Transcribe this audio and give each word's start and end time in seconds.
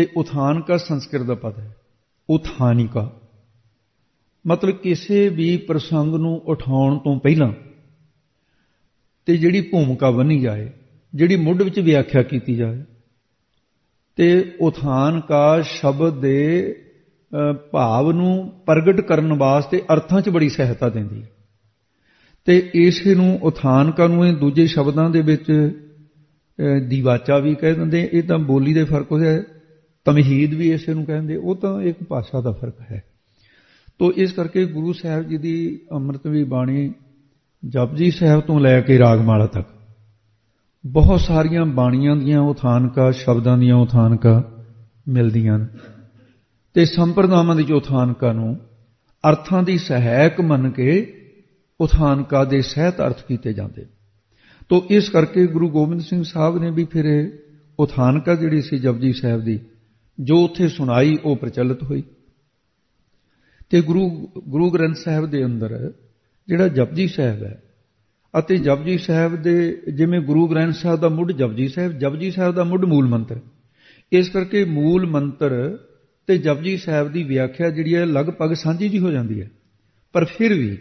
ਤੇ 0.00 0.06
ਉਥਾਨ 0.16 0.60
ਕਾ 0.60 0.76
ਸੰਸਕ੍ਰਿਤ 0.76 1.22
ਦਾ 1.22 1.34
ਪਦ 1.34 1.58
ਹੈ। 1.58 1.74
ਉਥਾਨਿਕਾ 2.28 3.02
ਮਤਲਬ 4.44 4.76
ਕਿਸੇ 4.76 5.28
ਵੀ 5.28 5.56
ਪ੍ਰਸੰਗ 5.56 6.14
ਨੂੰ 6.14 6.36
ਉਠਾਉਣ 6.44 6.96
ਤੋਂ 6.98 7.18
ਪਹਿਲਾਂ 7.20 7.52
ਤੇ 9.26 9.36
ਜਿਹੜੀ 9.36 9.60
ਭੂਮਿਕਾ 9.60 10.10
ਬਣੀ 10.10 10.38
ਜਾਏ, 10.40 10.70
ਜਿਹੜੀ 11.14 11.36
ਮੁੱਢ 11.36 11.62
ਵਿੱਚ 11.62 11.80
ਵਿਆਖਿਆ 11.80 12.22
ਕੀਤੀ 12.22 12.54
ਜਾਏ, 12.56 12.82
ਤੇ 14.16 14.56
ਉਥਾਨ 14.60 15.20
ਕਾ 15.20 15.60
ਸ਼ਬਦ 15.62 16.20
ਦੇ 16.20 16.40
ਭਾਵ 17.72 18.10
ਨੂੰ 18.12 18.32
ਪ੍ਰਗਟ 18.66 19.00
ਕਰਨ 19.00 19.32
ਵਾਸਤੇ 19.32 19.82
ਅਰਥਾਂ 19.92 20.20
'ਚ 20.20 20.28
ਬੜੀ 20.28 20.48
ਸਹਾਇਤਾ 20.48 20.88
ਦਿੰਦੀ 20.88 21.22
ਹੈ। 21.22 21.28
ਤੇ 22.44 22.70
ਇਸ 22.74 23.06
ਨੂੰ 23.06 23.38
ਉਥਾਨ 23.42 23.90
ਕਾ 23.90 24.06
ਨੂੰ 24.06 24.26
ਇਹ 24.26 24.34
ਦੂਜੇ 24.36 24.66
ਸ਼ਬਦਾਂ 24.66 25.10
ਦੇ 25.10 25.20
ਵਿੱਚ 25.20 25.52
ਦੀਵਾਚਾ 26.88 27.38
ਵੀ 27.38 27.54
ਕਹਿ 27.54 27.74
ਦਿੰਦੇ, 27.74 28.08
ਇਹ 28.12 28.22
ਤਾਂ 28.22 28.38
ਬੋਲੀ 28.38 28.74
ਦੇ 28.74 28.84
ਫ਼ਰਕ 28.84 29.12
ਹੋਇਆ 29.12 29.42
ਤਮਹੀਦ 30.06 30.54
ਵੀ 30.54 30.70
ਇਸੇ 30.72 30.94
ਨੂੰ 30.94 31.04
ਕਹਿੰਦੇ, 31.04 31.36
ਉਹ 31.36 31.56
ਤਾਂ 31.56 31.80
ਇੱਕ 31.82 32.02
ਭਾਸ਼ਾ 32.08 32.40
ਦਾ 32.40 32.52
ਫ਼ਰਕ 32.52 32.80
ਹੈ। 32.80 33.02
ਤੋਂ 33.98 34.12
ਇਸ 34.16 34.32
ਕਰਕੇ 34.32 34.64
ਗੁਰੂ 34.66 34.92
ਸਾਹਿਬ 34.92 35.28
ਜੀ 35.28 35.36
ਦੀ 35.36 35.80
ਅੰਮ੍ਰਿਤਵੀ 35.92 36.44
ਬਾਣੀ 36.44 36.92
ਜਪਜੀ 37.62 38.10
ਸਾਹਿਬ 38.10 38.40
ਤੋਂ 38.40 38.60
ਲੈ 38.60 38.80
ਕੇ 38.80 38.98
ਰਾਗਮਾਲਾ 38.98 39.46
ਤੱਕ, 39.46 39.68
ਬਹੁਤ 40.84 41.20
ਸਾਰੀਆਂ 41.20 41.66
ਬਾਣੀਆਂ 41.66 42.16
ਦੀਆਂ 42.16 42.40
ਉਥਾਨਕਾ, 42.40 43.10
ਸ਼ਬਦਾਂ 43.10 43.58
ਦੀਆਂ 43.58 43.76
ਉਥਾਨਕਾ 43.76 44.42
ਮਿਲਦੀਆਂ 45.08 45.58
ਨੇ 45.58 45.66
ਤੇ 46.74 46.84
ਸੰਪਰਦਾਵਾਂ 46.84 47.56
ਦੀ 47.56 47.72
ਉਥਾਨਕਾ 47.72 48.32
ਨੂੰ 48.32 48.56
ਅਰਥਾਂ 49.24 49.62
ਦੀ 49.62 49.78
ਸਹਾਇਕ 49.78 50.40
ਮੰਨ 50.40 50.70
ਕੇ 50.70 50.90
ਉਥਾਨਕਾ 51.80 52.44
ਦੇ 52.44 52.60
ਸਹਿਤ 52.62 53.00
ਅਰਥ 53.00 53.26
ਕੀਤੇ 53.26 53.52
ਜਾਂਦੇ 53.52 53.84
ਤੋਂ 54.68 54.80
ਇਸ 54.90 55.08
ਕਰਕੇ 55.08 55.46
ਗੁਰੂ 55.46 55.68
ਗੋਬਿੰਦ 55.70 56.00
ਸਿੰਘ 56.00 56.22
ਸਾਹਿਬ 56.22 56.58
ਨੇ 56.58 56.70
ਵੀ 56.70 56.84
ਫਿਰ 56.84 57.06
ਉਥਾਨਕਾ 57.78 58.34
ਜਿਹੜੀ 58.34 58.62
ਸੀ 58.62 58.78
ਜਪਜੀ 58.78 59.12
ਸਾਹਿਬ 59.12 59.40
ਦੀ 59.40 59.58
ਜੋ 60.20 60.44
ਉੱਥੇ 60.44 60.68
ਸੁਣਾਈ, 60.68 61.16
ਉਹ 61.24 61.36
ਪ੍ਰਚਲਿਤ 61.36 61.82
ਹੋਈ। 61.82 62.02
ਤੇ 63.70 63.80
ਗੁਰੂ 63.80 64.28
ਗੁਰੂ 64.48 64.70
ਗ੍ਰੰਥ 64.70 64.96
ਸਾਹਿਬ 64.96 65.26
ਦੇ 65.26 65.44
ਅੰਦਰ 65.44 65.92
ਜਿਹੜਾ 66.48 66.68
ਜਪਜੀ 66.68 67.08
ਸਾਹਿਬ 67.08 67.42
ਹੈ, 67.42 67.62
ਅਤੇ 68.38 68.56
ਜਪਜੀ 68.56 68.98
ਸਾਹਿਬ 68.98 69.36
ਦੇ 69.36 69.82
ਜਿਵੇਂ 69.94 70.20
ਗੁਰੂ 70.20 70.46
ਗ੍ਰੰਥ 70.46 70.74
ਸਾਹਿਬ 70.74 71.00
ਦਾ 71.00 71.08
ਮੁੱਢ 71.08 71.32
ਜਪਜੀ 71.32 71.68
ਸਾਹਿਬ 71.68 71.92
ਜਪਜੀ 71.92 72.30
ਸਾਹਿਬ 72.30 72.54
ਦਾ 72.54 72.64
ਮੁੱਢ 72.64 72.84
ਮੂਲ 72.84 73.08
ਮੰਤਰ। 73.08 73.40
ਇਸ 74.12 74.28
ਕਰਕੇ 74.28 74.64
ਮੂਲ 74.64 75.06
ਮੰਤਰ 75.06 75.78
ਤੇ 76.26 76.38
ਜਪਜੀ 76.38 76.76
ਸਾਹਿਬ 76.76 77.12
ਦੀ 77.12 77.22
ਵਿਆਖਿਆ 77.22 77.70
ਜਿਹੜੀ 77.70 77.94
ਹੈ, 77.94 78.06
ਲਗਭਗ 78.06 78.52
ਸਾਂਝੀ 78.54 78.88
ਜੀ 78.88 78.98
ਹੋ 78.98 79.10
ਜਾਂਦੀ 79.10 79.42
ਹੈ। 79.42 79.50
ਪਰ 80.12 80.24
ਫਿਰ 80.24 80.54
ਵੀ 80.54 80.78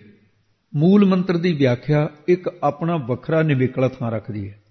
ਮੂਲ 0.76 1.06
ਮੰਤਰ 1.06 1.38
ਦੀ 1.38 1.54
ਵਿਆਖਿਆ 1.54 2.10
ਇੱਕ 2.28 2.50
ਆਪਣਾ 2.64 2.98
ਵੱਖਰਾ 2.98 3.44
ਨਿਵੇਕਲਾ 3.44 3.88
ਥਾਂ 3.88 4.12
ਰੱਖਦੀ 4.12 4.50
ਹੈ। 4.50 4.64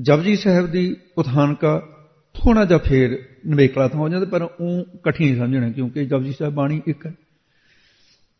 ਜਪਜੀ 0.00 0.36
ਸਾਹਿਬ 0.36 0.66
ਦੀ 0.66 0.96
ਉਥਾਨਕਾ 1.18 1.91
ਥੋੜਾ 2.34 2.64
ਜਿਹਾ 2.64 2.78
ਫੇਰ 2.78 3.26
ਨਿਵੇਕਲਾ 3.46 3.88
ਥਾਂ 3.88 4.00
ਹੋ 4.00 4.08
ਜਾਂਦਾ, 4.08 4.26
ਪਰ 4.26 4.42
ਉਹ 4.42 4.84
ਕਠਿਨ 5.02 5.38
ਸਮਝਣਾ, 5.38 5.70
ਕਿਉਂਕਿ 5.70 6.04
ਜਪਜੀ 6.04 6.32
ਸਾਹਿਬ 6.32 6.54
ਬਾਣੀ 6.54 6.80
ਇੱਕ 6.86 7.06
ਹੈ। 7.06 7.14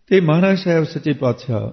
ਤੇ 0.07 0.21
ਮਹਾਰਾਜ 0.21 0.59
ਸਾਹਿਬ 0.59 0.85
ਸੱਚੇ 0.85 1.13
ਪਾਤਸ਼ਾਹ, 1.13 1.71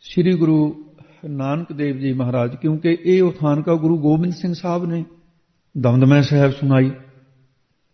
ਸ੍ਰੀ 0.00 0.32
ਗੁਰੂ 0.32 0.84
ਨਾਨਕ 1.28 1.72
ਦੇਵ 1.72 1.98
ਜੀ 1.98 2.12
ਮਹਾਰਾਜ, 2.12 2.56
ਕਿਉਂਕਿ 2.56 2.98
ਇਹ 3.04 3.22
ਉਥਾਨਕਾ 3.22 3.74
ਗੁਰੂ 3.74 3.98
ਗੋਬਿੰਦ 3.98 4.32
ਸਿੰਘ 4.32 4.54
ਸਾਹਿਬ 4.54 4.86
ਨੇ 4.86 5.04
ਦਮਦਮਾ 5.78 6.20
ਸਾਹਿਬ 6.22 6.50
ਸੁਣਾਈ, 6.50 6.90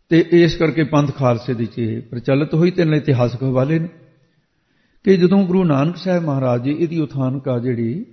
ਤੇ 0.09 0.25
ਇਸ 0.31 0.57
ਕਰਕੇ 0.57 0.85
ਪੰਥ 0.85 1.15
ਖਾਲਸੇ 1.15 1.55
ਦੀ 1.55 1.67
ਚੇ 1.67 2.01
ਪ੍ਰਚਲਿਤ 2.01 2.55
ਹੋਈ 2.55 2.71
ਤੇ 2.71 2.83
ਇਤਿਹਾਸਕ 2.83 3.43
ਹਵਾਲੇ 3.43 3.79
ਨੇ। 3.79 3.89
ਕਿ 5.05 5.17
ਜਦੋਂ 5.17 5.47
ਗੁਰੂ 5.47 5.65
ਨਾਨਕ 5.65 5.97
ਸਾਹਿਬ 5.97 6.25
ਮਹਾਰਾਜ 6.25 6.63
ਜੀ, 6.63 6.71
ਇਹਦੀ 6.71 7.01
ਉਥਾਨਕਾ 7.01 7.59
ਜਿਹੜੀ 7.59 8.07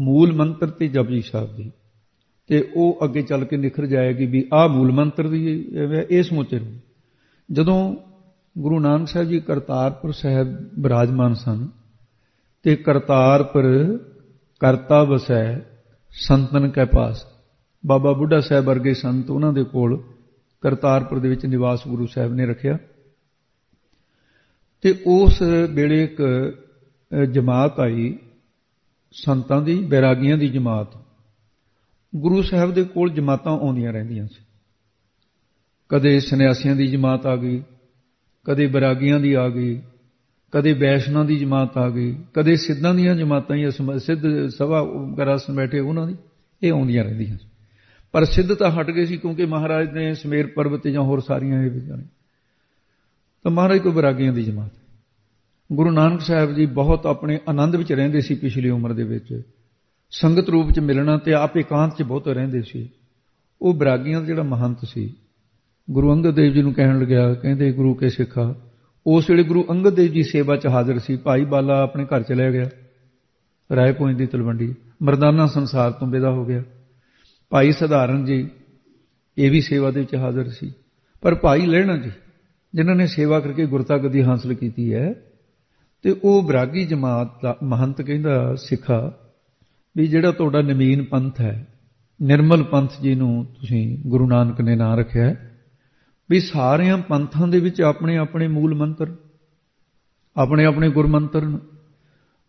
ਮੂਲ 0.00 0.32
ਮੰਤਰ 0.32 0.70
ਤੇ 0.70 0.88
ਜਪਜੀ 0.88 1.22
ਸਾਹਿਬ 1.22 1.56
ਦੀ 1.56 1.70
ਤੇ 2.46 2.60
ਉਹ 2.74 2.98
ਅੱਗੇ 3.04 3.22
ਚੱਲ 3.22 3.44
ਕੇ 3.44 3.56
ਨਿਖਰ 3.56 3.86
ਜਾਏਗੀ 3.86 4.26
ਵੀ 4.26 4.44
ਆਹ 4.54 4.68
ਮੂਲ 4.68 4.92
ਮੰਤਰ 4.92 5.28
ਦੀ 5.28 5.68
ਇਹ 6.10 6.22
ਸਮੁੱਚੇ 6.22 6.58
ਨੂੰ। 6.58 6.72
ਜਦੋਂ 7.50 7.96
ਗੁਰੂ 8.58 8.80
ਨਾਨਕ 8.80 9.08
ਸਾਹਿਬ 9.08 9.28
ਜੀ 9.28 9.40
ਕਰਤਾਰਪੁਰ 9.40 10.12
ਸਾਹਿਬ 10.12 10.48
ਬਿਰਾਜਮਾਨ 10.78 11.34
ਸਨ 11.34 11.68
ਤੇ 12.62 12.76
ਕਰਤਾਰਪੁਰ 12.76 13.64
ਕਰਤਾ 14.60 15.02
ਵਸੈ 15.04 15.58
ਸੰਤਨ 16.10 16.70
ਕੇ 16.70 16.84
ਪਾਸ, 16.84 17.24
ਬਾਬਾ 17.86 18.12
ਬੁੱਢਾ 18.12 18.40
ਸਾਹਿਬ 18.40 18.64
ਵਰਗੇ 18.64 18.94
ਸੰਤ 18.94 19.30
ਉਹਨਾਂ 19.30 19.52
ਦੇ 19.52 19.64
ਕੋਲ 19.64 20.02
ਕਰਤਾਰਪੁਰ 20.60 21.18
ਦੇ 21.18 21.28
ਵਿੱਚ 21.28 21.46
ਨਿਵਾਸ 21.46 21.86
ਗੁਰੂ 21.88 22.06
ਸਾਹਿਬ 22.06 22.34
ਨੇ 22.34 22.46
ਰੱਖਿਆ। 22.46 22.78
ਤੇ 24.82 24.94
ਉਸ 25.06 25.42
ਵੇਲੇ 25.70 26.04
ਇੱਕ 26.04 26.20
ਜਮਾਤ 27.30 27.80
ਆਈ, 27.80 28.18
ਸੰਤਾਂ 29.12 29.62
ਦੀ, 29.62 29.74
ਬੈਰਾਗੀਆਂ 29.84 30.36
ਦੀ 30.38 30.48
ਜਮਾਤ। 30.48 30.88
ਗੁਰੂ 32.16 32.42
ਸਾਹਿਬ 32.42 32.74
ਦੇ 32.74 32.84
ਕੋਲ 32.84 33.10
ਜਮਾਤਾਂ 33.10 33.52
ਆਉਂਦੀਆਂ 33.52 33.92
ਰਹਿੰਦੀਆਂ 33.92 34.26
ਸੀ। 34.26 34.44
ਕਦੇ 35.88 36.20
ਸੰਨਿਆਸੀਆਂ 36.20 36.76
ਦੀ 36.76 36.86
ਜਮਾਤ 36.86 37.26
ਆ 37.26 37.36
ਗਈ, 37.36 37.62
ਕਦੇ 38.44 38.66
ਬੈਰਾਗੀਆਂ 38.66 39.20
ਦੀ 39.20 39.32
ਆ 39.34 39.48
ਗਈ, 39.48 39.82
ਕਦੇ 40.52 40.72
ਵੈਸ਼ਨਾਂ 40.72 41.24
ਦੀ 41.24 41.36
ਜਮਾਤ 41.36 41.78
ਆ 41.78 41.88
ਗਈ, 41.90 42.16
ਕਦੇ 42.34 42.56
ਸਿੱਧਾਂ 42.56 42.94
ਦੀਆਂ 42.94 43.14
ਜਮਾਤਾਂ 43.14 43.56
ਹੀ 43.56 43.70
ਸਿੱਧ 43.98 44.48
ਸਭਾ 44.48 44.84
ਗਰਾਸ 45.18 45.50
ਬੈਠੇ 45.50 45.80
ਉਹਨਾਂ 45.80 46.06
ਦੀ, 46.06 46.16
ਇਹ 46.62 46.72
ਆਉਂਦੀਆਂ 46.72 47.04
ਰਹਿੰਦੀਆਂ 47.04 47.36
ਪਰ 48.12 48.24
ਸਿੱਧ 48.24 48.54
ਤਾਂ 48.54 48.70
ਹਟ 48.70 48.90
ਗਏ 48.90 49.06
ਸੀ 49.06 49.16
ਕਿਉਂਕਿ 49.16 49.46
ਮਹਾਰਾਜ 49.46 49.90
ਨੇ 49.90 50.14
ਸਮੇਰ 50.14 50.46
ਪਰਬਤ 50.46 50.88
ਜਾਂ 50.88 51.02
ਹੋਰ 51.02 51.20
ਸਾਰੀਆਂ 51.20 51.62
ਇਹ 51.62 51.70
ਵਿਚਾਰੇ 51.70 52.02
ਤਾਂ 53.42 53.50
ਮਹਾਰਾਜ 53.50 53.78
ਕੋ 53.78 53.90
ਬਰਾਗੀਆਂ 53.90 54.32
ਦੀ 54.32 54.42
ਜਮਾਤ। 54.42 54.70
ਗੁਰੂ 55.72 55.90
ਨਾਨਕ 55.90 56.20
ਸਾਹਿਬ 56.20 56.52
ਜੀ 56.54 56.66
ਬਹੁਤ 56.66 57.06
ਆਪਣੇ 57.06 57.38
ਆਨੰਦ 57.48 57.76
ਵਿੱਚ 57.76 57.92
ਰਹਿੰਦੇ 57.92 58.20
ਸੀ 58.20 58.34
ਪਿਛਲੀ 58.34 58.70
ਉਮਰ 58.70 58.92
ਦੇ 58.92 59.04
ਵਿੱਚ। 59.04 59.42
ਸੰਗਤ 60.12 60.48
ਰੂਪ 60.48 60.70
ਚ 60.70 60.80
ਮਿਲਣਾ 60.80 61.16
ਤੇ 61.18 61.34
ਆਪ 61.34 61.56
ਇਕਾਂਤ 61.56 61.96
ਚ 61.98 62.02
ਬਹੁਤ 62.02 62.28
ਰਹਿੰਦੇ 62.28 62.62
ਸੀ। 62.62 62.88
ਉਹ 63.62 63.74
ਬਰਾਗੀਆਂ 63.74 64.20
ਦਾ 64.20 64.26
ਜਿਹੜਾ 64.26 64.42
ਮਹੰਤ 64.42 64.78
ਸੀ, 64.84 65.14
ਗੁਰੂ 65.90 66.12
ਅੰਗਦ 66.12 66.30
ਦੇਵ 66.30 66.52
ਜੀ 66.52 66.62
ਨੂੰ 66.62 66.74
ਕਹਿਣ 66.74 67.00
ਲੱਗਿਆ, 67.00 67.34
ਕਹਿੰਦੇ, 67.34 67.72
ਗੁਰੂ 67.72 67.94
ਕੇ 67.94 68.08
ਸਿੱਖਾ। 68.08 68.54
ਉਸ 69.06 69.30
ਵੇਲੇ 69.30 69.42
ਗੁਰੂ 69.42 69.64
ਅੰਗਦ 69.70 69.94
ਦੇਵ 69.94 70.12
ਜੀ 70.12 70.22
ਸੇਵਾ 70.22 70.56
'ਚ 70.56 70.66
ਹਾਜ਼ਰ 70.66 70.98
ਸੀ। 70.98 71.16
ਭਾਈ 71.16 71.44
ਬਾਲਾ 71.44 71.82
ਆਪਣੇ 71.82 72.04
ਘਰ 72.04 72.22
ਚਲੇ 72.22 72.52
ਗਿਆ 72.52 72.70
ਰਾਏ 73.76 73.92
ਪੁੰਜ 73.92 74.18
ਦੀ 74.18 74.26
ਤਲਵੰਡੀ। 74.26 74.74
ਮਰਦਾਨਾ 75.02 75.46
ਸੰਸਾਰ 75.46 75.92
ਤੋਂ 75.92 76.08
ਵਿਦਾ 76.08 76.30
ਹੋ 76.30 76.44
ਗਿਆ। 76.44 76.62
ਭਾਈ 77.50 77.72
ਸਧਾਰਨ 77.72 78.24
ਜੀ, 78.24 78.48
ਇਹ 79.38 79.50
ਵੀ 79.50 79.60
ਸੇਵਾ 79.60 79.90
ਦੇ 79.90 80.00
ਵਿੱਚ 80.00 80.14
ਹਾਜ਼ਰ 80.14 80.48
ਸੀ। 80.48 80.72
ਪਰ 81.20 81.34
ਭਾਈ 81.34 81.66
ਲੈਣਾ 81.66 81.96
ਜੀ, 81.96 82.10
ਜਿਨ੍ਹਾਂ 82.74 82.96
ਨੇ 82.96 83.06
ਸੇਵਾ 83.06 83.40
ਕਰਕੇ 83.40 83.66
ਗੁਰਤਾ 83.66 83.98
ਗੱਦੀ 83.98 84.22
ਹਾਸਲ 84.22 84.54
ਕੀਤੀ 84.54 84.94
ਹੈ, 84.94 85.14
ਤੇ 86.02 86.16
ਉਹ 86.24 86.42
ਬਰਾਗੀ 86.42 86.84
ਜਮਾਤ 86.84 87.42
ਦਾ 87.42 87.56
ਮਹੰਤ 87.62 88.02
ਕਹਿੰਦਾ, 88.02 88.54
ਸਿੱਖਾ। 88.54 89.18
ਵੀ 89.96 90.06
ਜਿਹੜਾ 90.06 90.30
ਤੁਹਾਡਾ 90.32 90.60
ਨਵੀਨ 90.62 91.02
ਪੰਥ 91.04 91.40
ਹੈ, 91.40 91.66
ਨਿਰਮਲ 92.20 92.62
ਪੰਥ 92.62 93.00
ਜੀ 93.02 93.14
ਨੂੰ 93.14 93.44
ਤੁਸੀਂ 93.46 93.98
ਗੁਰੂ 94.06 94.26
ਨਾਨਕ 94.28 94.60
ਨੇ 94.60 94.74
ਨਾਂ 94.76 94.96
ਰੱਖਿਆ 94.96 95.24
ਹੈ, 95.24 95.58
ਵੀ 96.30 96.40
ਸਾਰਿਆਂ 96.40 96.98
ਪੰਥਾਂ 96.98 97.48
ਦੇ 97.48 97.58
ਵਿੱਚ 97.60 97.80
ਆਪਣੇ 97.82 98.16
ਆਪਣੇ 98.16 98.48
ਮੂਲ 98.48 98.74
ਮੰਤਰ 98.74 99.14
ਆਪਣੇ 100.36 100.64
ਆਪਣੇ 100.64 100.88
ਗੁਰਮੰਤਰ 100.88 101.46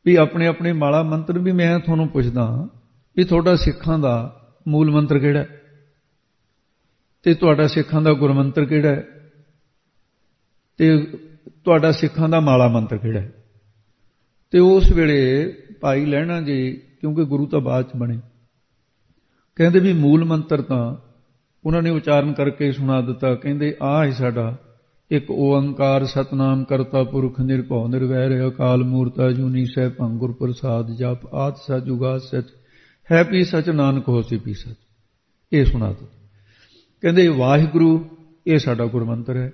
ਵੀ 0.06 0.16
ਆਪਣੇ 0.16 0.48
ਆਪਣੇ 0.48 0.72
ਮਾਲਾ 0.74 1.02
ਮੰਤਰ 1.04 1.40
ਵੀ 1.40 1.52
ਮੈਂ 1.52 1.80
ਤੁਹਾਨੂੰ 1.80 2.08
ਪੁੱਛਦਾ 2.10 2.46
ਵੀ 3.18 3.24
ਤੁਹਾਡਾ 3.24 3.56
ਸਿੱਖਾਂ 3.56 3.98
ਦਾ 4.00 4.14
ਮੂਲ 4.68 4.92
ਮੰਤਰ 4.92 5.20
ਕਿਹੜਾ 5.20 5.46
ਤੇ 7.26 7.34
ਤੁਹਾਡਾ 7.34 7.68
ਸਿੱਖਾਂ 7.68 8.02
ਦਾ 8.02 8.14
ਗੁਰਮੰਤਰ 8.14 8.66
ਕਿਹੜਾ 8.66 8.96
ਤੇ 10.80 10.98
ਤੁਹਾਡਾ 11.64 11.92
ਸਿੱਖਾਂ 11.92 12.30
ਦਾ 12.30 12.40
ਮਾਲਾ 12.40 12.68
ਮੰਤਰ 12.68 12.98
ਕਿਹੜਾ 12.98 13.22
ਤੇ 14.54 14.60
ਉਸ 14.60 14.92
ਵੇਲੇ 14.92 15.20
ਭਾਈ 15.82 16.06
ਲੈਣਾ 16.06 16.42
ਜੀ 16.42 16.58
ਕਿਉਂਕਿ 17.04 17.26
ਗੁਰੂ 17.26 17.46
ਤਾਂ 17.46 17.60
ਬਾਅਦ 17.60 17.86
ਚ 17.86 17.90
ਬਣੇ। 17.98 18.20
ਕਹਿੰਦੇ 19.56 19.80
ਵੀ 19.80 19.94
ਮੂਲ 19.94 20.26
ਮੰਤਰ 20.26 20.62
ਤਾਂ 20.62 20.96
ਉਹਨਾਂ 21.66 21.82
ਨੇ 21.82 21.90
ਉਚਾਰਨ 21.90 22.34
ਕਰਕੇ 22.34 22.72
ਸੁਣਾ 22.72 23.02
ਦਿੱਤਾ। 23.02 23.36
ਕਹਿੰਦੇ 23.36 23.78
ਆ 23.82 24.06
ਹੀ 24.06 24.12
ਸਾਡਾ। 24.12 24.58
ਇੱਕ 25.12 25.32
ਓੰਕਾਰ 25.32 26.06
ਸਤਨਾਮ 26.06 26.64
ਕਰਤਾ 26.64 27.04
ਪੁਰਖ 27.04 27.40
ਨਿਰਭਉ 27.40 27.88
ਨਿਰਵੈਰ, 27.88 28.48
ਅਕਾਲ 28.48 28.84
ਮੂਰਤਾ 28.84 29.32
ਜੂਨੀ 29.32 29.66
ਸਹਿ 29.66 29.90
ਭੰਗੁਰ 29.90 30.34
ਪ੍ਰਸਾਦ 30.34 30.92
ਜਪ 30.92 31.34
ਆਦ 31.34 31.56
ਸਜੁਗਾ 31.56 32.18
ਸਚ। 32.18 32.44
ਹੈ 33.12 33.24
ਪੀ 33.24 33.44
ਸਚ 33.44 33.70
ਨਾਨਕ 33.70 34.10
ਹੋਸੀ 34.10 34.38
ਪੀ 34.38 34.54
ਸਚ। 34.54 34.76
ਇਹ 35.54 35.66
ਸੁਣਾ 35.66 35.90
ਦਿੱਤਾ। 35.90 36.28
ਕਹਿੰਦੇ, 37.02 37.28
ਵਾਹਿਗੁਰੂ, 37.28 38.06
ਇਹ 38.48 38.58
ਸਾਡਾ 38.58 38.86
ਗੁਰਮੰਤਰ 38.86 39.38
ਹੈ। 39.38 39.52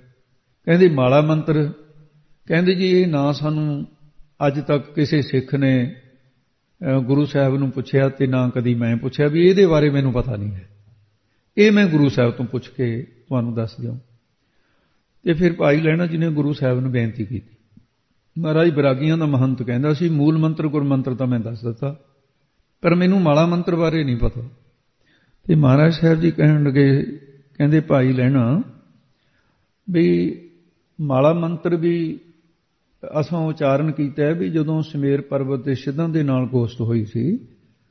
ਕਹਿੰਦੇ, 0.64 0.88
ਮਾਲਾ 0.88 1.20
ਮੰਤਰ। 1.20 1.72
ਕਹਿੰਦੇ 2.46 2.74
ਜੀ, 2.74 2.86
ਇਹ 2.86 3.06
ਨਾ 3.06 3.32
ਸਾਨੂੰ 3.32 3.86
ਅੱਜ 4.46 4.60
ਤੱਕ 4.60 4.94
ਕਿਸੇ 4.94 5.22
ਸਿੱਖ 5.22 5.54
ਨੇ 5.54 5.96
ਗੁਰੂ 7.04 7.24
ਸਾਹਿਬ 7.24 7.56
ਨੂੰ 7.56 7.70
ਪੁੱਛਿਆ 7.70 8.08
ਤੇ 8.08 8.26
ਨਾ 8.26 8.48
ਕਦੀ 8.48 8.74
ਮੈਂ 8.74 8.96
ਪੁੱਛਿਆ 8.96 9.26
ਵੀ 9.28 9.46
ਇਹਦੇ 9.46 9.66
ਬਾਰੇ 9.66 9.90
ਮੈਨੂੰ 9.90 10.12
ਪਤਾ 10.12 10.36
ਨਹੀਂ 10.36 10.52
ਹੈ। 10.52 10.68
ਇਹ 11.56 11.72
ਮੈਂ 11.72 11.86
ਗੁਰੂ 11.86 12.08
ਸਾਹਿਬ 12.08 12.30
ਤੋਂ 12.30 12.44
ਪੁੱਛ 12.44 12.68
ਕੇ 12.68 13.02
ਤੁਹਾਨੂੰ 13.28 13.54
ਦੱਸ 13.54 13.76
ਦਿਆਂ। 13.80 13.96
ਤੇ 15.24 15.32
ਫਿਰ 15.32 15.52
ਭਾਈ 15.52 15.80
ਲੈਣਾ 15.80 16.06
ਜੀ 16.06 16.18
ਨੇ 16.18 16.30
ਗੁਰੂ 16.30 16.52
ਸਾਹਿਬ 16.52 16.80
ਨੂੰ 16.80 16.90
ਬੇਨਤੀ 16.90 17.24
ਕੀਤੀ। 17.24 17.56
ਮਹਾਰਾਜ 18.38 18.70
ਬਰਾਗੀਆਂ 18.70 19.18
ਦਾ 19.18 19.26
ਮਹੰਤ 19.26 19.62
ਕਹਿੰਦਾ 19.62 19.92
ਸੀ, 19.92 20.08
ਮੂਲ 20.08 20.38
ਮੰਤਰ 20.38 20.68
ਗੁਰਮੰਤਰ 20.68 21.14
ਤਾਂ 21.14 21.26
ਮੈਂ 21.26 21.40
ਦੱਸ 21.40 21.64
ਦਿੱਤਾ, 21.64 21.96
ਪਰ 22.82 22.94
ਮੈਨੂੰ 22.94 23.20
ਮਾਲਾ 23.20 23.46
ਮੰਤਰ 23.46 23.76
ਬਾਰੇ 23.76 24.04
ਨਹੀਂ 24.04 24.16
ਪਤਾ। 24.16 24.40
ਤੇ 25.48 25.54
ਮਹਾਰਾਜ 25.54 25.94
ਸਾਹਿਬ 25.94 26.20
ਜੀ 26.20 26.30
ਕਹਿਣ 26.30 26.64
ਲੱਗੇ, 26.64 27.02
ਕਹਿੰਦੇ 27.58 27.80
ਭਾਈ 27.80 28.12
ਲੈਣਾ 28.12 28.62
ਵੀ 29.90 30.08
ਮਾਲਾ 31.00 31.32
ਮੰਤਰ 31.32 31.76
ਵੀ 31.76 32.20
ਅਸਾਂ 33.20 33.38
ਉਚਾਰਨ 33.38 33.92
ਕੀਤਾ 33.92 34.22
ਹੈ 34.22 34.34
ਵੀ 34.34 34.50
ਜਦੋਂ 34.50 34.82
ਸਮੇਰ 34.82 35.20
ਪਰਬਤ 35.20 35.64
ਦੇ 35.64 35.74
ਸਿੱਧਾਂ 35.74 36.08
ਦੇ 36.08 36.22
ਨਾਲ 36.22 36.46
ਗੋਸ਼ਟ 36.46 36.80
ਹੋਈ 36.80 37.04
ਸੀ, 37.04 37.36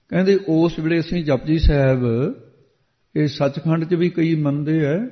ਕਹਿੰਦੇ 0.10 0.40
ਉਸ 0.48 0.80
ਵੇਲੇ 0.80 1.00
ਅਸੀਂ 1.00 1.24
ਜਪਜੀ 1.24 1.60
ਸਾਹਿਬ, 1.60 2.06
ਇਹ 3.16 3.28
ਸੱਚਖੰਡ 3.28 3.84
'ਚ 3.84 3.94
ਵੀ 3.94 4.10
ਕਈ 4.10 4.36
ਮੰਨਦੇ 4.36 4.86
ਆ 4.86 5.10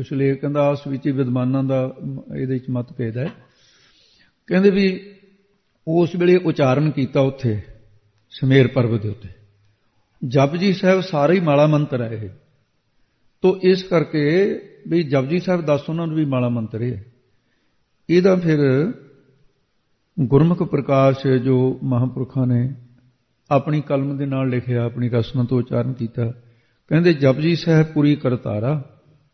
ਇਸ 0.00 0.12
ਲਈ 0.12 0.34
ਕਹਿੰਦਾ 0.34 0.60
ਆਸ 0.60 0.86
ਵਿੱਚ 0.86 1.08
ਵਿਦਵਾਨਾਂ 1.08 1.64
ਦਾ 1.64 1.94
ਇਹਦੇ 2.36 2.54
ਵਿੱਚ 2.54 2.64
ਮਤ 2.70 2.92
ਭੇਦ 2.92 3.18
ਹੈ। 3.18 3.28
ਕਹਿੰਦੇ 4.46 4.70
ਵੀ 4.70 5.10
ਉਸ 5.88 6.14
ਵੇਲੇ 6.16 6.36
ਉਚਾਰਨ 6.36 6.90
ਕੀਤਾ 6.90 7.20
ਉੱਥੇ, 7.20 7.60
ਸਮੇਰ 8.30 8.68
ਪਰਬਤ 8.68 9.02
ਦੇ 9.02 9.08
ਉੱਤੇ। 9.08 9.28
ਜਪਜੀ 10.28 10.72
ਸਾਹਿਬ 10.72 11.00
ਸਾਰੇ 11.00 11.34
ਹੀ 11.34 11.40
ਮਾਲਾ 11.40 11.66
ਮੰਤਰ 11.66 12.02
ਹੈ 12.02 12.08
ਇਹ। 12.08 12.28
ਤੋਂ 13.42 13.56
ਇਸ 13.62 13.82
ਕਰਕੇ 13.82 14.58
ਵੀ 14.88 15.02
ਜਪਜੀ 15.02 15.38
ਸਾਹਿਬ 15.38 15.60
ਦੱਸ 15.60 15.80
ਉਹਨਾਂ 15.88 16.06
ਨੂੰ 16.06 16.16
ਵੀ 16.16 16.24
ਮਾਲਾ 16.24 16.48
ਮੰਤਰ 16.48 16.82
ਹੈ। 16.82 17.04
ਇਹਦਾ 18.10 18.36
ਫਿਰ 18.36 18.58
ਗੁਰਮੁਖ 20.22 20.62
ਪ੍ਰਕਾਸ਼ 20.62 21.26
ਜੋ 21.26 21.78
ਮਹਾਪੁਰਖਾਂ 21.84 22.46
ਨੇ 22.46 22.74
ਆਪਣੀ 23.50 23.80
ਕਲਮ 23.80 24.16
ਦੇ 24.16 24.26
ਨਾਲ 24.26 24.48
ਲਿਖਿਆ, 24.48 24.84
ਆਪਣੀ 24.84 25.08
ਰਸਨਾ 25.08 25.44
ਤੋਂ 25.44 25.58
ਉਚਾਰਨ 25.58 25.92
ਕੀਤਾ, 25.92 26.32
ਕਹਿੰਦੇ 26.88 27.12
ਜਪਜੀ 27.12 27.54
ਸਾਹਿਬ 27.56 27.86
ਪੂਰੀ 27.86 28.16
ਕਰਤਾਰਾ 28.16 28.82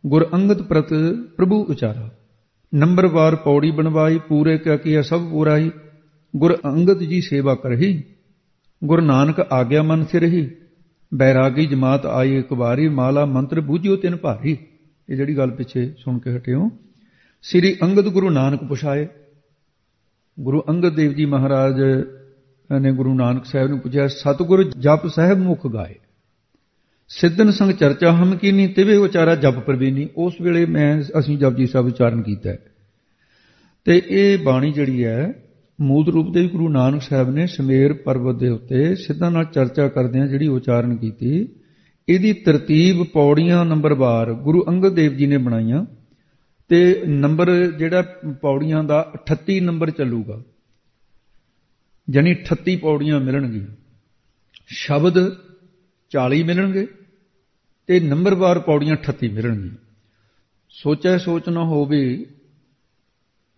ਗੁਰ 0.06 0.28
ਅੰਗਦ 0.34 0.62
ਪ੍ਰਤ 0.62 0.94
ਪ੍ਰਭੂ 1.36 1.64
ਉਚਾਰਾ। 1.64 2.10
ਨੰਬਰਵਾਰ 2.74 3.36
ਪੌੜੀ 3.36 3.70
ਬਣਵਾਈ, 3.70 4.18
ਪੂਰੇ 4.18 4.58
ਕਿਆ 4.58 4.76
ਕੀਆ 4.76 5.02
ਸਭ 5.02 5.28
ਪੂਰਾਈ। 5.30 5.70
ਗੁਰ 6.36 6.56
ਅੰਗਦ 6.64 6.98
ਜੀ 6.98 7.20
ਸੇਵਾ 7.20 7.54
ਕਰਹੀ, 7.54 8.02
ਗੁਰ 8.84 9.02
ਨਾਨਕ 9.02 9.40
ਆਗਿਆ 9.40 9.82
ਮਨ 9.82 10.04
ਫਿਰਹੀ 10.04 10.50
ਬੈਰਾਗੀ 11.14 11.66
ਜਮਾਤ 11.66 12.06
ਆਈ 12.06 12.38
ਇੱਕ 12.38 12.52
ਵਾਰੀ, 12.52 12.88
ਮਾਲਾ 12.88 13.24
ਮੰਤਰ 13.26 13.60
ਬੂਝਿਓ 13.60 13.96
ਤਿਨ 13.96 14.16
ਭਾਰੀ। 14.16 14.58
ਇਹ 15.08 15.16
ਜਿਹੜੀ 15.16 15.36
ਗੱਲ 15.36 15.50
ਪਿੱਛੇ 15.50 15.94
ਸੁਣ 15.98 16.18
ਕੇ 16.18 16.36
ਹਟਿਓ। 16.36 16.70
ਸ੍ਰੀ 17.42 17.76
ਅੰਗਦ 17.82 18.08
ਗੁਰੂ 18.08 18.30
ਨਾਨਕ 18.30 18.64
ਪੁਛਾਏ 18.64 19.06
ਗੁਰੂ 20.40 20.62
ਅੰਗਦ 20.68 20.94
ਦੇਵ 20.94 21.12
ਜੀ 21.12 21.24
ਮਹਾਰਾਜ 21.24 21.80
ਨੇ 22.80 22.92
ਗੁਰੂ 22.92 23.14
ਨਾਨਕ 23.14 23.44
ਸਾਹਿਬ 23.44 23.68
ਨੂੰ 23.68 23.78
ਪੁੱਛਿਆ, 23.78 24.06
ਸਤਿਗੁਰ 24.06 24.62
ਜਪ 24.78 25.06
ਸਾਹਿਬ 25.06 25.38
ਮੁਖ 25.38 25.66
ਗਾਏ। 25.66 25.94
ਸਿੱਧਨ 27.08 27.50
ਸੰਗ 27.50 27.72
ਚਰਚਾ 27.72 28.12
ਹਮ 28.12 28.36
ਕੀਨੀ, 28.36 28.66
ਤਿਵੇ 28.66 28.96
ਉਚਾਰਾ 28.96 29.34
ਜਪ 29.34 29.58
ਪ੍ਰਵੀਨੀ 29.58 30.08
ਉਸ 30.16 30.40
ਵੇਲੇ 30.40 30.66
ਮੈਂ, 30.66 31.02
ਅਸੀਂ 31.18 31.38
ਜਪਜੀ 31.38 31.66
ਸਾਹਿਬ 31.66 31.86
ਉਚਾਰਨ 31.86 32.22
ਕੀਤਾ। 32.22 32.54
ਤੇ 33.84 34.02
ਇਹ 34.08 34.38
ਬਾਣੀ 34.38 34.72
ਜਿਹੜੀ 34.72 35.04
ਹੈ, 35.04 35.34
ਮੂਲ 35.80 36.06
ਰੂਪ 36.06 36.34
ਦੇ 36.34 36.48
ਗੁਰੂ 36.48 36.68
ਨਾਨਕ 36.68 37.02
ਸਾਹਿਬ 37.02 37.30
ਨੇ 37.30 37.46
ਸਮੇਰ 37.46 37.92
ਪਰਬਤ 37.92 38.34
ਦੇ 38.34 38.48
ਉੱਤੇ 38.48 38.94
ਸਿੱਧਾ 38.94 39.30
ਨਾਲ 39.30 39.44
ਚਰਚਾ 39.44 39.88
ਕਰਦੇ 39.88 40.20
ਆ 40.20 40.26
ਜਿਹੜੀ 40.26 40.48
ਉਚਾਰਨ 40.48 40.96
ਕੀਤੀ, 40.96 41.48
ਇਹਦੀ 42.08 42.32
ਤਰਤੀਬ 42.32 43.02
ਪੌੜੀਆਂ 43.02 43.64
ਨੰਬਰਵਾਰ 43.64 44.32
ਗੁਰੂ 44.32 44.64
ਅੰਗਦ 44.68 44.94
ਦੇਵ 44.94 45.12
ਜੀ 45.12 45.26
ਨੇ 45.26 45.36
ਬਣਾਈਆਂ। 45.36 45.84
ਤੇ 46.68 47.02
ਨੰਬਰ 47.06 47.50
ਜਿਹੜਾ 47.78 48.02
ਪੌੜੀਆਂ 48.40 48.84
ਦਾ 48.84 49.12
38 49.14 49.60
ਨੰਬਰ 49.60 49.90
ਚੱਲੂਗਾ 49.90 50.42
ਯਾਨੀ 52.10 52.34
38 52.34 52.76
ਪੌੜੀਆਂ 52.76 53.20
ਮਿਲਣਗੀਆਂ। 53.20 53.66
ਸ਼ਬਦ 54.66 55.14
40 56.12 56.42
ਮਿਲਣਗੇ 56.42 56.86
ਤੇ 57.86 58.00
ਨੰਬਰਵਾਰ 58.00 58.58
ਪੌੜੀਆਂ 58.58 58.96
38 58.96 59.28
ਮਿਲਣਗੀਆਂ। 59.28 59.74
ਸੋਚੈ 60.70 61.18
ਸੋਚ 61.18 61.48
ਨਾ 61.48 61.64
ਹੋਵੇ, 61.64 62.26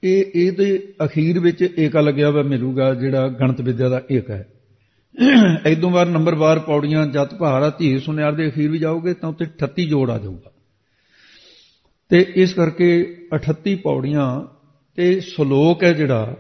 ਇਹ 0.05 0.25
ਇਹਦੇ 0.35 0.95
ਅਖੀਰ 1.05 1.39
ਵਿੱਚ 1.39 1.75
ਏਕ 1.79 1.97
ਲੱਗਿਆ 1.97 2.31
ਵਾ 2.31 2.43
ਮਿਲੂਗਾ, 2.43 2.95
ਜਿਹੜਾ 2.95 3.29
ਗਣਤ 3.29 3.61
ਵਿਦਿਆ 3.61 3.89
ਦਾ 3.89 4.03
ਏਕ 4.12 4.31
ਹੈ। 4.31 4.49
ਐਦੋਂ 5.67 5.91
ਵਾਰ 5.91 6.07
ਨੰਬਰਵਾਰ 6.07 6.59
ਪੌੜੀਆਂ 6.59 7.07
ਜਤ 7.07 7.35
ਭਾਰਾ 7.35 7.71
ਧੀ 7.71 7.99
ਸੁਨਿਆਰ 7.99 8.33
ਦੇ 8.33 8.49
ਅਖੀਰ 8.49 8.71
ਵੀ 8.71 8.79
ਜਾਓਗੇ 8.79 9.15
ਤਾਂ 9.15 9.29
ਉੱਤੇ 9.29 9.45
38 9.45 9.87
ਜੋੜ 9.87 10.11
ਆ 10.11 10.19
ਜਾਊਗਾ। 10.19 10.53
ਤੇ 12.11 12.33
ਇਸ 12.35 12.55
ਕਰਕੇ 12.55 13.17
38 13.33 13.75
ਪੌੜੀਆਂ 13.75 14.47
ਤੇ 14.97 15.21
ਸ਼ਲੋਕ 15.21 15.85
ਹੈ 15.85 15.93
ਜਿਹੜਾ, 15.93 16.37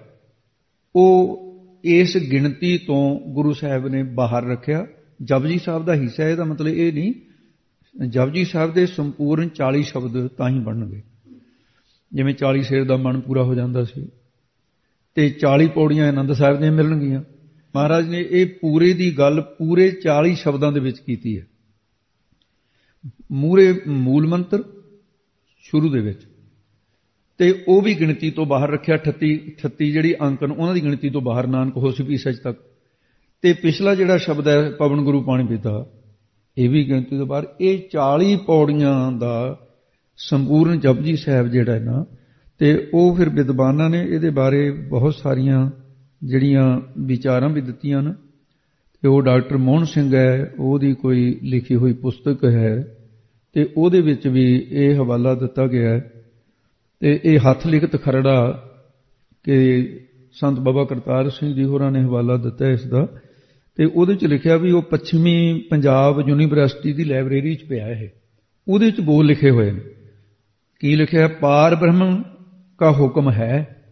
ਉਹ 0.96 1.40
ਇਸ 1.84 2.16
ਗਿਣਤੀ 2.16 2.78
ਤੋਂ 2.78 3.20
ਗੁਰੂ 3.20 3.52
ਸਾਹਿਬ 3.52 3.88
ਨੇ 3.88 4.02
ਬਾਹਰ 4.02 4.44
ਰੱਖਿਆ। 4.44 4.86
ਜਪਜੀ 5.22 5.58
ਸਾਹਿਬ 5.58 5.84
ਦਾ 5.84 5.94
ਹਿੱਸਾ, 5.94 6.28
ਇਹਦਾ 6.28 6.44
ਮਤਲਬ 6.44 6.68
ਇਹ 6.68 6.92
ਨਹੀਂ, 6.92 7.14
ਜਪਜੀ 8.08 8.44
ਸਾਹਿਬ 8.44 8.74
ਦੇ 8.74 8.86
ਸੰਪੂਰਨ 8.86 9.48
40 9.48 9.82
ਸ਼ਬਦ 9.82 10.26
ਤਾਂ 10.26 10.48
ਹੀ 10.48 10.58
ਬਣਨਗੇ। 10.58 11.02
ਜਿਵੇਂ 12.12 12.34
40 12.34 12.62
ਸ਼ੇਰ 12.62 12.84
ਦਾ 12.84 12.96
ਮਨ 12.96 13.20
ਪੂਰਾ 13.20 13.42
ਹੋ 13.42 13.54
ਜਾਂਦਾ 13.54 13.84
ਸੀ, 13.84 14.08
ਤੇ 15.14 15.30
40 15.30 15.68
ਪੌੜੀਆਂ 15.68 16.08
ਆਨੰਦ 16.08 16.32
ਸਾਹਿਬ 16.32 16.58
ਦੀਆਂ 16.58 16.72
ਮਿਲਣਗੀਆਂ। 16.72 17.22
ਮਹਾਰਾਜ 17.76 18.08
ਨੇ 18.08 18.26
ਇਹ 18.30 18.46
ਪੂਰੇ 18.46 18.92
ਦੀ 18.92 19.18
ਗੱਲ 19.18 19.40
ਪੂਰੇ 19.40 19.90
40 19.90 20.34
ਸ਼ਬਦਾਂ 20.34 20.72
ਦੇ 20.72 20.80
ਵਿੱਚ 20.80 20.98
ਕੀਤੀ 20.98 21.38
ਹੈ। 21.38 21.46
ਮੂਰੇ 23.32 23.80
ਮੂਲ 23.86 24.26
ਮੰਤਰ 24.26 24.64
ਸ਼ੁਰੂ 25.60 25.88
ਦੇ 25.88 26.00
ਵਿੱਚ। 26.00 26.20
ਤੇ 27.38 27.64
ਉਹ 27.68 27.82
ਵੀ 27.82 27.94
ਗਿਣਤੀ 27.94 28.30
ਤੋਂ 28.30 28.46
ਬਾਹਰ 28.46 28.70
ਰੱਖਿਆ 28.70 28.96
38 28.96 29.36
38 29.36 29.92
ਜਿਹੜੀ 29.92 30.14
ਅੰਕਨ 30.22 30.50
ਉਹਨਾਂ 30.50 30.74
ਦੀ 30.74 30.82
ਗਿਣਤੀ 30.82 31.10
ਤੋਂ 31.10 31.20
ਬਾਹਰ, 31.20 31.46
ਨਾਨਕ 31.46 31.76
ਹੋਸਪੀ 31.76 32.16
ਸੱਚ 32.16 32.38
ਤੱਕ। 32.38 32.58
ਤੇ 33.42 33.52
ਪਿਛਲਾ 33.52 33.94
ਜਿਹੜਾ 33.94 34.16
ਸ਼ਬਦ 34.16 34.48
ਹੈ, 34.48 34.70
ਪਵਨ 34.70 35.00
ਗੁਰੂ 35.00 35.22
ਪਾਣੀ 35.22 35.46
ਪੀਤਾ, 35.46 35.86
ਇਹ 36.58 36.70
ਵੀ 36.70 36.88
ਗਿਣਤੀ 36.88 37.18
ਤੋਂ 37.18 37.26
ਬਾਹਰ। 37.26 37.46
ਇਹ 37.60 37.88
40 37.92 38.36
ਪੌੜੀਆਂ 38.36 39.12
ਦਾ 39.12 39.66
ਸੰਪੂਰਨ 40.16 40.80
ਜਪਜੀ 40.80 41.16
ਸਾਹਿਬ 41.16 41.48
ਜਿਹੜਾ 41.48 41.72
ਹੈ 41.72 41.78
ਨਾ, 41.78 42.04
ਤੇ 42.58 42.90
ਉਹ 42.94 43.14
ਫਿਰ 43.14 43.28
ਵਿਦਵਾਨਾਂ 43.28 43.90
ਨੇ 43.90 44.04
ਇਹਦੇ 44.04 44.30
ਬਾਰੇ 44.30 44.70
ਬਹੁਤ 44.70 45.14
ਸਾਰੀਆਂ 45.14 45.70
ਜਿਹੜੀਆਂ 46.24 46.80
ਵਿਚਾਰਾਂ 46.98 47.48
ਵੀ 47.48 47.60
ਦਿੱਤੀਆਂ 47.60 48.02
ਨੇ 48.02 48.12
ਤੇ 49.02 49.08
ਉਹ 49.08 49.22
ਡਾਕਟਰ 49.22 49.56
ਮੋਹਨ 49.56 49.84
ਸਿੰਘ 49.84 50.14
ਹੈ, 50.14 50.54
ਉਹਦੀ 50.58 50.94
ਕੋਈ 50.94 51.38
ਲਿਖੀ 51.42 51.74
ਹੋਈ 51.74 51.92
ਪੁਸਤਕ 51.92 52.44
ਹੈ 52.44 52.96
ਤੇ 53.52 53.68
ਉਹਦੇ 53.76 54.00
ਵਿੱਚ 54.00 54.28
ਵੀ 54.28 54.66
ਇਹ 54.70 54.94
ਹਵਾਲਾ 54.94 55.34
ਦਿੱਤਾ 55.34 55.66
ਗਿਆ 55.66 55.90
ਹੈ 55.90 56.12
ਤੇ 57.00 57.20
ਇਹ 57.24 57.38
ਹੱਥ 57.38 57.66
ਲਿਖਤ 57.66 58.02
ਖਰੜਾ 58.02 58.64
ਕਿ 59.44 59.86
ਸੰਤ 60.32 60.58
ਬਾਬਾ 60.60 60.84
ਕਰਤਾਰ 60.84 61.30
ਸਿੰਘ 61.30 61.54
ਜੀ 61.54 61.64
ਹੋਰਾਂ 61.64 61.90
ਨੇ 61.90 62.02
ਹਵਾਲਾ 62.02 62.36
ਦਿੱਤਾ 62.36 62.68
ਇਸ 62.68 62.84
ਦਾ 62.84 63.08
ਤੇ 63.76 63.84
ਉਹਦੇ 63.84 64.12
ਵਿੱਚ 64.12 64.24
ਲਿਖਿਆ 64.24 64.56
ਵੀ 64.56 64.70
ਉਹ 64.70 64.82
ਪੱਛਮੀ 64.82 65.62
ਪੰਜਾਬ 65.70 66.24
ਯੂਨੀਵਰਸਿਟੀ 66.28 66.92
ਦੀ 66.92 67.04
ਲਾਇਬ੍ਰੇਰੀ 67.04 67.54
'ਚ 67.54 67.64
ਪਿਆ 67.64 67.88
ਇਹ। 67.88 68.08
ਉਹਦੇ 68.68 68.86
ਵਿੱਚ 68.86 69.00
ਬੋਲ 69.00 69.26
ਲਿਖੇ 69.26 69.50
ਹੋਏ 69.50 69.70
ਨੇ। 69.70 69.80
ਕੀ 70.80 70.96
ਲਿਖਿਆ? 70.96 71.28
ਪਾਰ 71.28 71.74
ਬ੍ਰਹਮ 71.74 72.22
ਕਾ 72.78 72.92
ਹੁਕਮ 72.92 73.30
ਹੈ 73.30 73.84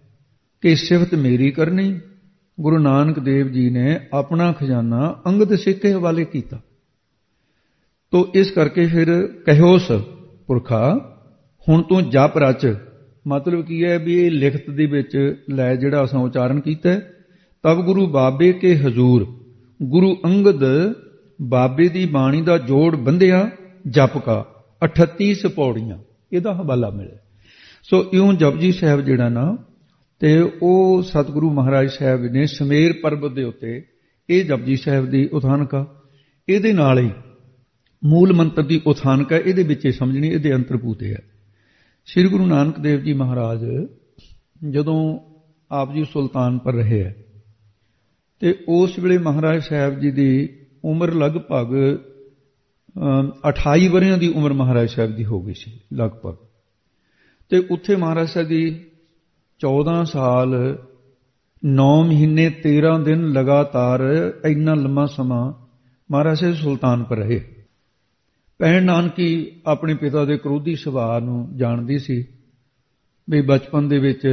ਕਿ 0.61 0.77
ਸਿਫਤ 0.77 1.15
ਮੇਰੀ 1.15 1.51
ਕਰਨੀ। 1.51 2.01
ਗੁਰੂ 2.61 2.79
ਨਾਨਕ 2.79 3.19
ਦੇਵ 3.19 3.49
ਜੀ 3.49 3.71
ਨੇ 3.71 4.01
ਆਪਣਾ 4.13 4.53
ਖਜ਼ਾਨਾ 4.53 5.23
ਅੰਗਦ 5.27 5.55
ਸਿੱਖ 5.55 5.83
ਦੇ 5.83 5.93
ਹਵਾਲੇ 5.93 6.25
ਕੀਤਾ। 6.25 6.61
ਤੋ 8.13 8.27
ਇਸ 8.35 8.51
ਕਰਕੇ 8.51 8.87
ਫਿਰ 8.87 9.11
ਕਹਿਓਸ 9.47 9.91
ਪੁਰਖਾ, 10.47 10.83
ਹੁਣ 11.67 11.83
ਤੂੰ 11.83 12.03
ਜਪ 12.11 12.39
ਰਚ। 12.39 12.67
ਮਤਲਬ 13.27 13.65
ਕੀ 13.67 13.85
ਹੈ 13.85 13.99
ਵੀ 13.99 14.15
ਇਹ 14.19 14.31
ਲਿਖਤ 14.31 14.71
ਦੇ 14.71 14.87
ਵਿੱਚ 14.87 15.17
ਲੈ 15.51 15.75
ਜਿਹੜਾ 15.75 16.05
ਅਸਾਂ 16.05 16.21
ਉਚਾਰਨ 16.21 16.61
ਕੀਤਾ 16.61 16.99
ਤਬ 17.65 17.85
ਗੁਰੂ 17.85 18.07
ਬਾਬੇ 18.07 18.53
ਕੇ 18.53 18.75
ਹਜ਼ੂਰ, 18.77 19.27
ਗੁਰੂ 19.81 20.15
ਅੰਗਦ 20.25 20.65
ਬਾਬੇ 21.49 21.89
ਦੀ 21.89 22.05
ਬਾਣੀ 22.07 22.43
ਦਾ 22.43 22.57
ਜੋੜ 22.59 22.95
ਬੰਧਿਆ 22.97 23.49
ਜਪ 23.89 24.19
ਕਾ 24.19 24.45
38 24.83 25.49
ਪੌੜੀਆਂ, 25.49 25.99
ਇਹਦਾ 26.33 26.55
ਹਵਾਲਾ 26.55 26.91
ਮਿਲੇ 26.91 27.17
ਸੋ 27.91 28.05
ਇਉਂ 28.13 28.33
ਜਪਜੀ 28.33 28.73
ਸਾਹਿਬ 28.73 29.01
ਜਿਹੜਾ 29.01 29.29
ਨਾ, 29.29 29.57
ਤੇ 30.21 30.41
ਉਹ 30.63 31.03
ਸਤਿਗੁਰੂ 31.03 31.51
ਮਹਾਰਾਜ 31.53 31.89
ਸਾਹਿਬ 31.91 32.23
ਨੇ 32.23 32.47
ਸਮੇਰ 32.47 32.93
ਪਰਬਤ 33.03 33.33
ਦੇ 33.33 33.45
ਉੱਤੇ 33.45 33.83
ਇਹ 34.29 34.45
ਜਪਜੀ 34.45 34.77
ਸਾਹਿਬ 34.77 35.07
ਦੀ 35.07 35.29
ਉਥਾਨਕਾ 35.33 35.87
ਇਹਦੇ 36.49 36.73
ਨਾਲ 36.73 36.99
ਹੀ 36.99 37.11
ਮੂਲ 38.03 38.33
ਮੰਤਰ 38.33 38.63
ਦੀ 38.63 38.81
ਉਥਾਨਕਾ 38.87 39.37
ਇਹਦੇ 39.37 39.63
ਵਿੱਚ 39.63 39.87
ਹੀ 39.87 39.93
ਸਮਝਣੀ, 39.93 40.29
ਇਹਦੇ 40.29 40.55
ਅੰਤਰਭੂਤ 40.55 41.03
ਹੈ। 41.03 41.23
ਸ੍ਰੀ 42.09 42.29
ਗੁਰੂ 42.29 42.47
ਨਾਨਕ 42.47 42.79
ਦੇਵ 42.81 43.01
ਜੀ 43.01 43.13
ਮਹਾਰਾਜ 43.13 43.65
ਜਦੋਂ 44.71 45.19
ਆਪ 45.71 45.93
ਜੀ 45.95 46.05
ਸੁਲਤਾਨ 46.05 46.59
ਪਰ 46.59 46.73
ਰਹੇ 46.73 47.03
ਹੈ, 47.05 47.15
ਤੇ 48.41 48.55
ਉਸ 48.69 48.99
ਵੇਲੇ 48.99 49.19
ਮਹਾਰਾਜ 49.19 49.63
ਸਾਹਿਬ 49.63 49.99
ਜੀ 50.01 50.11
ਦੀ 50.11 50.49
ਉਮਰ 50.85 51.13
ਲਗਭਗ 51.15 51.75
28 53.49 53.89
ਵਰਿਆਂ 53.89 54.19
ਦੀ 54.19 54.29
ਉਮਰ 54.29 54.53
ਮਹਾਰਾਜ 54.53 54.89
ਸਾਹਿਬ 54.89 55.15
ਦੀ 55.17 55.25
ਹੋ 55.25 55.41
ਗਈ 55.43 55.55
ਸੀ, 55.55 55.73
ਲਗਭਗ। 55.95 56.37
ਤੇ 57.51 57.59
ਉੱਥੇ 57.71 57.97
ਮਹਾਰਾਜ 57.97 58.29
ਸਾਹਿਬ 58.29 58.49
ਦੀ 58.49 58.63
14 59.61 60.05
ਸਾਲ 60.05 60.79
9 61.63 61.91
ਮਹੀਨੇ 62.05 62.49
13 62.65 62.99
ਦਿਨ 62.99 63.29
ਲਗਾਤਾਰ 63.33 64.01
ਇੰਨਾ 64.47 64.75
ਲੰਮਾ 64.75 65.07
ਸਮਾਂ 65.07 65.53
ਮਹਾਰਾਜ 66.11 66.39
ਸਾਹਿਬ 66.41 66.55
ਸੁਲਤਾਨ 66.55 67.05
ਪਰ 67.05 67.17
ਰਹੇ। 67.17 67.58
ਪਹਿਣ 68.59 68.85
ਨਾਨਕੀ 68.85 69.47
ਆਪਣੇ 69.67 69.95
ਪਿਤਾ 69.95 70.25
ਦੇ 70.25 70.37
ਕਰੋਧੀ 70.37 70.75
ਸੁਭਾਅ 70.75 71.21
ਨੂੰ 71.21 71.57
ਜਾਣਦੀ 71.57 71.99
ਸੀ 71.99 72.25
ਵੀ 73.31 73.41
ਬਚਪਨ 73.41 73.89
ਦੇ 73.89 73.99
ਵਿੱਚ 73.99 74.27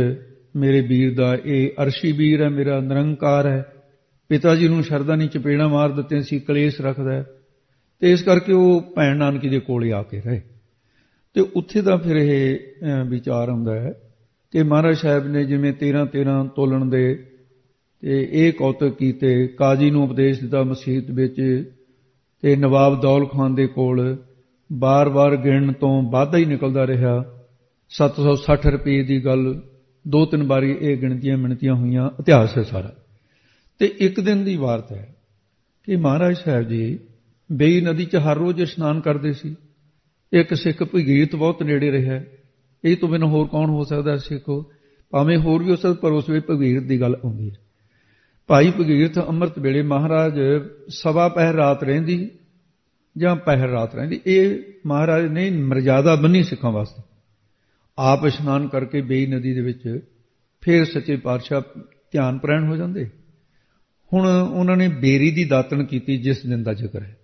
ਮੇਰੇ 0.55 0.81
ਵੀਰ 0.81 1.13
ਦਾ 1.15 1.37
ਇਹ 1.45 1.69
ਅਰਸ਼ੀ 1.83 2.11
ਵੀਰ 2.11 2.41
ਹੈ, 2.43 2.49
ਮੇਰਾ 2.49 2.79
ਨਿਰੰਕਾਰ 2.79 3.47
ਹੈ। 3.47 3.63
ਪਿਤਾ 4.29 4.55
ਜੀ 4.55 4.67
ਨੂੰ 4.67 4.83
ਸ਼ਰਦਾ 4.83 5.15
ਨਹੀਂ 5.15 5.29
ਚਪੇੜਾ 5.29 5.67
ਮਾਰ 5.67 5.91
ਦਿੱਤੇ 5.91 6.21
ਸੀ, 6.21 6.39
ਕਲੇਸ਼ 6.39 6.81
ਰੱਖਦਾ 6.81 7.23
ਤੇ 7.99 8.11
ਇਸ 8.11 8.23
ਕਰਕੇ 8.23 8.53
ਉਹ 8.53 8.81
ਭੈਣ 8.95 9.17
ਨਾਨਕੀ 9.17 9.49
ਦੇ 9.49 9.59
ਕੋਲੇ 9.59 9.91
ਆ 9.91 10.03
ਕੇ 10.03 10.21
ਰਹੇ। 10.21 10.41
ਤੇ 11.33 11.41
ਉੱਥੇ 11.41 11.81
ਦਾ 11.81 11.97
ਫਿਰ 11.97 12.15
ਇਹ 12.15 12.59
ਵਿਚਾਰ 13.09 13.49
ਆਉਂਦਾ 13.49 13.79
ਹੈ 13.79 13.93
ਕਿ 14.51 14.63
ਮਹਾਰਾਜ 14.63 14.95
ਸਾਹਿਬ 14.95 15.27
ਨੇ 15.27 15.43
ਜਿਵੇਂ 15.45 15.73
13 15.73 16.05
13 16.05 16.43
ਤੋਲਣ 16.55 16.89
ਦੇ 16.89 17.15
ਤੇ 18.01 18.27
ਇਹ 18.31 18.53
ਕੌਤਕ 18.53 18.89
ਕੀਤੇ, 18.89 19.47
ਕਾਜੀ 19.47 19.91
ਨੂੰ 19.91 20.03
ਉਪਦੇਸ਼ 20.03 20.41
ਦਿੱਤਾ 20.41 20.63
ਮਸਜਿਦ 20.63 21.11
ਵਿੱਚ 21.11 21.41
ਤੇ 22.45 22.55
ਨਵਾਬ 22.55 23.01
ਦੌਲ 23.01 23.25
ਖਾਨ 23.25 23.55
ਦੇ 23.55 23.67
ਕੋਲ 23.67 24.17
ਬਾਰ-ਬਾਰ 24.71 25.35
ਗਿਣਨ 25.35 25.73
ਤੋਂ 25.73 26.11
ਵਾਧਾ 26.11 26.37
ਹੀ 26.37 26.45
ਨਿਕਲਦਾ 26.45 26.87
ਰਿਹਾ। 26.87 27.25
760 27.89 28.71
ਰੁਪਏ 28.71 29.03
ਦੀ 29.03 29.25
ਗੱਲ 29.25 29.61
ਦੋ 30.07 30.25
ਤਿੰਨ 30.25 30.43
ਵਾਰੀ 30.43 30.77
ਇਹ 30.81 30.97
ਗਿਣਤੀਆਂ 30.97 31.37
ਮਿਣਤੀਆਂ 31.37 31.75
ਹੋਈਆਂ, 31.75 32.09
ਇਤਿਹਾਸ 32.19 32.57
ਹੈ 32.57 32.63
ਸਾਰਾ। 32.63 32.95
ਤੇ 33.79 33.95
ਇੱਕ 33.97 34.19
ਦਿਨ 34.19 34.43
ਦੀ 34.43 34.55
ਵਾਰਤ 34.55 34.91
ਹੈ 34.91 35.15
ਕਿ 35.83 35.95
ਮਹਾਰਾਜ 35.95 36.35
ਸਾਹਿਬ 36.35 36.67
ਜੀ 36.67 36.99
ਬੇਈ 37.51 37.81
ਨਦੀ 37.81 38.05
'ਚ 38.05 38.15
ਹਰ 38.15 38.37
ਰੋਜ਼ 38.37 38.61
ਇਸ਼ਨਾਨ 38.61 38.99
ਕਰਦੇ 38.99 39.33
ਸੀ। 39.33 39.55
ਇੱਕ 40.33 40.53
ਸਿੱਖ 40.53 40.83
ਭਗੀਰਥ 40.83 41.35
ਬਹੁਤ 41.35 41.63
ਨੇੜੇ 41.63 41.91
ਰਿਹਾ। 41.91 42.21
ਇਹ 42.83 42.97
ਤੋਂ 42.97 43.09
ਬਿਨਾਂ 43.09 43.27
ਹੋਰ 43.27 43.47
ਕੌਣ 43.47 43.69
ਹੋ 43.69 43.83
ਸਕਦਾ 43.83 44.17
ਸਿੱਖ? 44.17 44.63
ਭਾਵੇਂ 45.11 45.37
ਹੋਰ 45.37 45.63
ਵੀ 45.63 45.71
ਹੋ 45.71 45.75
ਸਕਦਾ, 45.75 45.93
ਪਰ 45.93 46.11
ਉਸ 46.11 46.29
ਵੇਲੇ 46.29 46.41
ਭਗੀਰਥ 46.49 46.83
ਦੀ 46.83 47.01
ਗੱਲ 47.01 47.17
ਆਉਂਦੀ 47.25 47.49
ਹੈ। 47.49 47.55
ਭਾਈ 48.47 48.71
ਭਗੀਰਥ 48.71 49.19
ਅੰਮ੍ਰਿਤ 49.19 49.59
ਵੇਲੇ 49.59 49.81
ਮਹਾਰਾਜ 49.81 50.39
ਸਵਾ 50.89 51.27
ਪਹਿਰ 51.27 51.53
ਰਾਤ 51.53 51.83
ਰਹਿੰਦੀ 51.83 52.29
ਜਾਂ 53.17 53.35
ਪਹਿਰ 53.35 53.69
ਰਾਤ 53.69 53.95
ਰਹਿੰਦੀ, 53.95 54.21
ਇਹ 54.25 54.59
ਮਹਾਰਾਜ 54.85 55.25
ਨੇ 55.25 55.49
ਮਰਜ਼ਾਦਾ 55.49 56.15
ਬੰਨੀ 56.15 56.43
ਸਿੱਖਾਂ 56.43 56.71
ਵਾਸਤੇ। 56.71 57.01
ਆਪ 57.97 58.25
ਇਸ਼ਨਾਨ 58.25 58.67
ਕਰਕੇ 58.67 59.01
ਬੇਈ 59.01 59.25
ਨਦੀ 59.25 59.53
ਦੇ 59.53 59.61
ਵਿੱਚ 59.61 59.99
ਫਿਰ 60.61 60.85
ਸੱਚੇ 60.85 61.15
ਪਾਤਸ਼ਾਹ 61.15 61.61
ਧਿਆਨ 62.11 62.37
ਪ੍ਰੈਣ 62.37 62.67
ਹੋ 62.67 62.75
ਜਾਂਦੇ। 62.75 63.09
ਹੁਣ 64.13 64.27
ਉਹਨਾਂ 64.27 64.77
ਨੇ 64.77 64.87
ਬੇਰੀ 64.87 65.31
ਦੀ 65.31 65.43
ਦਾਤਣ 65.43 65.83
ਕੀਤੀ 65.83 66.17
ਜਿਸ 66.17 66.45
ਦਿਨ 66.45 66.63
ਦਾ 66.63 66.73
ਜ਼ਿਕਰ 66.73 67.03
ਹੈ। 67.03 67.17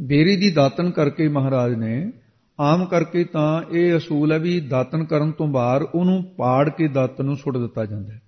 ਬੇਰੀ 0.00 0.36
ਦੀ 0.36 0.50
ਦਾਤਣ 0.50 0.90
ਕਰਕੇ 0.90 1.28
ਮਹਾਰਾਜ 1.28 1.74
ਨੇ 1.74 2.12
ਆਮ 2.60 2.84
ਕਰਕੇ 2.84 3.24
ਤਾਂ 3.24 3.62
ਇਹ 3.72 3.96
ਅਸੂਲ 3.96 4.32
ਹੈ 4.32 4.38
ਵੀ 4.38 4.60
ਦਾਤਣ 4.60 5.04
ਕਰਨ 5.04 5.30
ਤੋਂ 5.30 5.48
ਬਾਅਦ 5.48 5.82
ਉਹਨੂੰ 5.82 6.24
ਪਾੜ 6.36 6.68
ਕੇ 6.68 6.88
ਦਾਤਣ 6.88 7.24
ਨੂੰ 7.24 7.36
ਸੁੱਟ 7.36 7.56
ਦਿੱਤਾ 7.56 7.84
ਜਾਂਦਾ 7.84 8.12
ਹੈ। 8.12 8.22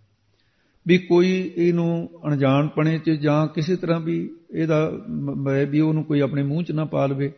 ਵੀ 0.91 0.97
ਕੋਈ 0.99 1.31
ਇਹਨੂੰ 1.57 1.89
ਅਣਜਾਣਪਣੇ 2.27 2.99
'ਚ 2.99 3.11
ਜਾਂ 3.21 3.47
ਕਿਸੇ 3.47 3.77
ਤਰ੍ਹਾਂ 3.77 3.99
ਵੀ 4.01 4.19
ਇਹਦਾ 4.53 4.79
ਵੀ 5.71 5.81
ਉਹਨੂੰ 5.81 6.05
ਕੋਈ 6.05 6.21
ਆਪਣੇ 6.21 6.43
ਮੂੰਹ 6.43 6.63
'ਚ 6.63 6.73
ਨਾ 6.73 6.85
ਪਾ 6.85 7.07
ਲਵੇ, 7.07 7.29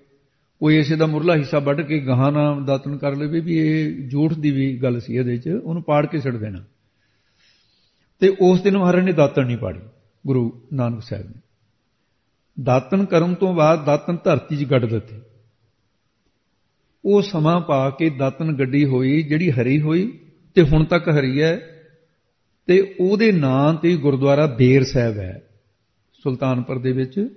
ਕੋਈ 0.60 0.78
ਇਸੇ 0.78 0.96
ਦਾ 0.96 1.06
ਮੁਰਲਾ 1.06 1.34
ਹਿੱਸਾ 1.36 1.58
ਵੱਢ 1.58 1.80
ਕੇ 1.80 1.98
ਗਾਹਾਂ 2.00 2.30
ਨਾ 2.32 2.44
ਦਾਤਨ 2.66 2.96
ਕਰ 2.96 3.16
ਲਵੇ 3.16 3.40
ਵੀ 3.40 3.58
ਇਹ 3.58 4.08
ਝੂਠ 4.08 4.32
ਦੀ 4.34 4.50
ਵੀ 4.50 4.66
ਗੱਲ 4.82 5.00
ਸੀ 5.00 5.16
ਇਹਦੇ 5.16 5.36
'ਚ, 5.36 5.48
ਉਹਨੂੰ 5.48 5.82
ਪਾੜ 5.82 6.04
ਕੇ 6.06 6.20
ਛੱਡ 6.20 6.36
ਦੇਣਾ। 6.36 6.62
ਤੇ 8.22 8.28
ਉਸ 8.40 8.60
ਦਿਨ 8.60 8.78
ਮਹਾਰਾਜ 8.78 9.04
ਨੇ 9.04 9.12
ਦਾਤਨ 9.12 9.46
ਨਹੀਂ 9.46 9.56
ਪਾੜੀ, 9.58 9.80
ਗੁਰੂ 10.24 10.60
ਨਾਨਕ 10.72 11.02
ਸਾਹਿਬ 11.02 11.26
ਨੇ। 11.26 11.40
ਦਾਤਨ 12.56 13.04
ਕਰਨ 13.04 13.34
ਤੋਂ 13.34 13.52
ਬਾਅਦ 13.54 13.84
ਦਾਤਨ 13.84 14.16
ਧਰਤੀ 14.24 14.56
'ਚ 14.56 14.70
ਗੱਡ 14.70 14.84
ਦਿੱਤੇ। 14.84 15.20
ਉਹ 17.04 17.22
ਸਮਾਂ 17.22 17.60
ਪਾ 17.60 17.88
ਕੇ 17.90 18.10
ਦਾਤਨ 18.10 18.52
ਗੱਡੀ 18.52 18.84
ਹੋਈ, 18.84 19.22
ਜਿਹੜੀ 19.22 19.50
ਹਰੀ 19.50 19.80
ਹੋਈ, 19.80 20.06
ਤੇ 20.56 20.62
ਹੁਣ 20.62 20.84
ਤੱਕ 20.84 21.08
ਹਰੀ 21.08 21.40
ਹੈ 21.42 21.52
ਤੇ 22.66 22.94
ਉਹਦੇ 23.00 23.32
ਨਾਂ 23.32 23.74
ਤੇ 23.74 23.96
ਗੁਰਦੁਆਰਾ 23.96 24.46
ਬੇਰ 24.46 24.84
ਸਾਹਿਬ 24.84 25.18
ਹੈ, 25.18 25.42
ਸੁਲਤਾਨਪੁਰ 26.12 26.78
ਦੇ 26.78 26.92
ਵਿੱਚ। 26.92 27.28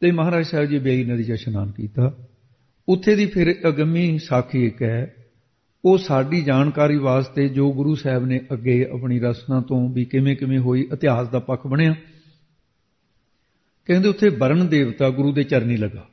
ਤੇ 0.00 0.10
ਮਹਾਰਾਜ 0.10 0.44
ਸਾਹਿਬ 0.44 0.66
ਜੀ 0.66 0.78
ਬੇਈ 0.78 1.04
ਨਦੀ 1.04 1.24
'ਚ 1.24 1.30
ਇਸ਼ਨਾਨ 1.30 1.72
ਕੀਤਾ। 1.72 2.16
ਉੱਥੇ 2.88 3.14
ਦੀ 3.14 3.26
ਫਿਰ 3.26 3.56
ਅਗੰਮੀ 3.68 4.18
ਸਾਖੀ 4.18 4.66
ਇੱਕ 4.66 4.82
ਹੈ। 4.82 5.16
ਉਹ 5.84 5.98
ਸਾਡੀ 5.98 6.42
ਜਾਣਕਾਰੀ 6.42 6.96
ਵਾਸਤੇ 6.96 7.48
ਜੋ 7.48 7.72
ਗੁਰੂ 7.72 7.94
ਸਾਹਿਬ 7.94 8.26
ਨੇ 8.26 8.40
ਅੱਗੇ 8.52 8.86
ਆਪਣੀ 8.92 9.20
ਰਸਨਾ 9.20 9.60
ਤੋਂ 9.60 9.88
ਵੀ 9.88 10.04
ਕਿਵੇਂ 10.04 10.36
ਕਿਵੇਂ 10.36 10.58
ਹੋਈ, 10.58 10.88
ਇਤਿਹਾਸ 10.92 11.28
ਦਾ 11.28 11.38
ਪੱਖ 11.38 11.66
ਬਣਿਆ। 11.66 11.94
ਕਹਿੰਦੇ 13.86 14.08
ਉੱਥੇ 14.08 14.28
ਵਰਣ 14.28 14.64
ਦੇਵਤਾ 14.64 15.10
ਗੁਰੂ 15.10 15.32
ਦੇ 15.32 15.42
ਚਰਨੀ 15.42 15.76
ਲੱਗਾ। 15.76 16.08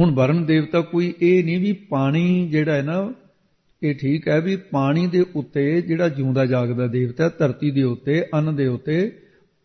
ਹੁਣ 0.00 0.14
ਵਰਣ 0.14 0.40
ਦੇਵਤਾ 0.40 0.80
ਕੋਈ 0.80 1.14
ਇਹ 1.22 1.44
ਨਹੀਂ 1.44 1.60
ਵੀ 1.60 1.72
ਪਾਣੀ 1.72 2.48
ਜਿਹੜਾ 2.48 2.74
ਹੈ 2.74 2.82
ਨਾ 2.82 3.14
ਇਹ 3.82 3.94
ਠੀਕ 3.94 4.28
ਹੈ 4.28 4.40
ਵੀ 4.40 4.56
ਪਾਣੀ 4.56 5.06
ਦੇ 5.06 5.24
ਉੱਤੇ 5.34 5.80
ਜਿਹੜਾ 5.82 6.08
ਜਿਉਂਦਾ 6.08 6.46
ਜਾਗਦਾ 6.46 6.86
ਦੇਵਤਾ 6.86 7.28
ਧਰਤੀ 7.28 7.70
ਦੇ 7.70 7.82
ਉੱਤੇ, 7.82 8.26
ਅੰਨ 8.34 8.56
ਦੇ 8.56 8.66
ਉੱਤੇ, 8.66 9.12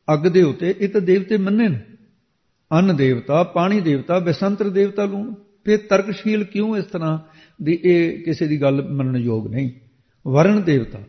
ਅੱਗ 0.08 0.20
ਦੇ 0.20 0.42
ਉੱਤੇ, 0.42 0.74
ਇਹ 0.80 0.90
ਤਾਂ 0.90 1.02
ਦੇਵਤੇ 1.02 1.38
ਮੰਨੇ 1.38 1.68
ਨੇ। 1.68 1.80
ਅੰਨ 2.72 2.96
ਦੇਵਤਾ, 2.96 3.44
ਪਾਣੀ 3.44 3.80
ਦੇਵਤਾ, 3.82 4.20
ਬਸੰਤਰ 4.20 4.70
ਦੇਵਤਾ 4.70 5.06
ਲੂਣ। 5.06 5.34
ਫਿਰ 5.66 5.78
ਤਰਕਸ਼ੀਲ 5.90 6.44
ਕਿਉਂ 6.44 6.78
ਇਸ 6.78 6.86
ਤਰ੍ਹਾਂ 6.86 7.18
ਦੀ 7.64 7.80
ਇਹ 7.84 8.24
ਕਿਸੇ 8.24 8.48
ਦੀ 8.48 8.62
ਗੱਲ 8.62 8.82
ਮੰਨਣ 8.90 9.18
ਯੋਗ 9.18 9.48
ਨਹੀਂ? 9.48 9.72
ਵਰਣ 10.26 10.60
ਦੇਵਤਾ, 10.60 11.00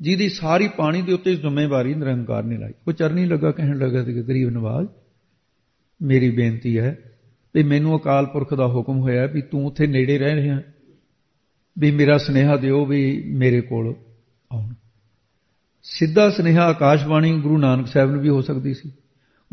ਜਿਹਦੀ 0.00 0.28
ਸਾਰੀ 0.28 0.68
ਪਾਣੀ 0.68 1.02
ਦੇ 1.02 1.12
ਉੱਤੇ 1.12 1.34
ਜ਼ਿੰਮੇਵਾਰੀ 1.34 1.94
ਨਿਰੰਕਾਰ 1.94 2.42
ਨੇ 2.42 2.56
ਲਾਈ। 2.56 2.72
ਉਹ 2.88 2.92
ਚਰਨੀ 2.92 3.24
ਲੱਗਾ, 3.26 3.50
ਕਹਿਣ 3.50 3.78
ਲੱਗਾ 3.78 4.02
ਕਿ 4.02 4.22
ਗਰੀਬ 4.22 4.50
ਨਵਾਜ਼, 4.50 4.88
ਮੇਰੀ 6.02 6.30
ਬੇਨਤੀ 6.30 6.78
ਹੈ 6.78 6.98
ਵੀ 7.54 7.62
ਮੈਨੂੰ 7.62 7.96
ਅਕਾਲ 7.96 8.26
ਪੁਰਖ 8.26 8.54
ਦਾ 8.54 8.66
ਹੁਕਮ 8.66 8.98
ਹੋਇਆ 8.98 9.26
ਵੀ 9.26 9.42
ਤੂੰ 9.42 9.66
ਉੱਥੇ 9.66 9.86
ਨੇੜੇ 9.86 10.18
ਰਹਿ 10.18 10.34
ਰਿਹਾ 10.36 10.60
ਵੀ 11.78 11.90
ਮੇਰਾ 11.90 12.18
ਸਨੇਹਾ 12.18 12.56
ਦਿਓ 12.56 12.86
ਵੀ 12.86 13.22
ਮੇਰੇ 13.26 13.60
ਕੋਲ 13.60 13.94
ਆਉਣ। 14.52 14.74
ਸਿੱਧਾ 15.82 16.30
ਸਨੇਹਾ 16.30 16.64
ਆਕਾਸ਼ਬਾਣੀ 16.64 17.40
ਗੁਰੂ 17.40 17.58
ਨਾਨਕ 17.58 17.86
ਸਾਹਿਬ 17.86 18.10
ਨੂੰ 18.10 18.20
ਵੀ 18.20 18.28
ਹੋ 18.28 18.40
ਸਕਦੀ 18.40 18.74
ਸੀ। 18.74 18.92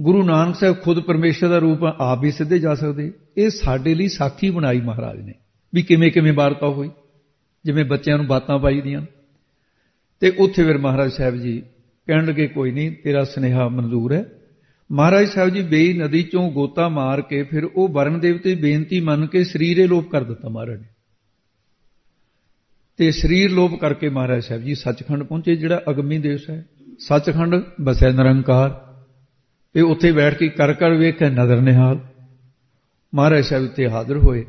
ਗੁਰੂ 0.02 0.24
ਨਾਨਕ 0.24 0.56
ਸਾਹਿਬ 0.56 0.76
ਖੁਦ 0.82 1.00
ਪਰਮੇਸ਼ਰ 1.00 1.48
ਦਾ 1.48 1.58
ਰੂਪ 1.58 1.84
ਆਪ 1.84 2.22
ਵੀ 2.22 2.32
ਸਿੱਧੇ 2.32 2.60
ਜਾ 2.60 2.76
ਸਕਦੇ। 2.76 3.12
ਇਹ 3.38 3.50
ਸਾਡੇ 3.50 3.96
ਲਈ 3.96 4.08
ਸਾਖੀ 4.08 4.50
ਬਣਾਈ 4.50 4.82
ਮਹਾਰਾਜ 4.82 5.22
ਨੇ 5.22 5.34
ਵੀ 5.74 5.82
ਕਿਵੇਂ 5.82 6.12
ਕਿਵੇਂ 6.12 6.34
ਵਾਰਤਾ 6.34 6.68
ਹੋਈ, 6.68 6.90
ਜਿਵੇਂ 7.66 7.86
ਬੱਚਿਆਂ 7.86 8.18
ਨੂੰ 8.18 8.28
ਬਾਤਾਂ 8.28 8.60
ਪਾਈਦੀਆਂ। 8.60 9.02
ਤੇ 10.20 10.30
ਉੱਥੇ 10.30 10.64
ਫਿਰ 10.64 10.78
ਮਹਾਰਾਜ 10.78 11.12
ਸਾਹਿਬ 11.12 11.36
ਜੀ 11.36 11.64
ਕਹਿਣ 12.08 12.26
ਲੱਗੇ, 12.26 12.48
ਕੋਈ 12.48 12.72
ਨਹੀਂ, 12.72 12.92
ਤੇਰਾ 13.04 13.24
ਸਨੇਹਾ 13.24 13.68
ਮਨਜ਼ੂਰ 13.68 14.14
ਹੈ। 14.14 14.26
ਮਹਾਰਾਜ 14.92 15.28
ਸਾਹਿਬ 15.28 15.50
ਜੀ 15.50 15.62
ਬੇਈ 15.62 15.94
ਨਦੀ 15.94 16.24
ਚੋਂ 16.24 16.52
ਗੋਤਾ 16.52 16.90
ਮਾਰ 16.90 17.22
ਕੇ 17.22 17.44
ਫਿਰ 17.44 17.66
ਉਹ 17.66 17.90
ਵਰਨ 17.90 18.20
ਦੇਵਤੇ 18.20 18.56
ਬੇਨਤੀ 18.56 19.00
ਮੰਨ 19.00 19.28
ਕੇ 19.28 19.44
ਸਰੀਰੇ 19.44 19.88
ਲੋਪ 19.88 20.12
ਕਰ 20.12 20.24
ਦਿੱਤਾ 20.24 20.50
ਮਹਾਰਾਜ 20.50 20.80
ਨੇ। 20.80 20.89
ਤੇ 23.00 23.12
ਸਰੀਰ 23.12 23.52
ਲੋਪ 23.52 23.80
ਕਰਕੇ 23.80 24.10
ਮਹਾਰਾਜ 24.10 24.44
ਸਾਹਿਬ 24.44 24.62
ਜੀ 24.62 24.76
ਸੱਚਖੰਡ 24.76 25.24
ਪਹੁੰਚੇ, 25.24 25.56
ਜਿਹੜਾ 25.56 25.82
ਅਗੰਮੀ 25.90 26.18
ਦੇਸ਼ 26.18 26.50
ਹੈ 26.50 26.66
ਸੱਚਖੰਡ, 27.00 27.56
ਬਸੈ 27.82 28.12
ਨਿਰੰਕਾਰ। 28.12 29.04
ਇਹ 29.76 29.84
ਉੱਥੇ 29.84 30.12
ਬੈਠ 30.12 30.38
ਕੇ 30.38 30.50
ਕਰ 30.50 30.74
ਕਰ 30.74 30.92
ਵੇਖੇ 30.92 31.30
ਨਜ਼ਰ 31.30 31.62
ਨਿਹਾਲ। 31.62 32.00
ਮਹਾਰਾਜ 33.16 33.44
ਸਾਹਿਬ 33.44 33.68
ਤੇ 33.68 33.90
ਹਾਜ਼ਰ 33.90 34.18
ਹੋਏ 34.18 34.46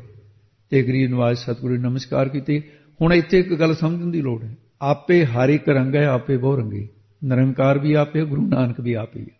ਤੇ 0.69 0.83
ਗਰੀਬ 0.83 1.09
ਨਵਾਜ਼ 1.09 1.37
ਸਤਿਗੁਰੂ 1.37 1.75
ਨਮਸਕਾਰ 1.75 2.29
ਕੀਤੀ। 2.29 2.63
ਹੁਣ 3.01 3.13
ਇੱਥੇ 3.13 3.39
ਇੱਕ 3.39 3.53
ਗੱਲ 3.53 3.75
ਸਮਝਣ 3.75 4.07
ਦੀ 4.07 4.21
ਲੋੜ 4.21 4.43
ਹੈ। 4.43 4.57
ਆਪੇ 4.81 5.25
ਹਰ 5.25 5.49
ਇੱਕ 5.49 5.69
ਰੰਗ 5.69 5.95
ਹੈ, 5.95 6.05
ਆਪੇ 6.05 6.37
ਬਹੁ 6.37 6.55
ਰੰਗੀ। 6.55 6.89
ਨਿਰੰਕਾਰ 7.23 7.79
ਵੀ 7.79 7.93
ਆਪੇ, 7.93 8.25
ਗੁਰੂ 8.25 8.47
ਨਾਨਕ 8.47 8.79
ਵੀ 8.79 8.93
ਆਪੇ 8.93 9.19
ਹੈ। 9.19 9.39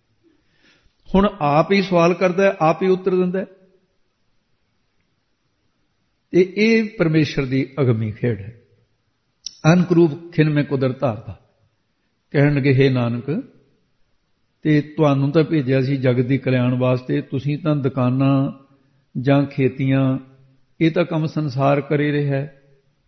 ਹੁਣ 1.16 1.30
ਆਪ 1.40 1.72
ਹੀ 1.72 1.82
ਸਵਾਲ 1.82 2.14
ਕਰਦਾ 2.14 2.44
ਹੈ, 2.44 2.56
ਆਪ 2.60 2.84
ਹੀ 2.84 2.88
ਉੱਤਰ 2.88 3.16
ਦਿੰਦਾ 3.16 3.40
ਹੈ। 3.40 3.46
ਤੇ 6.32 6.54
ਇਹ 6.58 6.90
ਪਰਮੇਸ਼ਰ 7.00 7.46
ਦੀ 7.46 7.70
ਅਗਮੀ 7.82 8.12
ਖੇਡ 8.12 8.40
ਹੈ। 8.40 8.61
ਅਨਕਰੂਪ 9.64 10.32
ਖਿਨ 10.32 10.50
ਮੈਂ 10.50 10.64
ਕੁਦਰਤ 10.64 11.00
ਧਾਰਦਾ 11.00 11.40
ਕਹਿਣ 12.32 12.54
ਲੱਗੇ 12.54 12.74
ਹੈ 12.74 12.90
ਨਾਨਕ, 12.90 13.44
ਤੇ 14.62 14.82
ਤੁਹਾਨੂੰ 14.82 15.32
ਤਾਂ 15.32 15.44
ਭੇਜਿਆ 15.44 15.82
ਸੀ 15.82 15.98
ਜਗਤ 15.98 16.26
ਦੀ 16.26 16.38
ਕਲਿਆਣ 16.38 16.74
ਵਾਸਤੇ, 16.74 17.22
ਤੁਸੀਂ 17.22 17.58
ਤਾਂ 17.58 17.76
ਦੁਕਾਨਾਂ 17.76 18.52
ਜਾਂ 19.22 19.44
ਖੇਤੀਆਂ, 19.46 20.18
ਇਹ 20.82 20.92
ਤਾਂ 20.92 21.06
ਕੰਮ 21.06 21.26
ਸੰਸਾਰ 21.26 21.82
ਕਰੇ 21.82 22.12
ਰਿਹਾ 22.12 22.36
ਹੈ। 22.36 22.62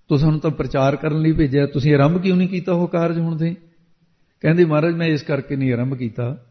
ਤੁਹਾਨੂੰ 0.09 0.39
ਤਾਂ 0.39 0.51
ਪ੍ਰਚਾਰ 0.51 0.95
ਕਰਨ 0.95 1.21
ਲਈ 1.21 1.31
ਭੇਜਿਆ 1.31 1.65
ਤੁਸੀਂ 1.65 1.93
ਆਰੰਭ 1.95 2.21
ਕਿਉਂ 2.21 2.37
ਨਹੀਂ 2.37 2.47
ਕੀਤਾ 2.47 2.73
ਉਹ 2.73 2.87
ਕਾਰਜ 2.87 3.19
ਹੁਣ 3.19 3.37
ਤੇ 3.37 3.55
ਕਹਿੰਦੇ, 4.41 4.65
ਮਹਾਰਾਜ, 4.65 4.95
ਮੈਂ 4.95 5.07
ਇਸ 5.07 5.21
ਕਰਕੇ 5.21 5.55
ਨਹੀਂ 5.55 5.73
ਆਰੰਭ 5.73 5.95
ਕੀਤਾ 5.95 6.45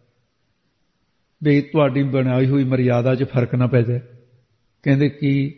ਵੀ 1.42 1.60
ਤੁਹਾਡੀ 1.60 2.02
ਬਣਾਈ 2.02 2.46
ਹੋਈ 2.46 2.64
ਮਰਿਆਦਾ 2.64 3.14
'ਚ 3.14 3.24
ਫ਼ਰਕ 3.24 3.54
ਨਾ 3.54 3.66
ਪੈ 3.66 3.82
ਜਾਏ। 3.82 4.00
ਕਹਿੰਦੇ, 4.82 5.08
ਕੀ? 5.08 5.50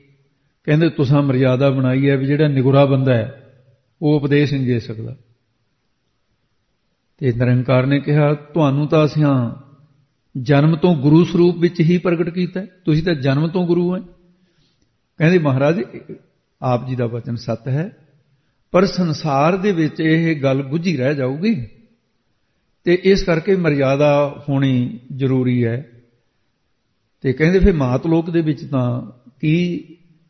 ਕਹਿੰਦੇ, 0.65 0.89
ਤੁਸੀਂ 0.89 1.23
ਮਰਿਆਦਾ 1.23 1.71
ਬਣਾਈ 1.71 2.11
ਹੈ 2.11 2.17
ਵੀ 2.17 2.27
ਜਿਹੜਾ 2.27 2.49
ਨਿਗੁਰਾ 2.49 2.85
ਬੰਦਾ 2.85 3.15
ਹੈ 3.15 3.44
ਉਹ 4.05 4.17
ਉਪਦੇਸ਼ 4.17 4.55
ਨਹੀਂ 4.55 4.67
ਦੇ 4.67 4.81
ਸਕਦਾ। 4.81 5.17
ਤੇ 7.19 7.33
ਨਿਰੰਕਾਰ 7.33 7.87
ਨੇ 7.87 8.01
ਕਿਹਾ, 8.01 8.35
ਤੁਹਾਨੂੰ 8.35 8.89
ਤਾਂ 8.89 9.05
ਅਸੀਂ 9.05 9.25
ਜਨਮ 10.43 10.77
ਤੋਂ 10.77 10.97
ਗੁਰੂ 10.97 11.25
ਸਰੂਪ 11.25 11.57
ਵਿੱਚ 11.57 11.81
ਹੀ 11.81 11.99
ਪ੍ਰਗਟ 11.99 12.29
ਕੀਤਾ 12.29 12.65
ਤੁਸੀਂ 12.85 13.03
ਤਾਂ 13.03 13.15
ਜਨਮ 13.15 13.49
ਤੋਂ 13.49 13.67
ਗੁਰੂ 13.67 13.97
ਹੈ। 13.97 14.01
ਕਹਿੰਦੇ, 15.19 15.39
ਮਹਾਰਾਜ, 15.39 15.81
ਆਪ 16.63 16.89
ਜੀ 16.89 16.97
ਦਾ 16.97 17.07
ਵਚਨ 17.07 17.37
ਸੱਤ 17.37 17.69
ਹੈ, 17.69 17.97
ਪਰ 18.71 18.87
ਸੰਸਾਰ 18.87 19.57
ਦੇ 19.57 19.73
ਵਿੱਚ 19.73 20.01
ਇਹ 20.01 20.43
ਗੱਲ 20.43 20.63
ਗੁੱਝੀ 20.63 20.97
ਰਹਿ 20.97 21.15
ਜਾਊਗੀ। 21.15 21.67
ਤੇ 22.85 22.99
ਇਸ 23.05 23.23
ਕਰਕੇ 23.23 23.57
ਮਰਿਆਦਾ 23.57 24.45
ਹੋਣੀ 24.49 25.01
ਜ਼ਰੂਰੀ 25.17 25.65
ਹੈ। 25.65 25.91
ਤੇ 27.21 27.33
ਕਹਿੰਦੇ, 27.33 27.59
ਫਿਰ 27.59 27.73
ਮਾਤ 27.73 28.07
ਲੋਕ 28.07 28.31
ਦੇ 28.31 28.41
ਵਿੱਚ 28.41 28.65
ਤਾਂ 28.65 29.03
ਕੀ 29.41 29.85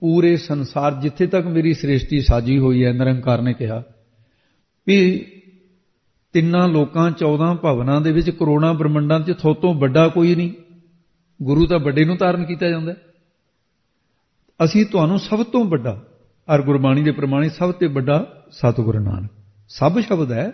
ਪੂਰੇ 0.05 0.37
ਸੰਸਾਰ 0.37 0.95
ਜਿੱਥੇ 0.95 1.27
ਤੱਕ 1.27 1.47
ਮੇਰੀ 1.47 1.75
ਸ੍ਰਿਸ਼ਟੀ 1.75 2.21
ਸਾਜੀ 2.21 2.59
ਹੋਈ 2.59 2.85
ਹੈ, 2.85 2.93
ਨਿਰੰਕਾਰ 2.93 3.43
ਨੇ 3.43 3.53
ਕਿਹਾ, 3.53 3.83
ਵੀ 4.87 5.27
ਤਿੰਨਾਂ 6.33 6.69
ਲੋਕਾਂ 6.69 7.11
14 7.11 7.55
ਭਵਨਾਂ 7.55 8.01
ਦੇ 8.01 8.13
ਵਿੱਚ 8.13 8.31
ਕਰੋਨਾ 8.31 8.73
ਬ੍ਰਹਮੰਡਾਂ 8.73 9.21
'ਚ 9.21 9.33
ਥੋਤੋਂ 9.41 9.75
ਵੱਡਾ 9.75 10.09
ਕੋਈ 10.09 10.35
ਨਹੀਂ। 10.35 10.53
ਗੁਰੂ 11.43 11.67
ਤਾਂ 11.67 11.79
ਵੱਡੇ 11.79 12.05
ਨੂੰ 12.05 12.17
ਧਾਰਨ 12.17 12.45
ਕੀਤਾ 12.45 12.69
ਜਾਂਦਾ 12.69 12.95
ਅਸੀਂ 14.65 14.87
ਤੁਹਾਨੂੰ 14.87 15.19
ਸਭ 15.19 15.43
ਤੋਂ 15.43 15.65
ਵੱਡਾ 15.65 16.03
ਅਰ 16.55 16.63
ਗੁਰਬਾਣੀ 16.63 17.03
ਦੇ 17.03 17.11
ਪ੍ਰਮਾਣੇ 17.11 17.49
ਸਭ 17.49 17.73
ਤੋਂ 17.73 17.89
ਵੱਡਾ 17.89 18.45
ਸਤਿਗੁਰੂ 18.51 18.99
ਨਾਨਕ। 18.99 19.31
ਸਭ 19.69 19.99
ਸ਼ਬਦ 19.99 20.33
ਹੈ। 20.33 20.53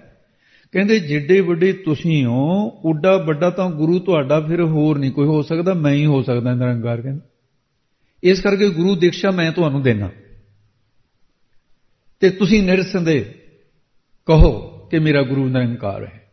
ਕਹਿੰਦੇ, 0.72 1.00
ਜਿੱਡੇ 1.00 1.40
ਵੱਡੇ 1.40 1.72
ਤੁਸੀਂ 1.72 2.26
ਹੋ 2.26 2.70
ਉੱਡਾ 2.84 3.16
ਵੱਡਾ 3.16 3.50
ਤਾਂ 3.50 3.70
ਗੁਰੂ 3.70 3.98
ਤੁਹਾਡਾ, 3.98 4.40
ਫਿਰ 4.40 4.64
ਹੋਰ 4.64 4.98
ਨਹੀਂ 4.98 5.12
ਕੋਈ 5.12 5.26
ਹੋ 5.26 5.42
ਸਕਦਾ, 5.42 5.74
ਮੈਂ 5.74 5.92
ਹੀ 5.92 6.06
ਹੋ 6.06 6.22
ਸਕਦਾ, 6.22 6.54
ਨਿਰੰਕਾਰ 6.54 7.00
ਕਹਿੰਦੇ। 7.00 7.29
ਇਸ 8.22 8.40
ਕਰਕੇ 8.40 8.68
ਗੁਰੂ 8.68 8.94
ਦੀਕਸ਼ਾ 8.96 9.30
ਮੈਂ 9.30 9.52
ਤੁਹਾਨੂੰ 9.52 9.82
ਦੇਣਾ 9.82 10.10
ਤੇ 12.20 12.30
ਤੁਸੀਂ 12.30 12.62
ਨਿਰਸੰਦੇ 12.62 13.34
ਕਹੋ 14.26 14.50
ਕਿ 14.90 14.98
ਮੇਰਾ 14.98 15.22
ਗੁਰੂ 15.22 15.48
ਨਿਰੰਕਾਰ 15.48 16.04
ਹੈ। 16.06 16.30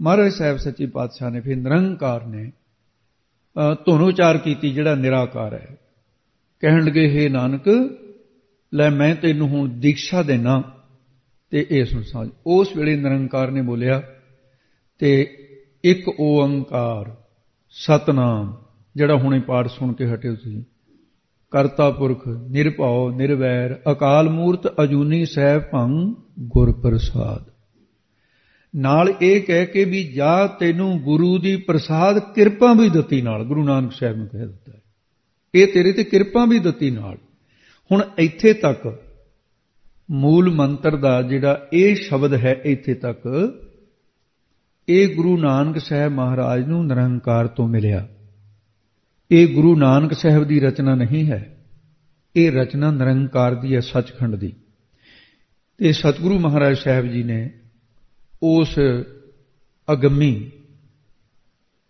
ਮਹਾਰਾਜ 0.00 0.32
ਸਾਹਿਬ 0.32 0.56
ਸੱਚੀ 0.56 0.86
ਪਾਤਸ਼ਾਹ 0.86 1.30
ਨੇ 1.30 1.40
ਫਿਰ 1.40 1.56
ਨਿਰੰਕਾਰ 1.56 2.26
ਨੇ 2.26 2.50
ਤੁਹਾਨੂੰ 3.84 4.06
ਉਚਾਰ 4.06 4.38
ਕੀਤੀ 4.38 4.72
ਜਿਹੜਾ 4.72 4.94
ਨਿਰਾਕਾਰ 4.94 5.54
ਹੈ। 5.54 5.76
ਕਹਿਣ 6.60 6.84
ਲੱਗੇ, 6.84 7.08
ਹੈ 7.10 7.28
ਨਾਨਕ, 7.28 7.68
ਲੈ 8.74 8.90
ਮੈਂ 8.90 9.14
ਤੈਨੂੰ 9.14 9.48
ਹੁਣ 9.48 9.68
ਦੀਕਸ਼ਾ 9.68 10.22
ਦੇਣਾ 10.22 10.62
ਤੇ 11.50 11.66
ਇਹ 11.70 11.84
ਸੁਣ 11.84 12.02
ਸਾਜ 12.02 12.28
ਉਸ 12.46 12.76
ਵੇਲੇ 12.76 12.96
ਨਿਰੰਕਾਰ 12.96 13.50
ਨੇ 13.50 13.62
ਬੋਲਿਆ, 13.62 14.02
ਤੇ 14.98 15.10
ਇੱਕ 15.84 16.08
ਓੰਕਾਰ 16.20 17.14
ਸਤਨਾਮ 17.70 18.59
ਜਿਹੜਾ 18.96 19.14
ਹੁਣੇ 19.14 19.40
ਪਾਠ 19.40 19.68
ਸੁਣ 19.68 19.92
ਕੇ 19.92 20.06
ਹਟੇ 20.06 20.34
ਤੁਸੀਂ। 20.34 20.62
ਕਰਤਾ 21.50 21.90
ਪੁਰਖ, 21.90 22.28
ਨਿਰਭਉ, 22.28 23.10
ਨਿਰਵੈਰ, 23.10 23.80
ਅਕਾਲ 23.92 24.28
ਮੂਰਤ 24.28 24.82
ਅਜੂਨੀ 24.82 25.26
ਸਹਿ 25.26 25.58
ਭੰ 25.58 26.14
ਗੁਰ 26.40 26.72
ਪ੍ਰਸਾਦ। 26.72 27.50
ਨਾਲ 28.76 29.12
ਇਹ 29.22 29.42
ਕਹਿ 29.42 29.66
ਕੇ 29.66 29.84
ਵੀ 29.84 30.04
ਜਾ 30.04 30.46
ਤੈਨੂੰ 30.46 30.98
ਗੁਰੂ 30.98 31.38
ਦੀ 31.38 31.56
ਪ੍ਰਸਾਦ 31.56 32.18
ਕਿਰਪਾ 32.18 32.72
ਵੀ 32.72 32.88
ਦਿੱਤੀ 32.88 33.22
ਨਾਲ, 33.22 33.44
ਗੁਰੂ 33.44 33.64
ਨਾਨਕ 33.64 33.92
ਸਾਹਿਬ 33.92 34.16
ਨੂੰ 34.16 34.28
ਕਹਿ 34.28 34.46
ਦਿੱਤਾ 34.46 34.72
ਇਹ 35.54 35.66
ਤੇਰੇ 35.66 35.92
ਤੇ 35.92 36.04
ਕਿਰਪਾ 36.04 36.44
ਵੀ 36.44 36.58
ਦਿੱਤੀ 36.58 36.90
ਨਾਲ। 36.90 37.16
ਹੁਣ 37.92 38.02
ਇੱਥੇ 38.18 38.52
ਤੱਕ 38.52 38.98
ਮੂਲ 40.10 40.54
ਮੰਤਰ 40.54 40.96
ਦਾ 40.96 41.22
ਜਿਹੜਾ 41.22 41.68
ਇਹ 41.72 41.96
ਸ਼ਬਦ 41.96 42.34
ਹੈ 42.34 42.60
ਇੱਥੇ 42.64 42.94
ਤੱਕ, 42.94 43.52
ਇਹ 44.88 45.16
ਗੁਰੂ 45.16 45.36
ਨਾਨਕ 45.36 45.78
ਸਾਹਿਬ 45.78 46.12
ਮਹਾਰਾਜ 46.12 46.66
ਨੂੰ 46.66 46.86
ਨਿਰੰਕਾਰ 46.86 47.46
ਤੋਂ 47.46 47.68
ਮਿਲਿਆ। 47.68 48.08
ਇਹ 49.30 49.54
ਗੁਰੂ 49.54 49.76
ਨਾਨਕ 49.76 50.12
ਸਾਹਿਬ 50.12 50.44
ਦੀ 50.44 50.60
ਰਚਨਾ 50.60 50.94
ਨਹੀਂ 50.94 51.30
ਹੈ। 51.30 51.66
ਇਹ 52.36 52.52
ਰਚਨਾ 52.52 52.90
ਨਿਰੰਕਾਰ 52.90 53.54
ਦੀ 53.54 53.74
ਹੈ, 53.74 53.80
ਸੱਚਖੰਡ 53.80 54.36
ਦੀ। 54.36 54.52
ਤੇ 55.78 55.92
ਸਤਿਗੁਰੂ 55.92 56.38
ਮਹਾਰਾਜ 56.38 56.76
ਸਾਹਿਬ 56.76 57.06
ਜੀ 57.06 57.22
ਨੇ 57.22 57.50
ਉਸ 58.42 58.78
ਅਗੰਮੀ 59.92 60.50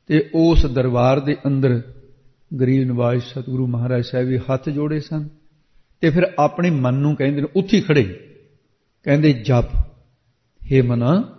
ਤੇ 0.07 0.31
ਉਸ 0.35 0.67
ਦਰਬਾਰ 0.67 1.21
ਦੇ 1.21 1.37
ਅੰਦਰ 1.47 1.83
ਗਰੀਬ 2.61 2.89
ਨਵਾਜ਼ 2.89 3.23
ਸਤਿਗੁਰੂ 3.23 3.67
ਮਹਾਰਾਜ 3.67 4.05
ਸਾਹਿਬ 4.05 4.29
ਵੀ 4.29 4.39
ਹੱਥ 4.39 4.69
ਜੋੜੇ 4.69 5.01
ਸਨ 5.01 5.29
ਤੇ 6.01 6.11
ਫਿਰ 6.11 6.23
ਆਪਣੇ 6.39 6.71
ਮਨ 6.71 6.95
ਨੂੰ 6.95 7.17
ਕਹਿੰਦੇ 7.17 7.41
ਨੇ, 7.41 7.47
ਉੱਥੇ 7.57 7.81
ਖੜੇ। 7.81 8.37
ਕਹਿੰਦੇ, 9.03 9.33
ਜਪ। 9.33 9.75
हे 10.73 10.87
ਮਨਾ, 10.87 11.37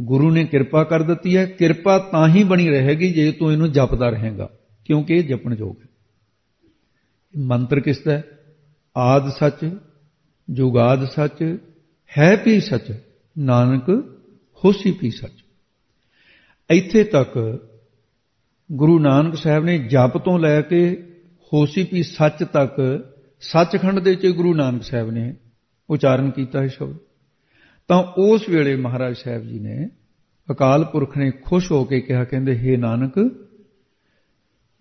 ਗੁਰੂ 0.00 0.30
ਨੇ 0.30 0.44
ਕਿਰਪਾ 0.44 0.84
ਕਰ 0.84 1.02
ਦਿੱਤੀ 1.02 1.36
ਹੈ। 1.36 1.46
ਕਿਰਪਾ 1.46 1.98
ਤਾਂ 1.98 2.28
ਹੀ 2.28 2.44
ਬਣੀ 2.44 2.68
ਰਹੇਗੀ 2.68 3.12
ਜੇ 3.12 3.32
ਤੂੰ 3.32 3.52
ਇਹਨੂੰ 3.52 3.72
ਜਪਦਾ 3.72 4.10
ਰਹੇਗਾ। 4.10 4.50
ਕਿਉਂਕਿ 4.88 5.14
ਇਹ 5.14 5.24
ਜਪਣ 5.24 5.54
ਯੋਗ 5.54 5.74
ਹੈ। 5.80 5.86
ਮੰਤਰ 7.36 7.80
ਕਿਸ 7.80 8.04
ਦਾ 8.04 8.22
ਆਦ 8.96 9.28
ਸੱਚ, 9.28 9.76
ਜੁਗਾਦ 10.50 11.04
ਸੱਚ, 11.04 11.58
ਹੈ 12.18 12.42
ਵੀ 12.44 12.60
ਸੱਚ, 12.60 12.94
ਨਾਨਕ, 13.38 13.90
ਹੋਸੀ 14.64 14.98
ਵੀ 15.02 15.10
ਸੱਚ। 15.10 15.44
ਇੱਥੇ 16.70 17.04
ਤੱਕ 17.04 17.58
ਗੁਰੂ 18.72 18.98
ਨਾਨਕ 18.98 19.34
ਸਾਹਿਬ 19.34 19.64
ਨੇ 19.64 19.78
ਜਪ 19.78 20.18
ਤੋਂ 20.18 20.38
ਲੈ 20.38 20.60
ਕੇ 20.60 21.12
ਹੋਸੀ 21.52 21.88
ਵੀ 21.92 22.02
ਸੱਚ 22.02 22.44
ਤੱਕ 22.44 23.04
ਸੱਚਖੰਡ 23.40 23.98
ਦੇ 23.98 24.10
ਵਿੱਚ 24.10 24.26
ਗੁਰੂ 24.26 24.54
ਨਾਨਕ 24.54 24.82
ਸਾਹਿਬ 24.82 25.10
ਨੇ 25.10 25.34
ਉਚਾਰਨ 25.90 26.30
ਕੀਤਾ 26.30 26.62
ਹੈ 26.62 26.66
ਸ਼ਬਦ। 26.66 26.96
ਤਾਂ 27.88 28.02
ਉਸ 28.18 28.48
ਵੇਲੇ 28.48 28.76
ਮਹਾਰਾਜ 28.76 29.16
ਸਾਹਿਬ 29.16 29.42
ਜੀ 29.42 29.58
ਨੇ 29.58 29.88
ਅਕਾਲ 30.50 30.84
ਪੁਰਖ 30.84 31.18
ਨੇ 31.18 31.30
ਖੁਸ਼ 31.30 31.72
ਹੋ 31.72 31.84
ਕੇ 31.84 32.00
ਕਿਹਾ, 32.00 32.24
ਕਹਿੰਦੇ 32.24 32.52
हे 32.52 32.80
ਨਾਨਕ 32.80 33.47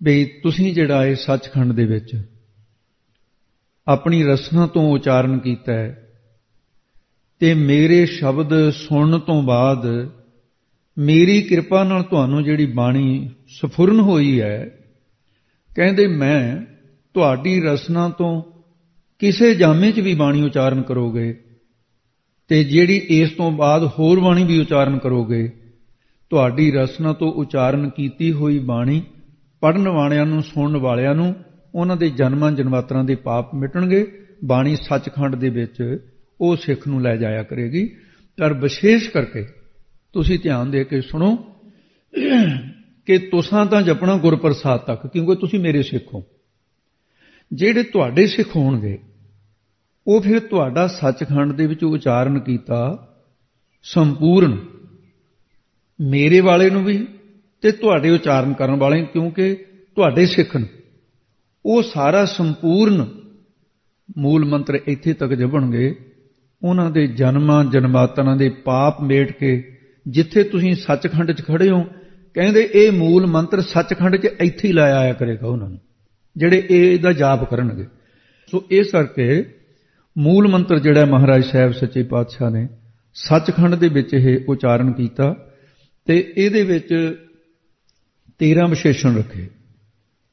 ਬਈ 0.01 0.25
ਤੁਸੀਂ 0.43 0.73
ਜਿਹੜਾ 0.73 1.05
ਇਹ 1.05 1.15
ਸੱਚਖੰਡ 1.15 1.71
ਦੇ 1.73 1.85
ਵਿੱਚ 1.85 2.15
ਆਪਣੀ 3.87 4.23
ਰਸਨਾ 4.23 4.67
ਤੋਂ 4.67 4.91
ਉਚਾਰਨ 4.93 5.37
ਕੀਤਾ 5.39 5.73
ਹੈ 5.73 6.07
ਤੇ 7.41 7.53
ਮੇਰੇ 7.53 8.05
ਸ਼ਬਦ 8.05 8.53
ਸੁਣਨ 8.69 9.19
ਤੋਂ 9.19 9.41
ਬਾਅਦ 9.43 9.85
ਮੇਰੀ 10.97 11.41
ਕਿਰਪਾ 11.41 11.83
ਨਾਲ 11.83 12.03
ਤੁਹਾਨੂੰ 12.03 12.43
ਜਿਹੜੀ 12.43 12.65
ਬਾਣੀ 12.65 13.29
ਸਫੁਰਨ 13.49 13.99
ਹੋਈ 13.99 14.39
ਹੈ, 14.41 14.69
ਕਹਿੰਦੇ 15.71 16.07
ਮੈਂ 16.07 16.65
ਤੁਹਾਡੀ 17.15 17.59
ਰਸਨਾ 17.61 18.07
ਤੋਂ 18.09 18.41
ਕਿਸੇ 19.21 19.53
ਜਾਮੇ 19.55 19.91
'ਚ 19.91 19.99
ਵੀ 19.99 20.13
ਬਾਣੀ 20.15 20.41
ਉਚਾਰਨ 20.41 20.81
ਕਰੋਗੇ 20.81 21.33
ਤੇ 22.49 22.63
ਜਿਹੜੀ 22.63 22.97
ਇਸ 23.09 23.29
ਤੋਂ 23.29 23.51
ਬਾਅਦ 23.51 23.83
ਹੋਰ 23.99 24.19
ਬਾਣੀ 24.19 24.43
ਵੀ 24.43 24.59
ਉਚਾਰਨ 24.59 24.97
ਕਰੋਗੇ, 24.97 25.47
ਤੁਹਾਡੀ 26.31 26.71
ਰਸਨਾ 26.71 27.13
ਤੋਂ 27.13 27.31
ਉਚਾਰਨ 27.31 27.89
ਕੀਤੀ 27.89 28.31
ਹੋਈ 28.31 28.59
ਬਾਣੀ 28.59 29.01
ਪੜਨ 29.61 29.87
ਵਾਲਿਆਂ 29.87 30.25
ਨੂੰ, 30.25 30.41
ਸੁਣਨ 30.43 30.77
ਵਾਲਿਆਂ 30.77 31.15
ਨੂੰ 31.15 31.33
ਉਹਨਾਂ 31.75 31.97
ਦੇ 31.97 32.09
ਜਨਮਾਂ 32.09 32.51
ਜਨਮਾਤਰਾਂ 32.51 33.03
ਦੇ 33.03 33.15
ਪਾਪ 33.15 33.55
ਮਿਟਣਗੇ। 33.55 34.05
ਬਾਣੀ 34.45 34.75
ਸੱਚਖੰਡ 34.75 35.35
ਦੇ 35.35 35.49
ਵਿੱਚ 35.49 35.77
ਉਹ 36.41 36.55
ਸਿੱਖ 36.55 36.87
ਨੂੰ 36.87 37.01
ਲੈ 37.01 37.15
ਜਾਇਆ 37.15 37.43
ਕਰੇਗੀ। 37.43 37.87
ਪਰ 38.37 38.53
ਵਿਸ਼ੇਸ਼ 38.53 39.09
ਕਰਕੇ 39.09 39.43
ਤੁਸੀਂ 40.13 40.39
ਧਿਆਨ 40.39 40.71
ਦੇ 40.71 40.83
ਕੇ 40.83 41.01
ਸੁਣੋ 41.01 41.35
ਕਿ 43.05 43.17
ਤੁਸੀਂ 43.17 43.65
ਤਾਂ 43.65 43.81
ਜਪਣਾ 43.81 44.17
ਗੁਰਪ੍ਰਸਾਦ 44.17 44.79
ਤੱਕ, 44.79 45.07
ਕਿਉਂਕਿ 45.07 45.35
ਤੁਸੀਂ 45.35 45.59
ਮੇਰੇ 45.59 45.81
ਸਿੱਖ 45.83 46.13
ਹੋ। 46.13 46.23
ਜਿਹੜੇ 47.53 47.83
ਤੁਹਾਡੇ 47.83 48.27
ਸਿੱਖ 48.27 48.55
ਹੋਣਗੇ, 48.55 48.99
ਉਹ 50.07 50.21
ਫਿਰ 50.21 50.39
ਤੁਹਾਡਾ 50.39 50.87
ਸੱਚਖੰਡ 50.87 51.51
ਦੇ 51.51 51.67
ਵਿੱਚ 51.67 51.83
ਉਚਾਰਨ 51.83 52.39
ਕੀਤਾ 52.39 52.79
ਸੰਪੂਰਨ। 53.83 54.57
ਮੇਰੇ 55.99 56.39
ਵਾਲੇ 56.39 56.69
ਨੂੰ 56.69 56.83
ਵੀ 56.83 57.07
ਤੇ 57.63 57.71
ਤੁਹਾਡੇ 57.71 58.09
ਉਚਾਰਨ 58.09 58.53
ਕਰਨ 58.53 58.75
ਵਾਲੇ, 58.75 59.03
ਕਿਉਂਕਿ 59.03 59.53
ਤੁਹਾਡੇ 59.97 60.25
ਸਿੱਖਣ 60.25 60.65
ਉਹ 61.65 61.81
ਸਾਰਾ 61.83 62.25
ਸੰਪੂਰਨ 62.25 63.05
ਮੂਲ 64.17 64.45
ਮੰਤਰ 64.45 64.79
ਇੱਥੇ 64.87 65.13
ਤੱਕ 65.13 65.33
ਜਪਣਗੇ 65.33 65.95
ਉਹਨਾਂ 66.61 66.89
ਦੇ 66.91 67.05
ਜਨਮਾਂ 67.07 67.63
ਜਨਮਾਤਨਾਂ 67.65 68.35
ਦੇ 68.37 68.49
ਪਾਪ 68.65 69.01
ਮੇਟ 69.01 69.31
ਕੇ, 69.31 69.51
ਜਿੱਥੇ 70.05 70.43
ਤੁਸੀਂ 70.43 70.73
ਸੱਚਖੰਡ 70.75 71.31
'ਚ 71.31 71.45
ਖੜੇ 71.45 71.69
ਹੋ, 71.69 71.83
ਕਹਿੰਦੇ 72.35 72.67
ਇਹ 72.73 72.91
ਮੂਲ 72.91 73.25
ਮੰਤਰ 73.25 73.61
ਸੱਚਖੰਡ 73.63 74.15
'ਚ 74.15 74.25
ਇੱਥੇ 74.25 74.67
ਹੀ 74.67 74.73
ਲਾਇਆ 74.73 74.97
ਆਇਆ 74.99 75.13
ਕਰੇਗਾ 75.13 75.47
ਉਹਨਾਂ 75.47 75.69
ਨੂੰ, 75.69 75.79
ਜਿਹੜੇ 76.35 76.63
ਇਹ 76.69 76.91
ਇਹਦਾ 76.93 77.11
ਜਾਪ 77.13 77.43
ਕਰਨਗੇ। 77.49 77.85
ਸੋ 78.51 78.63
ਇਸ 78.71 78.91
ਕਰਕੇ 78.91 79.43
ਮੂਲ 80.15 80.47
ਮੰਤਰ 80.47 80.79
ਜਿਹੜਾ 80.79 81.05
ਮਹਾਰਾਜ 81.05 81.43
ਸਾਹਿਬ 81.45 81.71
ਸੱਚੇ 81.71 82.03
ਪਾਤਸ਼ਾਹ 82.03 82.49
ਨੇ 82.51 82.67
ਸੱਚਖੰਡ 83.15 83.75
ਦੇ 83.75 83.87
ਵਿੱਚ 83.87 84.13
ਇਹ 84.13 84.37
ਉਚਾਰਨ 84.49 84.91
ਕੀਤਾ 84.91 85.33
ਤੇ 86.07 86.17
ਇਹਦੇ 86.37 86.63
ਵਿੱਚ 86.63 86.93
13 88.39 88.67
ਵਿਸ਼ੇਸ਼ਣ 88.69 89.17
ਰੱਖੇ, 89.17 89.49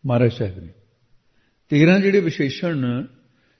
ਮਹਾਰਾਜ 0.07 0.33
ਸਾਹਿਬ 0.33 0.59
ਨੇ। 0.59 0.69
13 1.71 1.99
ਜਿਹੜੇ 1.99 2.21
ਵਿਸ਼ੇਸ਼ਣ 2.21 3.05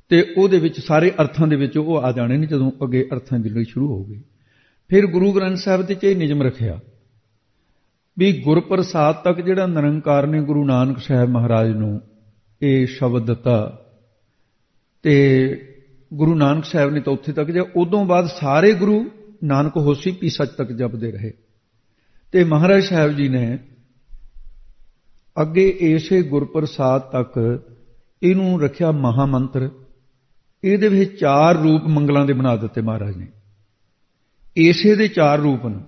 ਤੇ 0.09 0.35
ਉਹਦੇ 0.37 0.59
ਵਿੱਚ 0.59 0.81
ਸਾਰੇ 0.81 1.13
ਅਰਥਾਂ 1.21 1.47
ਦੇ 1.47 1.57
ਵਿੱਚ 1.57 1.79
ਉਹ 1.79 1.99
ਆ 1.99 2.13
ਜਾਣੇ 2.13 2.37
ਨੇ 2.37 2.47
ਜਦੋਂ 2.47 2.73
ਅੱਗੇ 2.83 3.09
ਅਰਥਾਂ 3.13 3.39
ਦੀ 3.39 3.49
ਲੜੀ 3.49 3.65
ਸ਼ੁਰੂ 3.65 3.89
ਹੋਊਗੀ 3.89 4.23
ਫਿਰ 4.89 5.07
ਗੁਰੂ 5.07 5.33
ਗ੍ਰੰਥ 5.33 5.57
ਸਾਹਿਬ 5.57 5.83
ਦੇ 5.83 5.95
ਚ 5.95 6.05
ਇਹ 6.05 6.17
ਨਿਯਮ 6.17 6.43
ਰੱਖਿਆ 6.43 6.81
ਵੀ 8.19 8.41
ਗੁਰਪ੍ਰਸਾਦ 8.41 9.15
ਤੱਕ 9.15 9.41
ਜਿਹੜਾ 9.41 9.67
ਨਿਰੰਕਾਰ 9.67 10.27
ਨੇ 10.27 10.41
ਗੁਰੂ 10.41 10.65
ਨਾਨਕ 10.65 10.99
ਸਾਹਿਬ 10.99 11.29
ਮਹਾਰਾਜ 11.29 11.71
ਨੂੰ, 11.71 12.01
ਇਹ 12.63 12.87
ਸ਼ਬਦ 12.87 13.27
ਦਿੱਤਾ 13.27 13.85
ਤੇ 15.03 15.49
ਗੁਰੂ 16.15 16.35
ਨਾਨਕ 16.35 16.65
ਸਾਹਿਬ 16.65 16.91
ਨੇ 16.91 17.01
ਤਾਂ 17.01 17.13
ਉੱਥੇ 17.13 17.33
ਤੱਕ 17.33 17.51
ਜਾਂ, 17.51 17.65
ਉਦੋਂ 17.77 18.05
ਬਾਅਦ 18.05 18.27
ਸਾਰੇ 18.27 18.73
ਗੁਰੂ 18.73 19.11
ਨਾਨਕ 19.45 19.77
ਹੋਸੀ 19.77 20.11
ਪੀ 20.11 20.29
ਸੱਚ 20.29 20.51
ਤੱਕ 20.51 20.73
ਜਪਦੇ 20.73 21.13
ਰਹੇ। 21.13 21.33
ਤੇ 22.33 22.45
ਮਹਾਰਾਜ 22.45 22.83
ਸਾਹਿਬ 22.83 23.13
ਜੀ 23.13 23.29
ਨੇ 23.29 23.59
ਅੱਗੇ 25.41 25.77
ਇਸੇ 25.81 26.23
ਗੁਰਪ੍ਰਸਾਦ 26.23 27.03
ਤੱਕ 27.03 27.61
ਇਹਨੂੰ 28.23 28.63
ਰੱਖਿਆ 28.63 28.91
ਮਹਾ 28.91 29.27
ਮੰਤਰ 29.27 29.71
ਇਹਦੇ 30.65 30.89
ਵਿੱਚ 30.89 31.21
ਚਾਰ 31.21 31.57
ਰੂਪ 31.57 31.87
ਮੰਗਲਾਂ 31.87 32.27
ਦੇ 32.27 32.33
ਬਣਾ 32.33 32.57
ਦਿੱਤੇ 32.57 32.81
ਮਹਾਰਾਜ 32.81 33.17
ਨੇ। 33.17 33.27
ਇਸੇ 34.57 34.95
ਦੇ 34.95 35.09
ਚਾਰ 35.09 35.39
ਰੂਪ 35.39 35.67
ਨੇ। 35.67 35.79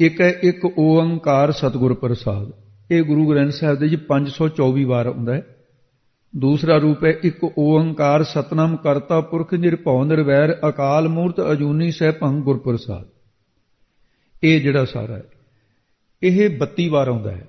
ਇੱਕ 0.00 0.20
ਹੈ 0.20 0.32
ਇੱਕ 0.42 0.78
ਓੰਕਾਰ 0.78 1.52
ਸਤਿਗੁਰ 1.52 1.94
ਪ੍ਰਸਾਦ 1.94 2.52
ਇਹ 2.90 3.02
ਗੁਰੂ 3.02 3.30
ਗ੍ਰੰਥ 3.30 3.52
ਸਾਹਿਬ 3.52 3.78
ਦੇ 3.78 3.88
ਜੀ 3.88 3.96
524 3.96 4.84
ਵਾਰ 4.84 5.06
ਆਉਂਦਾ 5.06 5.34
ਹੈ। 5.34 5.56
ਦੂਸਰਾ 6.36 6.76
ਰੂਪ 6.76 7.04
ਹੈ 7.04 7.10
ਇੱਕ 7.22 7.58
ਓੰਕਾਰ 7.58 8.24
ਸਤਨਾਮ 8.24 8.76
ਕਰਤਾ 8.76 9.20
ਪੁਰਖ 9.20 9.54
ਨਿਰਭਉ 9.54 10.04
ਨਿਰਵੈਰ 10.04 10.58
ਅਕਾਲ 10.68 11.08
ਮੂਰਤ 11.08 11.52
ਅਜੂਨੀ 11.52 11.90
ਸਹਿ 11.90 12.12
ਭੰਗ 12.12 12.42
ਗੁਰਪ੍ਰਸਾਦ। 12.42 13.04
ਇਹ 14.42 14.60
ਜਿਹੜਾ 14.60 14.84
ਸਾਰਾ 14.84 15.16
ਹੈ, 15.16 15.22
ਇਹ 16.22 16.58
32 16.58 16.88
ਵਾਰ 16.88 17.08
ਆਉਂਦਾ 17.08 17.30
ਹੈ। 17.30 17.48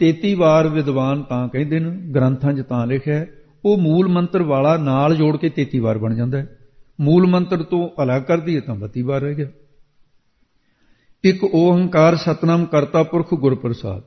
33 0.00 0.34
ਵਾਰ 0.34 0.68
ਵਿਦਵਾਨ 0.68 1.22
ਤਾਂ 1.22 1.48
ਕਹਿੰਦੇ 1.48 1.78
ਨੇ, 1.78 1.90
ਗ੍ਰੰਥਾਂ 2.12 2.52
'ਚ 2.52 2.60
ਤਾਂ 2.60 2.86
ਲਿਖਿਆ 2.86 3.26
ਉਹ 3.64 3.78
ਮੂਲ 3.78 4.08
ਮੰਤਰ 4.08 4.42
ਵਾਲਾ 4.42 4.76
ਨਾਲ 4.76 5.14
ਜੋੜ 5.16 5.36
ਕੇ 5.36 5.50
33 5.50 5.78
ਵਾਰ 5.78 5.98
ਬਣ 5.98 6.14
ਜਾਂਦਾ 6.14 6.38
ਹੈ। 6.38 6.58
ਮੂਲ 7.00 7.26
ਮੰਤਰ 7.26 7.62
ਤੋਂ 7.62 7.88
ਅਲੱਗ 8.02 8.22
ਕਰ 8.22 8.40
ਦਈਏ 8.40 8.60
ਤਾਂ 8.60 8.74
32 8.74 9.02
ਵਾਰ 9.02 9.20
ਰਹਿ 9.20 9.34
ਗਿਆ। 9.34 9.48
ਇੱਕ 11.24 11.44
ਓੰਕਾਰ 11.44 12.16
ਸਤਨਾਮ 12.16 12.64
ਕਰਤਾ 12.64 13.02
ਪੁਰਖ 13.02 13.34
ਗੁਰਪ੍ਰਸਾਦ, 13.34 14.02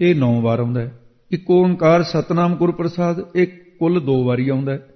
ਇਹ 0.00 0.14
9 0.14 0.40
ਵਾਰ 0.40 0.60
ਆਉਂਦਾ 0.60 0.80
ਹੈ। 0.80 0.98
ਇੱਕ 1.30 1.50
ਓੰਕਾਰ 1.50 2.02
ਸਤਨਾਮ 2.02 2.56
ਗੁਰਪ੍ਰਸਾਦ, 2.56 3.24
ਇਹ 3.36 3.46
ਕੁੱਲ 3.78 4.00
2 4.00 4.22
ਵਾਰੀ 4.24 4.48
ਆਉਂਦਾ 4.48 4.72
ਹੈ। 4.72 4.88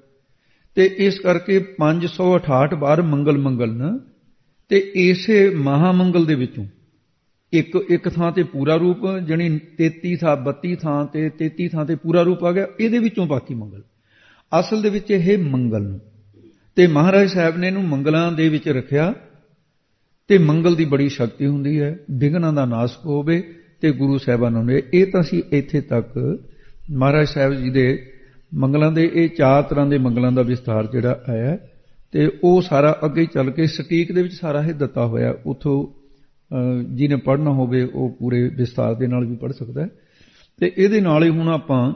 ਤੇ 0.76 0.84
ਇਸ 0.98 1.18
ਕਰਕੇ 1.20 1.58
568 1.78 2.74
ਵਾਰ 2.74 3.02
ਮੰਗਲ 3.02 3.38
ਮੰਗਲ 3.38 3.72
ਨਾ 3.74 3.98
ਤੇ 4.70 4.78
ਇਸੇ 4.94 5.38
ਮਹਾ 5.50 5.92
ਮੰਗਲ 5.92 6.24
ਦੇ 6.26 6.34
ਵਿੱਚੋਂ 6.34 6.64
ਇੱਕ 7.52 7.84
ਇੱਕ 7.88 8.08
ਥਾਂ 8.08 8.32
ਤੇ 8.32 8.42
ਪੂਰਾ 8.42 8.76
ਰੂਪ, 8.76 9.18
ਜਣੀ 9.18 9.60
33 9.76 10.16
ਥਾਂ 10.16 10.36
32 10.36 10.76
ਥਾਂ 10.76 11.06
ਤੇ 11.06 11.30
33 11.38 11.68
ਥਾਂ 11.68 11.86
ਤੇ 11.86 11.94
ਪੂਰਾ 11.94 12.22
ਰੂਪ 12.22 12.44
ਆ 12.44 12.52
ਗਿਆ, 12.52 12.66
ਇਹਦੇ 12.80 12.98
ਵਿੱਚੋਂ 12.98 13.26
ਬਾਕੀ 13.26 13.54
ਮੰਗਲ। 13.54 13.82
ਅਸਲ 14.60 14.82
ਦੇ 14.82 14.88
ਵਿੱਚ 14.88 15.10
ਇਹ 15.10 15.38
ਮੰਗਲ 15.38 15.82
ਨੂੰ। 15.82 16.00
ਤੇ 16.76 16.86
ਮਹਾਰਾਜ 16.86 17.28
ਸਾਹਿਬ 17.28 17.56
ਨੇ 17.56 17.66
ਇਹਨੂੰ 17.66 17.84
ਮੰਗਲਾਂ 17.84 18.32
ਦੇ 18.32 18.48
ਵਿੱਚ 18.48 18.68
ਰੱਖਿਆ, 18.68 19.14
ਤੇ 20.28 20.38
ਮੰਗਲ 20.38 20.74
ਦੀ 20.74 20.84
ਬੜੀ 20.84 21.08
ਸ਼ਕਤੀ 21.08 21.46
ਹੁੰਦੀ 21.46 21.80
ਹੈ 21.80 21.98
ਵਿਗਨਾਂ 22.10 22.52
ਦਾ 22.52 22.64
ਨਾਸ 22.64 22.98
ਹੋਵੇ 23.04 23.54
ਤੇ 23.80 23.92
ਗੁਰੂ 23.92 24.18
ਸਾਹਿਬਾਨਾਂ 24.18 24.64
ਨੇ 24.64 24.82
ਇਹ 24.94 25.06
ਤਾਂ 25.06 25.22
ਸੀ 25.22 25.42
ਇੱਥੇ 25.52 25.80
ਤੱਕ, 25.80 26.38
ਮਹਾਰਾਜ 26.90 27.28
ਸਾਹਿਬ 27.28 27.54
ਜੀ 27.54 27.70
ਦੇ 27.70 28.12
ਮੰਗਲਾਂ 28.54 28.92
ਦੇ, 28.92 29.10
ਇਹ 29.14 29.28
ਚਾਰ 29.28 29.62
ਤਰ੍ਹਾਂ 29.62 29.86
ਦੇ 29.86 29.98
ਮੰਗਲਾਂ 29.98 30.32
ਦਾ 30.32 30.42
ਵਿਸਥਾਰ 30.42 30.86
ਜਿਹੜਾ 30.86 31.22
ਆਇਆ, 31.28 31.58
ਤੇ 32.12 32.30
ਉਹ 32.44 32.62
ਸਾਰਾ 32.62 32.98
ਅੱਗੇ 33.04 33.26
ਚੱਲ 33.26 33.50
ਕੇ 33.50 33.66
ਸਟੀਕ 33.66 34.12
ਦੇ 34.12 34.22
ਵਿੱਚ 34.22 34.34
ਸਾਰਾ 34.34 34.60
ਇਹ 34.60 34.74
ਦਿੱਤਾ 34.74 35.06
ਹੋਇਆ, 35.06 35.34
ਉਥੋਂ 35.46 36.05
ਜਿਹਨੇ 36.92 37.16
ਪੜ੍ਹਨਾ 37.16 37.50
ਹੋਵੇ 37.50 37.82
ਉਹ 37.82 38.16
ਪੂਰੇ 38.18 38.48
ਵਿਸਤਾਰ 38.48 38.94
ਦੇ 38.94 39.06
ਨਾਲ 39.06 39.26
ਵੀ 39.26 39.36
ਪੜ੍ਹ 39.36 39.52
ਸਕਦਾ 39.52 39.82
ਹੈ। 39.82 39.88
ਤੇ 40.56 40.72
ਇਹਦੇ 40.78 41.00
ਨਾਲ 41.00 41.24
ਹੀ 41.24 41.28
ਹੁਣ 41.28 41.48
ਆਪਾਂ 41.48 41.94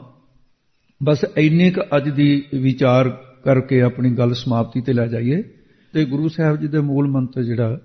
ਬਸ 1.03 1.25
ਇੰਨੇ 1.37 1.71
ਕ 1.71 1.79
ਅੱਜ 1.79 2.09
ਦੀ 2.09 2.43
ਵਿਚਾਰ 2.55 3.09
ਕਰਕੇ 3.43 3.81
ਆਪਣੀ 3.81 4.11
ਗੱਲ 4.11 4.33
ਸਮਾਪਤੀ 4.33 4.81
ਤੇ 4.81 4.93
ਲੈ 4.93 5.07
ਜਾਈਏ। 5.07 5.43
ਤੇ 5.93 6.05
ਗੁਰੂ 6.05 6.27
ਸਾਹਿਬ 6.27 6.55
ਜੀ 6.55 6.67
ਦਾ 6.67 6.81
ਮੂਲ 6.81 7.07
ਮੰਤਰ 7.07 7.43
ਜਿਹੜਾ, 7.43 7.79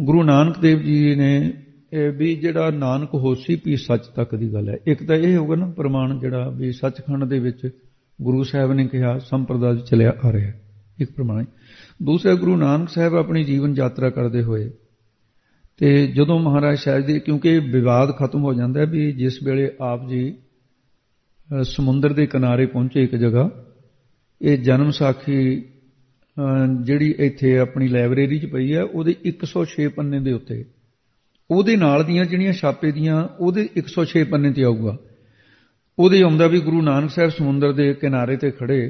ਗੁਰੂ 0.00 0.22
ਨਾਨਕ 0.22 0.58
ਦੇਵ 0.58 0.78
ਜੀ 0.78 1.14
ਨੇ, 1.14 1.52
ਇਹ 1.92 2.10
ਵੀ 2.10 2.34
ਜਿਹੜਾ 2.34 2.70
ਨਾਨਕ 2.70 3.14
ਹੋਸੀ 3.14 3.60
ਵੀ 3.64 3.76
ਸੱਚ 3.76 4.06
ਤੱਕ 4.06 4.34
ਦੀ 4.34 4.52
ਗੱਲ 4.52 4.68
ਹੈ। 4.68 4.76
ਇੱਕ 4.86 5.06
ਤਾਂ 5.06 5.16
ਇਹ 5.16 5.36
ਹੋਗਾ 5.36 5.54
ਨਾ 5.54 5.66
ਪ੍ਰਮਾਣ 5.66 6.18
ਜਿਹੜਾ 6.18 6.48
ਵੀ 6.48 6.72
ਸੱਚਖੰਡ 6.72 7.24
ਦੇ 7.24 7.38
ਵਿੱਚ 7.38 7.68
ਗੁਰੂ 8.22 8.42
ਸਾਹਿਬ 8.42 8.72
ਨੇ 8.72 8.88
ਕਿਹਾ, 8.88 9.18
ਸੰਪਰਦਾ 9.18 9.74
ਚੱਲਿਆ 9.74 10.12
ਆ 10.24 10.32
ਰਿਹਾ 10.32 10.52
ਇੱਕ 10.98 11.12
ਪ੍ਰਮਾਣ 11.12 11.44
ਦੂਸਰਾ, 12.02 12.34
ਗੁਰੂ 12.34 12.56
ਨਾਨਕ 12.56 12.88
ਸਾਹਿਬ 12.88 13.14
ਆਪਣੀ 13.14 13.44
ਜੀਵਨ 13.44 13.74
ਯਾਤਰਾ 13.76 14.10
ਕਰਦੇ 14.10 14.42
ਹੋਏ 14.42 14.70
ਤੇ 15.76 16.06
ਜਦੋਂ 16.06 16.38
ਮਹਾਰਾਜ 16.38 16.78
ਸਾਹਿਬ 16.78 17.04
ਦੀ 17.06 17.20
ਕਿਉਂਕਿ 17.20 17.58
ਵਿਵਾਦ 17.58 18.16
ਖਤਮ 18.16 18.42
ਹੋ 18.42 18.54
ਜਾਂਦਾ 18.54 18.80
ਹੈ 18.80 18.86
ਵੀ 18.86 19.12
ਜਿਸ 19.12 19.42
ਵੇਲੇ 19.42 19.70
ਆਪ 19.80 20.08
ਜੀ 20.08 20.34
ਸਮੁੰਦਰ 21.62 22.12
ਦੇ 22.12 22.26
ਕਿਨਾਰੇ 22.26 22.66
ਪਹੁੰਚੇ 22.66 23.02
ਇੱਕ 23.02 23.14
ਜਗ੍ਹਾ, 23.14 23.50
ਇਹ 24.42 24.58
ਜਨਮ 24.58 24.90
ਸਾਖੀ 24.90 25.64
ਜਿਹੜੀ 26.80 27.14
ਇੱਥੇ 27.18 27.58
ਆਪਣੀ 27.58 27.88
ਲਾਇਬ੍ਰੇਰੀ 27.88 28.38
'ਚ 28.38 28.46
ਪਈ 28.46 28.74
ਹੈ, 28.74 28.82
ਉਹਦੇ 28.82 29.14
106 29.24 29.88
ਪੰਨੇ 29.88 30.20
ਦੇ 30.20 30.32
ਉੱਤੇ। 30.32 30.64
ਉਹਦੇ 31.50 31.76
ਨਾਲ 31.76 32.04
ਦੀਆਂ 32.04 32.24
ਜਿਹੜੀਆਂ 32.24 32.52
ਛਾਪੇ 32.52 32.92
ਦੀਆਂ, 32.92 33.28
ਉਹਦੇ 33.40 33.68
106 33.76 34.24
ਪੰਨੇ 34.24 34.52
ਤੇ 34.52 34.64
ਆਊਗਾ। 34.64 34.96
ਉਹਦੇ 35.98 36.22
ਆਉਂਦਾ 36.22 36.46
ਵੀ 36.46 36.60
ਗੁਰੂ 36.60 36.82
ਨਾਨਕ 36.82 37.10
ਸਾਹਿਬ 37.10 37.30
ਸਮੁੰਦਰ 37.30 37.72
ਦੇ 37.72 37.94
ਕਿਨਾਰੇ 37.94 38.36
ਤੇ 38.36 38.50
ਖੜੇ। 38.50 38.80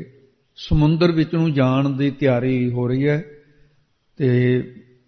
ਸਮੁੰਦਰ 0.57 1.12
ਵਿੱਚ 1.12 1.35
ਨੂੰ 1.35 1.53
ਜਾਣ 1.53 1.88
ਦੀ 1.88 2.11
ਤਿਆਰੀ 2.11 2.70
ਹੋ 2.70 2.88
ਰਹੀ 2.88 3.09
ਹੈ 3.09 3.25
ਤੇ 4.16 4.29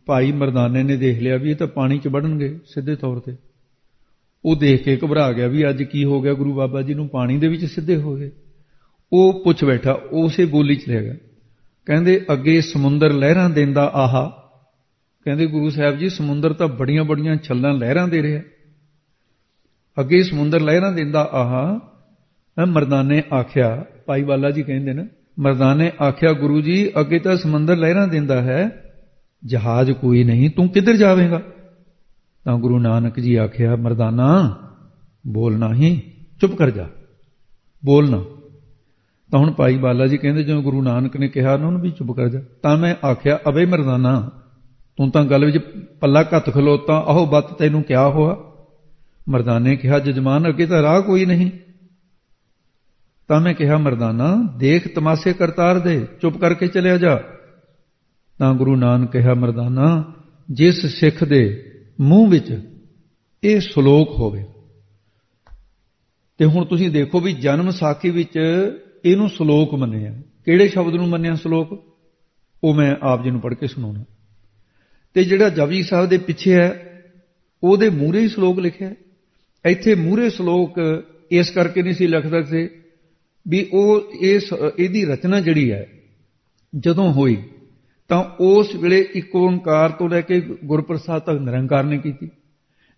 ਭਾਈ 0.09 0.33
ਮਰਦਾਨੇ 0.33 0.83
ਨੇ 0.83 0.97
ਦੇਖ 0.97 1.23
ਲਿਆ 1.23 1.37
ਵੀ 1.37 1.51
ਇਹ 1.51 1.57
ਤਾਂ 1.57 1.67
ਪਾਣੀ 1.67 1.99
'ਚ 1.99 2.09
ਵੜਨਗੇ 2.09 2.59
ਸਿੱਧੇ 2.67 2.97
ਤੌਰ 2.97 3.19
ਤੇ। 3.19 3.37
ਉਹ 4.45 4.57
ਦੇਖ 4.57 4.83
ਕੇ 4.83 4.99
ਘਬਰਾ 5.05 5.33
ਗਿਆ 5.33 5.47
ਵੀ 5.47 5.69
ਅੱਜ 5.69 5.83
ਕੀ 5.83 6.05
ਹੋ 6.05 6.23
ਗਿਆ, 6.23 6.35
ਗੁਰੂ 6.35 6.55
ਬਾਬਾ 6.55 6.83
ਜੀ 6.83 6.95
ਨੂੰ 6.95 7.09
ਪਾਣੀ 7.09 7.39
ਦੇ 7.39 7.49
ਵਿੱਚ 7.49 7.65
ਸਿੱਧੇ 7.65 7.97
ਹੋ 7.97 8.17
ਗਏ। 8.17 8.31
ਉਹ 9.13 9.45
ਪੁੱਛ 9.45 9.65
ਬੈਠਾ 9.65 9.93
ਉਸੇ 9.93 10.45
ਬੋਲੀ 10.45 10.77
'ਚ 10.77 10.89
ਲੈ 10.89 11.03
ਗਿਆ। 11.03 11.15
ਕਹਿੰਦੇ, 11.87 12.27
ਅੱਗੇ 12.33 12.61
ਸਮੁੰਦਰ 12.61 13.13
ਲਹਿਰਾਂ 13.13 13.51
ਦਿੰਦਾ 13.51 13.85
ਆਹਾ। 13.95 14.51
ਕਹਿੰਦੇ, 15.25 15.47
ਗੁਰੂ 15.47 15.71
ਸਾਹਿਬ 15.71 15.99
ਜੀ, 15.99 16.09
ਸਮੁੰਦਰ 16.09 16.53
ਤਾਂ 16.53 16.69
ਬੜੀਆਂ 16.69 17.05
ਬੜੀਆਂ 17.05 17.37
ਛੱਲਾਂ 17.37 17.75
ਲਹਿਰਾਂ 17.75 18.09
ਦੇ 18.09 18.23
ਰਿਹਾ। 18.23 18.43
ਅੱਗੇ 20.01 20.23
ਸਮੁੰਦਰ 20.23 20.61
ਲਹਿਰਾਂ 20.61 20.93
ਦਿੰਦਾ 20.93 21.23
ਆਹਾ। 21.33 21.81
ਮਰਦਾਨੇ 22.67 23.23
ਆਖਿਆ, 23.35 23.85
ਭਾਈ 24.07 24.23
ਵਾਲਾ 24.23 24.51
ਜੀ 24.51 24.63
ਕਹਿੰਦੇ 24.63 24.93
ਨੇ, 24.93 25.09
ਮਰਦਾਨੇ 25.39 25.93
ਆਖਿਆ, 26.03 26.33
ਗੁਰੂ 26.33 26.61
ਜੀ, 26.61 26.93
ਅੱਗੇ 27.01 27.19
ਤਾਂ 27.19 27.37
ਸਮੁੰਦਰ 27.37 27.77
ਲਹਿਰਾਂ 27.77 28.09
ਦਿੰਦਾ 28.09 28.43
ਹੈ। 28.43 28.85
ਜਹਾਜ਼ 29.45 29.93
ਕੋਈ 29.93 30.25
ਨਹੀਂ, 30.25 30.51
ਤੂੰ 30.51 30.69
ਕਿੱਧਰ 30.69 30.97
ਜਾਵੇਂਗਾ? 30.97 31.43
ਤਾਂ 32.45 32.59
ਗੁਰੂ 32.59 32.79
ਨਾਨਕ 32.79 33.21
ਜੀ 33.21 33.35
ਆਖਿਆ, 33.35 33.77
ਮਰਦਾਨਾ 33.77 34.57
ਬੋਲਣਾ 35.27 35.75
ਹੀ 35.75 36.03
ਚੁੱਪ 36.41 36.55
ਕਰ 36.55 36.71
ਜਾ। 36.71 36.89
ਬੋਲਣਾ 37.85 38.25
ਤਾਂ 39.31 39.41
ਹੁਣ 39.41 39.53
ਭਾਈ 39.53 39.77
ਬਾਲਾ 39.77 40.07
ਜੀ 40.07 40.17
ਕਹਿੰਦੇ 40.17 40.43
ਜਿਵੇਂ 40.43 40.63
ਗੁਰੂ 40.63 40.83
ਨਾਨਕ 40.83 41.17
ਨੇ 41.17 41.29
ਕਿਹਾ 41.29 41.53
ਉਹਨਾਂ 41.55 41.73
ਨੂੰ 41.73 41.81
ਵੀ 41.81 41.91
ਚੁੱਪ 41.91 42.11
ਕਰ 42.11 42.29
ਜਾ, 42.29 42.41
ਤਾਂ 42.63 42.77
ਮੈਂ 42.77 43.07
ਆਖਿਆ, 43.07 43.39
ਅਬੇ 43.49 43.67
ਮਰਦਾਨਾ, 43.67 44.31
ਤੂੰ 44.97 45.11
ਤਾਂ 45.11 45.25
ਗੱਲ 45.25 45.45
ਵਿੱਚ 45.45 45.59
ਪੱਲਾ 46.01 46.23
ਘੱਤ 46.23 46.51
ਖਲੋਤਾ 46.51 46.95
ਆਹੋ 46.95 47.27
ਬੱਤ 47.27 47.53
ਤੈਨੂੰ 47.53 47.83
ਕਿਆ 47.83 48.09
ਹੋਆ? 48.09 48.37
ਮਰਦਾਨੇ 49.29 49.77
ਕਿਹਾ, 49.77 49.99
ਜਜਮਾਨ 49.99 50.49
ਅੱਗੇ 50.49 50.67
ਤਾਂ 50.67 50.83
ਰਾਹ 50.83 51.03
ਕੋਈ 51.03 51.27
ਨਹੀਂ। 51.27 51.51
ਤਾਂ 53.29 53.41
ਮੈਂ 53.41 53.55
ਕਿਹਾ, 53.55 53.77
ਮਰਦਾਨਾ, 53.77 54.37
ਦੇਖ 54.57 54.95
ਤਮਾਸ਼ੇ 54.95 55.33
ਕਰਤਾਰ 55.33 55.79
ਦੇ, 55.79 56.07
ਚੁੱਪ 56.21 56.37
ਕਰਕੇ 56.37 56.67
ਚਲਿਆ 56.67 56.97
ਜਾ। 56.97 57.21
ਤਾਂ 58.39 58.55
ਗੁਰੂ 58.55 58.77
ਨਾਨਕ 58.77 59.11
ਕਿਹਾ, 59.13 59.35
ਮਰਦਾਨਾ, 59.35 60.15
ਜਿਸ 60.51 60.87
ਸਿੱਖ 60.87 61.25
ਦੇ 61.25 61.73
ਮੂੰਹ 62.01 62.31
ਵਿੱਚ 62.31 62.51
ਇਹ 63.45 63.61
ਸ਼ਲੋਕ 63.61 64.11
ਹੋਵੇ, 64.11 64.45
ਤੇ 66.39 66.45
ਹੁਣ 66.45 66.65
ਤੁਸੀਂ 66.65 66.91
ਦੇਖੋ 66.91 67.21
ਵੀ 67.21 67.33
ਜਨਮ 67.33 67.71
ਸਾਖੀ 67.71 68.11
ਵਿੱਚ 68.11 68.39
ਇਹਨੂੰ 69.05 69.29
ਸ਼ਲੋਕ 69.29 69.75
ਮੰਨਿਆ 69.75 70.15
ਕਿਹੜੇ 70.45 70.69
ਸ਼ਬਦ 70.69 70.95
ਨੂੰ 70.95 71.09
ਮੰਨਿਆ 71.09 71.35
ਸ਼ਲੋਕ? 71.35 71.85
ਉਹ 72.65 72.75
ਮੈਂ 72.75 72.95
ਆਪ 73.03 73.25
ਜੀ 73.25 73.31
ਨੂੰ 73.31 73.41
ਪੜ੍ਹ 73.41 73.55
ਕੇ 73.55 73.67
ਸੁਣਾਉਣਾ। 73.67 74.05
ਤੇ 75.15 75.25
ਜਿਹੜਾ 75.25 75.49
ਜਪਜੀ 75.49 75.83
ਸਾਹਿਬ 75.83 76.09
ਦੇ 76.09 76.19
ਪਿੱਛੇ 76.19 76.55
ਹੈ, 76.55 77.03
ਉਹਦੇ 77.63 77.91
ਮੂਹਰੇ 77.91 78.21
ਹੀ 78.21 78.29
ਸ਼ਲੋਕ 78.29 78.59
ਲਿਖਿਆ। 78.59 78.95
ਇੱਥੇ 79.65 79.95
ਮੂਹਰੇ 79.95 80.31
ਸ਼ਲੋਕ 80.31 80.79
ਇਸ 81.31 81.51
ਕਰਕੇ 81.51 81.83
ਨਹੀਂ 81.83 81.95
ਸੀ 81.95 82.07
ਲਿਖਦਾ 82.07 82.43
ਸੀ 82.43 82.69
ਵੀ 83.49 83.69
ਉਹ 83.73 84.13
ਇਸ, 84.21 84.51
ਇਹਦੀ 84.79 85.05
ਰਚਨਾ 85.05 85.41
ਜਿਹੜੀ 85.41 85.71
ਹੈ, 85.73 85.87
ਜਦੋਂ 86.79 87.13
ਹੋਈ 87.13 87.37
ਤਾਂ 88.09 88.25
ਉਸ 88.41 88.75
ਵੇਲੇ 88.75 89.09
ਇੱਕ 89.15 89.35
ਓੰਕਾਰ 89.35 89.91
ਤੋਂ 89.91 90.09
ਲੈ 90.09 90.21
ਕੇ 90.21 90.41
ਗੁਰਪ੍ਰਸਾਦ 90.41 91.23
ਤੱਕ 91.23 91.39
ਨਿਰੰਕਾਰ 91.39 91.85
ਨੇ 91.85 91.99
ਕੀਤੀ। 91.99 92.31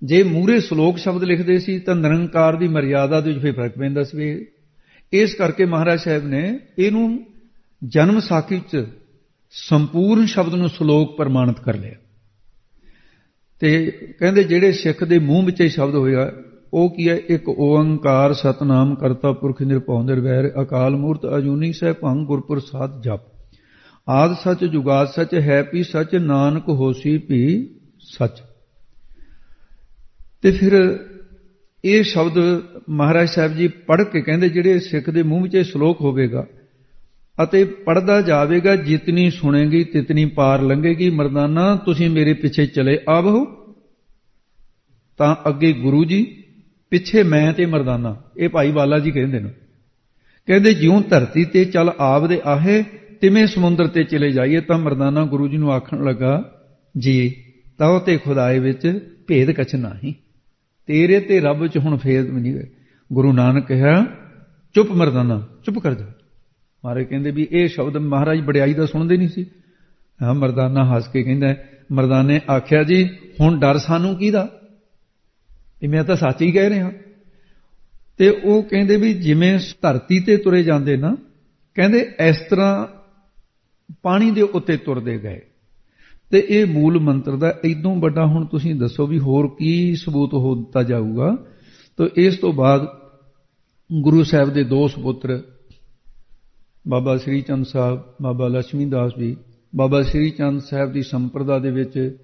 ਜੇ 0.02 0.22
ਮੂਰੇ 0.22 0.60
ਸ਼ਲੋਕ 0.60 0.98
ਸ਼ਬਦ 0.98 1.24
ਲਿਖਦੇ 1.24 1.58
ਸੀ, 1.58 1.78
ਤਾਂ 1.78 1.94
ਨਿਰੰਕਾਰ 1.94 2.56
ਦੀ 2.56 2.68
ਮਰਿਆਦਾ 2.68 3.20
ਦੇ 3.20 3.32
ਵਿੱਚ 3.32 3.56
ਫ਼ਰਕ 3.56 3.78
ਪੈਂਦਾ 3.78 4.04
ਸੀ। 4.04 4.46
ਇਸ 5.12 5.34
ਕਰਕੇ 5.34 5.64
ਮਹਾਰਾਜ 5.64 6.00
ਸਾਹਿਬ 6.00 6.24
ਨੇ 6.24 6.58
ਇਹਨੂੰ 6.78 7.26
ਜਨਮ 7.84 8.20
ਸਾਖੀ 8.20 8.62
ਚ 8.72 8.86
ਸੰਪੂਰਨ 9.50 10.26
ਸ਼ਬਦ 10.26 10.54
ਨੂੰ 10.54 10.68
ਸ਼ਲੋਕ 10.68 11.16
ਪ੍ਰਮਾਣਿਤ 11.16 11.60
ਕਰ 11.60 11.76
ਲਿਆ। 11.76 11.94
ਤੇ 13.60 13.90
ਕਹਿੰਦੇ 14.18 14.44
ਜਿਹੜੇ 14.44 14.72
ਸਿੱਖ 14.72 15.04
ਦੇ 15.04 15.18
ਮੂੰਹ 15.18 15.46
ਵਿੱਚ 15.46 15.60
ਇਹ 15.60 15.68
ਸ਼ਬਦ 15.68 15.94
ਹੋਇਆ, 15.94 16.32
ਉਹ 16.74 16.94
ਕੀ 16.94 17.08
ਹੈ? 17.08 17.18
ਇੱਕ 17.28 17.48
ਓੰਕਾਰ 17.48 18.32
ਸਤਨਾਮ 18.32 18.94
ਕਰਤਾ 18.94 19.32
ਪੁਰਖ 19.32 19.62
ਨਿਰਭਉ 19.62 20.02
ਨਿਰਵੈਰ, 20.02 20.52
ਅਕਾਲ 20.62 20.96
ਮੂਰਤ 20.96 21.20
ਅਜੂਨੀ 21.38 21.72
ਸਹਿ 21.72 21.92
ਭੰਗ 21.92 22.26
ਗੁਰਪ੍ਰਸਾਦ 22.26 23.02
ਜਪ। 23.02 23.20
ਆਦ 24.08 24.36
ਸੱਚ 24.44 24.64
ਜੁਗਾਦ 24.64 25.08
ਸੱਚ 25.08 25.34
ਹੈ 25.34 25.70
ਵੀ 25.74 25.82
ਸੱਚ 25.82 26.14
ਨਾਨਕ 26.14 26.68
ਹੋਸੀ 26.68 27.22
ਵੀ 27.28 27.74
ਸੱਚ। 28.00 28.42
ਤੇ 30.42 30.50
ਫਿਰ 30.50 30.98
ਇਹ 31.84 32.02
ਸ਼ਬਦ 32.02 32.62
ਮਹਾਰਾਜ 32.90 33.28
ਸਾਹਿਬ 33.28 33.56
ਜੀ 33.56 33.68
ਪੜ੍ਹ 33.68 34.02
ਕੇ 34.02 34.20
ਕਹਿੰਦੇ 34.20 34.48
ਜਿਹੜੇ 34.48 34.78
ਸਿੱਖ 34.78 35.10
ਦੇ 35.10 35.22
ਮੂੰਹ 35.22 35.42
ਵਿੱਚ 35.42 35.54
ਇਹ 35.54 35.64
ਸ਼ਲੋਕ 35.64 36.00
ਹੋਵੇਗਾ 36.00 36.46
ਅਤੇ 37.42 37.64
ਪੜਦਾ 37.64 38.20
ਜਾਵੇਗਾ, 38.20 38.76
ਜਿਤਨੀ 38.76 39.30
ਸੁਣੇਗੀ 39.30 39.84
ਤਿਤਨੀ 39.84 40.24
ਪਾਰ 40.24 40.62
ਲੰਘੇਗੀ। 40.62 41.10
ਮਰਦਾਨਾ, 41.10 41.76
ਤੁਸੀਂ 41.76 42.10
ਮੇਰੇ 42.10 42.32
ਪਿੱਛੇ 42.32 42.66
ਚਲੇ 42.66 42.98
ਆਵੋ 43.08 43.46
ਤਾਂ 45.16 45.36
ਅੱਗੇ 45.48 45.72
ਗੁਰੂ 45.72 46.04
ਜੀ, 46.04 46.44
ਪਿੱਛੇ 46.90 47.22
ਮੈਂ 47.22 47.52
ਤੇ 47.52 47.66
ਮਰਦਾਨਾ। 47.66 48.22
ਇਹ 48.36 48.48
ਭਾਈ 48.48 48.72
ਬਾਲਾ 48.72 48.98
ਜੀ 48.98 49.10
ਕਹਿੰਦੇ 49.10 49.38
ਨੇ। 49.38 49.50
ਕਹਿੰਦੇ 50.46 50.74
ਜਿਉਂ 50.74 51.02
ਧਰਤੀ 51.02 51.44
ਤੇ 51.44 51.64
ਚੱਲ 51.64 51.92
ਆਵਦੇ 52.00 52.40
ਆਹੇ 52.44 52.84
ਤਿਵੇਂ 53.20 53.46
ਸਮੁੰਦਰ 53.46 53.86
ਤੇ 53.86 54.04
ਚਲੇ 54.04 54.30
ਜਾਈਏ 54.30 54.60
ਤਾਂ 54.60 54.78
ਮਰਦਾਨਾ 54.78 55.24
ਗੁਰੂ 55.24 55.48
ਜੀ 55.48 55.56
ਨੂੰ 55.56 55.72
ਆਖਣ 55.72 56.04
ਲੱਗਾ, 56.04 56.62
ਜੀ 56.98 57.44
ਤਾਉ 57.78 57.98
ਤੇ 57.98 58.18
ਖੁਦਾਏ 58.18 58.58
ਵਿੱਚ 58.58 59.08
ਭੇਦ 59.26 59.50
ਕਛ 59.50 59.74
ਨਹੀਂ। 59.74 60.14
ਤੇਰੇ 60.86 61.20
ਤੇ 61.20 61.40
ਰੱਬ 61.40 61.66
ਚ 61.66 61.78
ਹੁਣ 61.78 61.96
ਫੇਦ 61.96 62.26
ਨਹੀਂ 62.30 62.54
ਹੈ 62.54 62.64
ਗੁਰੂ 63.12 63.32
ਨਾਨਕ 63.32 63.66
ਕਿਹਾ, 63.66 64.06
ਚੁੱਪ 64.74 64.90
ਮਰਦਾਨਾ, 64.90 65.46
ਚੁੱਪ 65.64 65.78
ਕਰ 65.78 65.94
ਜਾ। 65.94 66.06
ਮਾਰੇ 66.84 67.04
ਕਹਿੰਦੇ 67.04 67.30
ਵੀ 67.30 67.48
ਇਹ 67.50 67.68
ਸ਼ਬਦ 67.68 67.96
ਮਹਾਰਾਜ 67.96 68.40
ਬੜਾਈ 68.40 68.74
ਦਾ 68.74 68.86
ਸੁਣਦੇ 68.86 69.16
ਨਹੀਂ 69.16 69.28
ਸੀ। 69.28 69.46
ਹਾਂ, 70.22 70.34
ਮਰਦਾਨਾ 70.34 70.84
ਹੱਸ 70.84 71.08
ਕੇ 71.08 71.22
ਕਹਿੰਦਾ, 71.22 71.54
ਮਰਦਾਨੇ 71.92 72.40
ਆਖਿਆ 72.50 72.82
ਜੀ, 72.82 73.08
ਹੁਣ 73.40 73.60
ਡਰ 73.60 73.78
ਸਾਨੂੰ 73.78 74.16
ਕਿਹਦਾ? 74.16 74.48
ਇਹ 75.82 75.88
ਮੈਂ 75.88 76.04
ਤਾਂ 76.04 76.16
ਸੱਚ 76.16 76.42
ਹੀ 76.42 76.52
ਕਹਿ 76.52 76.70
ਰਿਹਾ। 76.70 76.92
ਤੇ 78.18 78.30
ਉਹ 78.30 78.62
ਕਹਿੰਦੇ 78.62 78.96
ਵੀ 78.96 79.14
ਜਿਵੇਂ 79.14 79.58
ਧਰਤੀ 79.82 80.20
ਤੇ 80.20 80.36
ਤੁਰੇ 80.36 80.62
ਜਾਂਦੇ 80.62 80.96
ਨਾ, 80.96 81.16
ਕਹਿੰਦੇ 81.74 82.10
ਇਸ 82.28 82.36
ਤਰ੍ਹਾਂ 82.50 82.99
ਪਾਣੀ 84.02 84.30
ਦੇ 84.30 84.42
ਉੱਤੇ 84.42 84.76
ਤੁਰਦੇ 84.76 85.18
ਗਏ। 85.18 85.40
ਤੇ 86.30 86.46
ਇਹ 86.48 86.66
ਮੂਲ 86.66 86.98
ਮੰਤਰ 86.98 87.36
ਦਾ 87.36 87.54
ਇਦੋਂ 87.64 87.96
ਵੱਡਾ 87.96 88.26
ਹੁਣ 88.26 88.46
ਤੁਸੀਂ 88.46 88.74
ਦੱਸੋ 88.74 89.06
ਵੀ 89.06 89.18
ਹੋਰ 89.18 89.56
ਕੀ 89.58 89.94
ਸਬੂਤ 89.94 90.34
ਹੋ 90.34 90.54
ਦਿੱਤਾ 90.54 90.82
ਜਾਊਗਾ। 90.82 91.36
ਤਾਂ 91.96 92.08
ਇਸ 92.16 92.36
ਤੋਂ 92.36 92.52
ਬਾਅਦ 92.52 92.86
ਗੁਰੂ 94.00 94.22
ਸਾਹਿਬ 94.22 94.50
ਦੇ 94.50 94.64
ਦੋ 94.64 94.88
ਸੁਪੁੱਤਰ, 94.88 95.42
ਬਾਬਾ 96.88 97.16
ਸ੍ਰੀ 97.16 97.40
ਚੰਦ 97.40 97.64
ਸਾਹਿਬ, 97.64 98.02
ਬਾਬਾ 98.22 98.48
ਲక్ష్ਮੀ 98.48 98.84
ਦਾਸ 98.84 99.12
ਜੀ, 99.18 99.36
ਬਾਬਾ 99.76 100.02
ਸ੍ਰੀ 100.02 100.30
ਚੰਦ 100.30 100.60
ਸਾਹਿਬ 100.60 100.92
ਦੀ 100.92 101.02
ਸੰਪਰਦਾ 101.02 101.58
ਦੇ 101.58 101.70
ਵਿੱਚ 101.70 102.18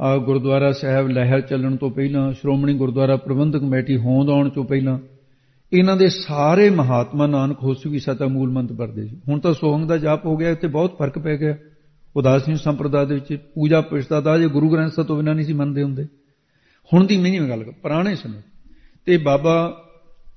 ਆ 0.00 0.16
ਗੁਰਦੁਆਰਾ 0.16 0.72
ਸਾਹਿਬ 0.72 1.08
ਲਹਿਰ 1.08 1.40
ਚੱਲਣ 1.40 1.76
ਤੋਂ 1.76 1.90
ਪਹਿਲਾਂ, 1.90 2.32
ਸ਼੍ਰੋਮਣੀ 2.32 2.74
ਗੁਰਦੁਆਰਾ 2.74 3.16
ਪ੍ਰਬੰਧਕ 3.16 3.58
ਕਮੇਟੀ 3.58 3.96
ਹੋਂਦ 3.96 4.28
ਆਉਣ 4.28 4.48
ਤੋਂ 4.48 4.64
ਪਹਿਲਾਂ 4.64 4.98
ਇਹਨਾਂ 5.72 5.96
ਦੇ 5.96 6.08
ਸਾਰੇ 6.08 6.70
ਮਹਾਤਮਾ 6.70 7.26
ਨਾਨਕ 7.26 7.58
ਹੋਸੂਗੀ 7.62 7.98
ਸਤਾ 7.98 8.26
ਮੂਲ 8.26 8.50
ਮੰਤਰ 8.50 8.74
ਪੜਦੇ 8.74 9.06
ਸੀ। 9.06 9.20
ਹੁਣ 9.28 9.40
ਤਾਂ 9.40 9.54
ਸੋਹੰਗ 9.54 9.88
ਦਾ 9.88 9.96
ਜਾਪ 9.96 10.26
ਹੋ 10.26 10.36
ਗਿਆ, 10.36 10.50
ਇੱਥੇ 10.50 10.66
ਬਹੁਤ 10.66 10.96
ਫ਼ਰਕ 10.96 11.18
ਪੈ 11.18 11.36
ਗਿਆ। 11.36 11.56
ਉਦਾਸੀਨ 12.16 12.56
ਸੰਪਰਦਾ 12.56 13.04
ਦੇ 13.04 13.14
ਵਿੱਚ 13.14 13.34
ਪੂਜਾ 13.54 13.80
ਪੁਸ਼ਤਾ 13.80 14.20
ਦਾ 14.20 14.38
ਜੇ 14.38 14.48
ਗੁਰੂ 14.48 14.70
ਗ੍ਰੰਥ 14.70 14.92
ਸਾਹਿਬ 14.92 15.08
ਤੋਂ 15.08 15.16
ਬਿਨਾਂ 15.16 15.34
ਨਹੀਂ 15.34 15.46
ਸੀ 15.46 15.52
ਮੰਨਦੇ 15.52 15.82
ਹੁੰਦੇ। 15.82 16.04
ਹੁਣ 16.92 17.06
ਦੀ 17.06 17.16
ਨਹੀਂ 17.16 17.40
ਗੱਲ 17.40 17.72
ਪੁਰਾਣੇ 17.82 18.14
ਸਮੇਂ 18.14 18.42
ਤੇ 19.06 19.16
ਬਾਬਾ 19.16 19.84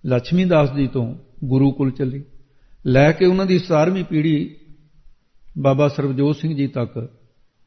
ਲక్ష్ਮੀ 0.06 0.46
ਦਾਸ 0.46 0.74
ਜੀ 0.74 0.88
ਤੋਂ 0.88 1.16
ਗੁਰੂ 1.44 1.72
ਕੁਲ 1.72 1.92
ਚੱਲੀ। 1.92 2.24
ਲੈ 2.88 3.12
ਕੇ 3.12 3.26
ਉਹਨਾਂ 3.26 3.46
ਦੀ 3.46 3.60
17ਵੀਂ 3.60 4.04
ਪੀੜ੍ਹੀ 4.04 4.56
ਬਾਬਾ 5.58 5.88
ਸਰਬਜੋਤ 5.88 6.36
ਸਿੰਘ 6.36 6.56
ਜੀ 6.56 6.68
ਤੱਕ, 6.68 7.10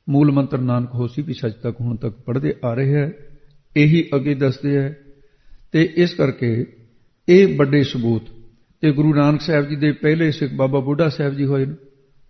ਮੂਲ 0.08 0.32
ਮੰਤਰ 0.32 0.58
ਨਾਨਕ 0.58 0.94
ਹੋਸੀ 0.94 1.22
ਵੀ 1.22 1.34
ਸੱਚ 1.34 1.54
ਤੱਕ 1.54 1.80
ਹੁਣ 1.80 1.96
ਤੱਕ 1.96 2.14
ਪੜ੍ਹਦੇ 2.14 2.54
ਆ 2.64 2.74
ਰਹੇ 2.74 2.94
ਹੈ। 2.94 3.12
ਇਹੀ 3.76 4.08
ਅੱਗੇ 4.14 4.34
ਦੱਸਦੇ 4.34 4.76
ਹੈ 4.76 4.98
ਤੇ 5.72 5.92
ਇਸ 5.96 6.14
ਕਰਕੇ 6.14 6.66
ਇਹ 7.28 7.56
ਵੱਡੇ 7.56 7.82
ਸਬੂਤ। 7.84 8.22
ਤੇ 8.80 8.90
ਗੁਰੂ 8.92 9.14
ਨਾਨਕ 9.14 9.40
ਸਾਹਿਬ 9.40 9.68
ਜੀ 9.68 9.76
ਦੇ 9.76 9.92
ਪਹਿਲੇ 9.92 10.30
ਸਿੱਖ 10.30 10.52
ਬਾਬਾ 10.52 10.80
ਬੁੱਢਾ 10.80 11.08
ਸਾਹਿਬ 11.08 11.34
ਜੀ 11.34 11.44
ਹੋਏ 11.44 11.66
ਨੇ, 11.66 11.74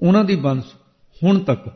ਉਹਨਾਂ 0.01 0.25
ਦੀ 0.25 0.37
ਬੰਸ 0.37 0.65
ਹੁਣ 1.23 1.39
ਤੱਕ, 1.39 1.73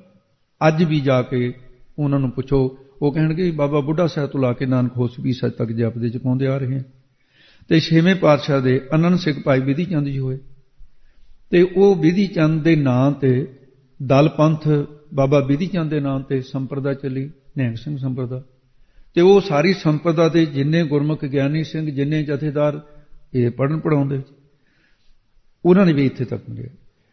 ਅੱਜ 0.68 0.84
ਵੀ 0.84 1.00
ਜਾ 1.00 1.22
ਕੇ 1.22 1.52
ਉਹਨਾਂ 1.98 2.18
ਨੂੰ 2.20 2.30
ਪੁੱਛੋ, 2.30 2.78
ਉਹ 3.02 3.12
ਕਹਿਣਗੇ 3.12 3.50
ਬਾਬਾ 3.50 3.80
ਬੁੱਢਾ 3.80 4.06
ਸਾਹਿਬ 4.06 4.30
ਤੋਂ 4.30 4.40
ਲਾ 4.40 4.52
ਕੇ 4.52 4.66
ਨਾਨਕ 4.66 4.96
ਹੋਸੀ 4.96 5.22
ਵੀ 5.22 5.32
ਸੱਚ 5.32 5.54
ਤੱਕ 5.54 5.72
ਜਪਦੇ 5.72 6.08
ਚ 6.08 6.16
ਪਾਉਂਦੇ 6.16 6.46
ਆ 6.46 6.58
ਰਹੇ 6.58 6.76
ਹਨ 6.76 6.82
ਤੇ 7.68 7.80
ਛੇਵੇਂ 7.80 8.14
ਪਾਤਸ਼ਾਹ 8.14 8.60
ਦੇ 8.60 8.80
ਅਨੰਦ 8.94 9.18
ਸਿੱਖ 9.18 9.38
ਭਾਈ 9.38 9.60
ਵਿਧੀ 9.60 9.84
ਚੰਦ 9.84 10.06
ਜੀ 10.06 10.18
ਹੋਏ। 10.18 10.38
ਤੇ 11.50 11.62
ਉਹ 11.62 11.94
ਵਿਧੀ 11.96 12.26
ਚੰਦ 12.26 12.62
ਦੇ 12.62 12.76
ਨਾਂ 12.76 13.10
ਤੇ 13.12 13.46
ਦਲ 14.02 14.28
ਪੰਥ 14.28 14.68
ਬਾਬਾ 15.14 15.40
ਵਿਧੀ 15.40 15.66
ਚੰਦ 15.66 15.90
ਦੇ 15.90 16.00
ਨਾਂ 16.00 16.20
ਤੇ 16.20 16.40
ਸੰਪਰਦਾ 16.40 16.94
ਚੱਲੀ 16.94 17.30
ਨਿਹੰਗ 17.56 17.76
ਸਿੰਘ 17.76 17.96
ਸੰਪਰਦਾ। 17.98 18.42
ਤੇ 19.14 19.20
ਉਹ 19.20 19.40
ਸਾਰੀ 19.40 19.72
ਸੰਪਰਦਾ 19.72 20.28
ਦੇ 20.28 20.46
ਜਿੰਨੇ 20.46 20.84
ਗੁਰਮੁਖ 20.84 21.24
ਗਿਆਨੀ 21.24 21.64
ਸਿੰਘ, 21.64 21.90
ਜਿੰਨੇ 21.90 22.22
ਜਥੇਦਾਰ 22.22 22.80
ਇਹ 23.34 23.50
ਪੜਨ 23.50 23.78
ਪੜਾਉਂਦੇ 23.78 24.20
ਉਹਨਾਂ 25.64 25.86
ਨੇ 25.86 25.92
ਵੀ 25.92 26.06
ਇੱਥੇ 26.06 26.24
ਤੱਕ 26.24 26.42
ਮਿਲਿਆ 26.48 26.68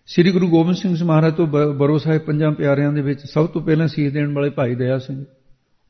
ਸ੍ਰੀ 0.07 0.31
ਗੁਰੂ 0.31 0.47
ਗੋਬਿੰਦ 0.49 0.75
ਸਿੰਘ 0.75 0.95
ਮਹਾਰਾਜ 1.03 1.33
ਤੋਂ 1.33 1.47
ਬਰੋ 1.47 1.97
ਸਾਹਿਬ 1.97 2.21
ਪੰਜਾਂ 2.21 2.51
ਪਿਆਰਿਆਂ 2.51 2.91
ਦੇ 2.93 3.01
ਵਿੱਚ 3.01 3.21
ਸਭ 3.25 3.47
ਤੋਂ 3.47 3.61
ਪਹਿਲਾਂ 3.61 3.87
ਸੀਸ 3.87 4.11
ਦੇਣ 4.13 4.33
ਵਾਲੇ 4.33 4.49
ਭਾਈ 4.49 4.75
ਦਇਆ 4.75 4.97
ਸਿੰਘ। 4.97 5.25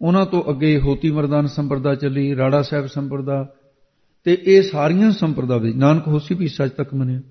ਉਹਨਾਂ 0.01 0.25
ਤੋਂ 0.25 0.43
ਅੱਗੇ 0.49 0.79
ਹੋਤੀ 0.79 1.11
ਮਰਦਾਨ 1.11 1.47
ਸੰਪਰਦਾ 1.47 1.95
ਚੱਲੀ, 1.95 2.35
ਰਾੜਾ 2.35 2.61
ਸਾਹਿਬ 2.61 2.85
ਸੰਪਰਦਾ 2.85 3.55
ਤੇ 4.23 4.37
ਇਹ 4.43 4.61
ਸਾਰੀਆਂ 4.61 5.11
ਸੰਪਰਦਾ 5.11 5.57
ਵਿੱਚ 5.57 5.75
ਨਾਨਕ 5.75 6.07
ਹੋਸੀ 6.07 6.35
ਵੀ 6.35 6.47
ਸੱਚ 6.47 6.71
ਤੱਕ 6.71 6.93
ਮੰਨਿਆ। 6.93 7.21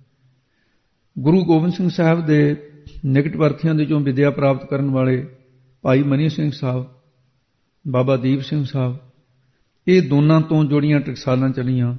ਗੁਰੂ 1.18 1.44
ਗੋਬਿੰਦ 1.44 1.72
ਸਿੰਘ 1.72 1.88
ਸਾਹਿਬ 1.88 2.26
ਦੇ 2.26 2.56
ਨਿਕਟ 3.04 3.36
ਵਰਥੀਆਂ 3.36 3.74
ਦੇ 3.74 3.84
ਚੋਂ 3.84 4.00
ਵਿਦਿਆ 4.00 4.30
ਪ੍ਰਾਪਤ 4.30 4.68
ਕਰਨ 4.70 4.90
ਵਾਲੇ 4.90 5.26
ਭਾਈ 5.82 6.02
ਮਨੀ 6.02 6.28
ਸਿੰਘ 6.28 6.50
ਸਾਹਿਬ, 6.50 6.86
ਬਾਬਾ 7.88 8.16
ਦੀਪ 8.16 8.40
ਸਿੰਘ 8.40 8.64
ਸਾਹਿਬ, 8.64 8.96
ਇਹ 9.88 10.02
ਦੋਨਾਂ 10.02 10.40
ਤੋਂ 10.40 10.64
ਜੋੜੀਆਂ 10.64 11.00
ਟਕਸਾਲਾਂ 11.00 11.50
ਚਲੀਆਂ। 11.50 11.96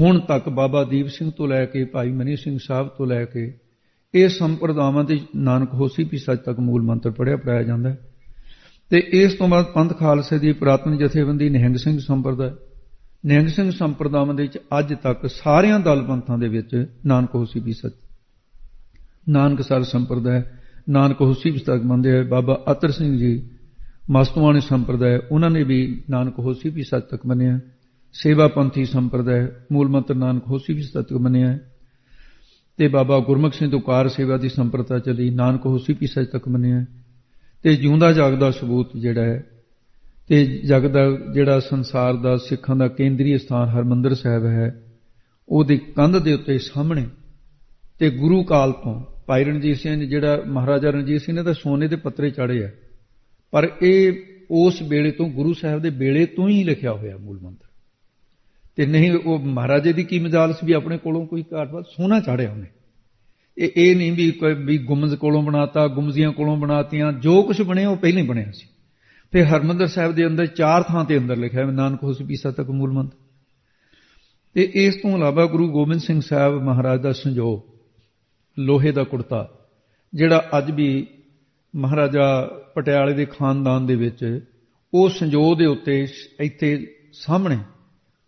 ਹੁਣ 0.00 0.20
ਤੱਕ 0.20 0.48
ਬਾਬਾ 0.48 0.84
ਦੀਪ 0.84 1.06
ਸਿੰਘ 1.06 1.30
ਤੋਂ 1.36 1.48
ਲੈ 1.48 1.64
ਕੇ 1.64 1.84
ਭਾਈ 1.84 2.12
ਮਨੀ 2.12 2.36
ਸਿੰਘ 2.36 2.58
ਸਾਹਿਬ 2.62 2.88
ਤੋਂ 2.88 3.06
ਲੈ 3.06 3.24
ਕੇ 3.24 3.58
ਇਹ 4.14 4.28
ਸੰਪਰਦਾਵਾਂ 4.28 5.04
ਦੇ 5.04 5.20
ਨਾਨਕ 5.36 5.74
ਹੋਸੀ 5.74 6.04
ਵੀ 6.04 6.18
ਸੱਚ 6.18 6.40
ਤੱਕ 6.40 6.60
ਮੂਲ 6.60 6.82
ਮੰਤਰ 6.82 7.10
ਪੜਿਆ 7.10 7.36
ਪੜਾਇਆ 7.36 7.62
ਜਾਂਦਾ 7.62 7.96
ਤੇ 8.90 8.98
ਇਸ 8.98 9.34
ਤੋਂ 9.34 9.48
ਬਾਅਦ 9.48 9.64
ਪੰਥ 9.64 9.98
ਖਾਲਸੇ 9.98 10.38
ਦੀ 10.38 10.52
ਪ੍ਰਾਤਨ 10.52 10.98
ਜਥੇਬੰਦੀ 10.98 11.48
ਨਿਹੰਗ 11.48 11.76
ਸਿੰਘ 11.76 11.98
ਸੰਪਰਦਾ 11.98 12.56
ਨਿਹੰਗ 13.26 13.48
ਸਿੰਘ 13.48 13.70
ਸੰਪਰਦਾਵਾਂ 13.70 14.34
ਦੇ 14.34 14.42
ਵਿੱਚ 14.42 14.58
ਅੱਜ 14.78 14.94
ਤੱਕ 14.94 15.30
ਸਾਰਿਆਂ 15.30 15.80
ਦਲ 15.80 16.02
ਪੰਥਾਂ 16.02 16.38
ਦੇ 16.38 16.48
ਵਿੱਚ 16.48 16.86
ਨਾਨਕ 17.06 17.34
ਹੋਸੀ 17.34 17.60
ਵੀ 17.60 17.72
ਸੱਚ 17.72 17.92
ਨਾਨਕ 19.28 19.62
ਸਰ 19.62 19.82
ਸੰਪਰਦਾ 19.82 20.42
ਨਾਨਕ 20.88 21.20
ਹੋਸੀ 21.20 21.50
ਵੀ 21.50 21.58
ਸੱਚ 21.58 21.82
ਮੰਨਦੇ 21.82 22.18
ਆ। 22.18 22.22
ਬਾਬਾ 22.22 22.64
ਅਤਰ 22.70 22.90
ਸਿੰਘ 22.90 23.18
ਜੀ 23.18 23.50
ਮਸਤਵਾਨੀ 24.10 24.60
ਸੰਪਰਦਾ 24.60 25.06
ਉਹਨਾਂ 25.30 25.50
ਨੇ 25.50 25.62
ਵੀ 25.62 26.02
ਨਾਨਕ 26.10 26.38
ਹੋਸੀ 26.38 26.68
ਵੀ 26.68 26.82
ਸੱਚ 26.82 27.04
ਤੱਕ 27.04 27.26
ਮੰਨਿਆ। 27.26 27.60
ਸੇਵਾ 28.22 28.46
ਪੰਥੀ 28.48 28.84
ਸੰਪਰਦਾ 28.84 29.32
ਮੂਲ 29.72 29.88
ਮੰਤਰ 29.88 30.14
ਨਾਨਕ 30.14 30.46
ਹੋਸੀ 30.46 30.72
ਵੀ 30.72 30.82
ਸੱਚ 30.82 30.92
ਤੱਕ 30.92 31.12
ਮੰਨਿਆ 31.12 31.58
ਤੇ 32.78 32.88
ਬਾਬਾ 32.88 33.18
ਗੁਰਮੁਖ 33.18 33.52
ਸਿੰਘ 33.52 33.70
ਦੁਕਾਰ 33.70 34.08
ਸੇਵਾ 34.08 34.36
ਦੀ 34.36 34.48
ਸੰਪਰਤਾ 34.48 34.98
ਚਲੀ 34.98 35.28
ਨਾਨਕ 35.30 35.66
ਹੋਸੀ 35.66 35.96
ਵੀ 36.00 36.06
ਸੱਚ 36.06 36.28
ਤੱਕ 36.28 36.48
ਮੰਨਿਆ 36.48 36.84
ਤੇ 37.64 37.74
ਜਿਉਂਦਾ 37.76 38.12
ਜਾਗਦਾ 38.12 38.50
ਸਬੂਤ 38.50 38.96
ਜਿਹੜਾ 38.96 39.22
ਹੈ, 39.22 39.44
ਤੇ 40.28 40.44
ਜਗ 40.44 40.86
ਦਾ 40.86 41.04
ਜਿਹੜਾ 41.34 41.58
ਸੰਸਾਰ 41.60 42.16
ਦਾ 42.16 42.36
ਸਿੱਖਾਂ 42.36 42.76
ਦਾ 42.76 42.88
ਕੇਂਦਰੀ 42.88 43.36
ਸਥਾਨ 43.38 43.68
ਹਰਮੰਦਰ 43.68 44.14
ਸਾਹਿਬ 44.14 44.44
ਹੈ, 44.44 44.82
ਉਹਦੀ 45.48 45.76
ਕੰਧ 45.76 46.18
ਦੇ 46.18 46.32
ਉੱਤੇ 46.32 46.58
ਸਾਹਮਣੇ 46.58 47.06
ਤੇ 47.98 48.10
ਗੁਰੂ 48.10 48.42
ਕਾਲ 48.44 48.72
ਤੋਂ 48.72 49.00
ਭਾਈ 49.26 49.44
ਰਣਜੀਤ 49.44 49.76
ਸਿੰਘ 49.76 50.04
ਜਿਹੜਾ 50.04 50.42
ਮਹਾਰਾਜਾ 50.46 50.90
ਰਣਜੀਤ 50.90 51.20
ਸਿੰਘ 51.20 51.36
ਨੇ 51.36 51.42
ਤਾਂ 51.42 51.54
ਸੋਨੇ 51.54 51.88
ਦੇ 51.88 51.96
ਪੱਤਰੇ 51.96 52.30
ਚਾੜੇ 52.30 52.64
ਆ, 52.64 52.70
ਪਰ 53.52 53.68
ਇਹ 53.82 54.12
ਉਸ 54.50 54.82
ਵੇਲੇ 54.82 55.10
ਤੋਂ 55.10 55.28
ਗੁਰੂ 55.28 55.52
ਸਾਹਿਬ 55.52 55.82
ਦੇ 55.82 55.90
ਵੇਲੇ 55.90 56.26
ਤੋਂ 56.26 56.48
ਹੀ 56.48 56.64
ਲਿਖਿਆ 56.64 56.92
ਹੋਇਆ 56.92 57.16
ਮੂਲ 57.16 57.40
ਮੰਤਰ। 57.40 57.65
ਤੇ 58.76 58.86
ਨਹੀਂ, 58.86 59.12
ਉਹ 59.12 59.38
ਮਹਾਰਾਜੇ 59.38 59.92
ਦੀ 59.92 60.04
ਕੀ 60.04 60.18
ਮਜਾਲ 60.18 60.52
ਸੀ 60.52 60.66
ਵੀ 60.66 60.72
ਆਪਣੇ 60.72 60.98
ਕੋਲੋਂ 60.98 61.26
ਕੋਈ 61.26 61.44
ਘਾਟਵਾ 61.54 61.82
ਸੋਨਾ 61.82 62.20
ਚਾੜਿਆ 62.20 62.50
ਉਹਨੇ। 62.50 62.66
ਇਹ 63.58 63.70
ਇਹ 63.76 63.96
ਨਹੀਂ 63.96 64.12
ਵੀ 64.12 64.30
ਕੋਈ, 64.30 64.54
ਵੀ 64.54 64.78
ਗੁੰਮਜ਼ 64.78 65.14
ਕੋਲੋਂ 65.14 65.42
ਬਣਾਤਾ, 65.42 65.88
ਗੁੰਮਜ਼ੀਆਂ 65.88 66.32
ਕੋਲੋਂ 66.32 66.56
ਬਣਾਤੀਆਂ, 66.56 67.12
ਜੋ 67.12 67.42
ਕੁਝ 67.42 67.62
ਬਣਿਆ 67.62 67.88
ਉਹ 67.88 67.96
ਪਹਿਲਾਂ 67.96 68.22
ਹੀ 68.22 68.26
ਬਣਿਆ 68.26 68.50
ਸੀ। 68.50 68.66
ਤੇ 69.30 69.44
ਹਰਮੰਦਰ 69.44 69.86
ਸਾਹਿਬ 69.86 70.14
ਦੇ 70.14 70.26
ਅੰਦਰ 70.26 70.46
ਚਾਰ 70.46 70.82
ਥਾਂ 70.82 71.04
ਤੇ 71.04 71.18
ਅੰਦਰ 71.18 71.36
ਲਿਖਿਆ 71.36 71.66
ਹੈ 71.66 71.70
ਨਾਨਕ 71.70 72.02
ਹੋਸ 72.02 72.22
ਪੀਸਾ 72.22 72.50
ਤੱਕ 72.50 72.70
ਮੂਲ 72.70 72.92
ਮੰਤਰ 72.92 73.16
ਤੇ 74.54 74.70
ਇਸ 74.74 74.96
ਤੋਂ 74.96 75.16
ਇਲਾਵਾ 75.16 75.46
ਗੁਰੂ 75.46 75.70
ਗੋਬਿੰਦ 75.70 76.00
ਸਿੰਘ 76.00 76.20
ਸਾਹਿਬ 76.20 76.62
ਮਹਾਰਾਜ 76.62 77.00
ਦਾ 77.00 77.12
ਸੰਜੋਗ, 77.12 77.60
ਲੋਹੇ 78.58 78.92
ਦਾ 78.92 79.04
ਕੁੜਤਾ, 79.04 79.48
ਜਿਹੜਾ 80.14 80.48
ਅੱਜ 80.58 80.70
ਵੀ 80.70 81.06
ਮਹਾਰਾਜਾ 81.76 82.50
ਪਟਿਆਲੇ 82.74 83.12
ਦੇ 83.12 83.24
ਖਾਨਦਾਨ 83.24 83.86
ਦੇ 83.86 83.94
ਵਿੱਚ, 83.94 84.44
ਉਹ 84.94 85.08
ਸੰਜੋਗ 85.08 85.58
ਦੇ 85.58 85.66
ਉੱਤੇ 85.66 86.06
ਇੱਥੇ 86.40 86.94
ਸਾਹਮਣੇ 87.12 87.58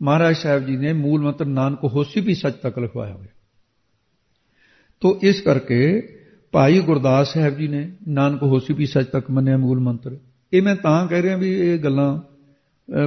ਮਹਾਰਾਜ 0.03 0.37
ਸਾਹਿਬ 0.37 0.67
ਜੀ 0.67 0.77
ਨੇ 0.77 0.93
ਮੂਲ 0.93 1.23
ਮੰਤਰ 1.23 1.45
ਨਾਨਕ 1.45 1.85
ਹੋਸੀ 1.85 2.21
ਵੀ 2.21 2.35
ਸੱਚ 2.35 2.55
ਤੱਕ 2.55 2.79
ਲਿਖਵਾਇਆ 2.79 3.15
ਹੋਇਆ। 3.15 3.29
ਤੋ 5.01 5.19
ਇਸ 5.23 5.41
ਕਰਕੇ 5.41 6.03
ਭਾਈ 6.53 6.81
ਗੁਰਦਾਸ 6.81 7.33
ਸਾਹਿਬ 7.33 7.57
ਜੀ 7.57 7.69
ਨੇ 7.69 7.93
ਨਾਨਕ 8.09 8.43
ਹੋਸੀ 8.43 8.75
ਵੀ 8.75 8.87
ਸੱਚ 8.87 9.07
ਤੱਕ 9.07 9.31
ਮੰਨਿਆ 9.31 9.57
ਮੂਲ 9.57 9.81
ਮੰਤਰ। 9.81 10.17
ਇਹ 10.53 10.63
ਮੈਂ 10.63 10.77
ਤਾਂ 10.77 11.07
ਕਹਿ 11.07 11.23
ਰਿਹਾ 11.23 11.37
ਵੀ 11.37 11.53
ਇਹ 11.53 11.79
ਗੱਲਾਂ 11.79 12.19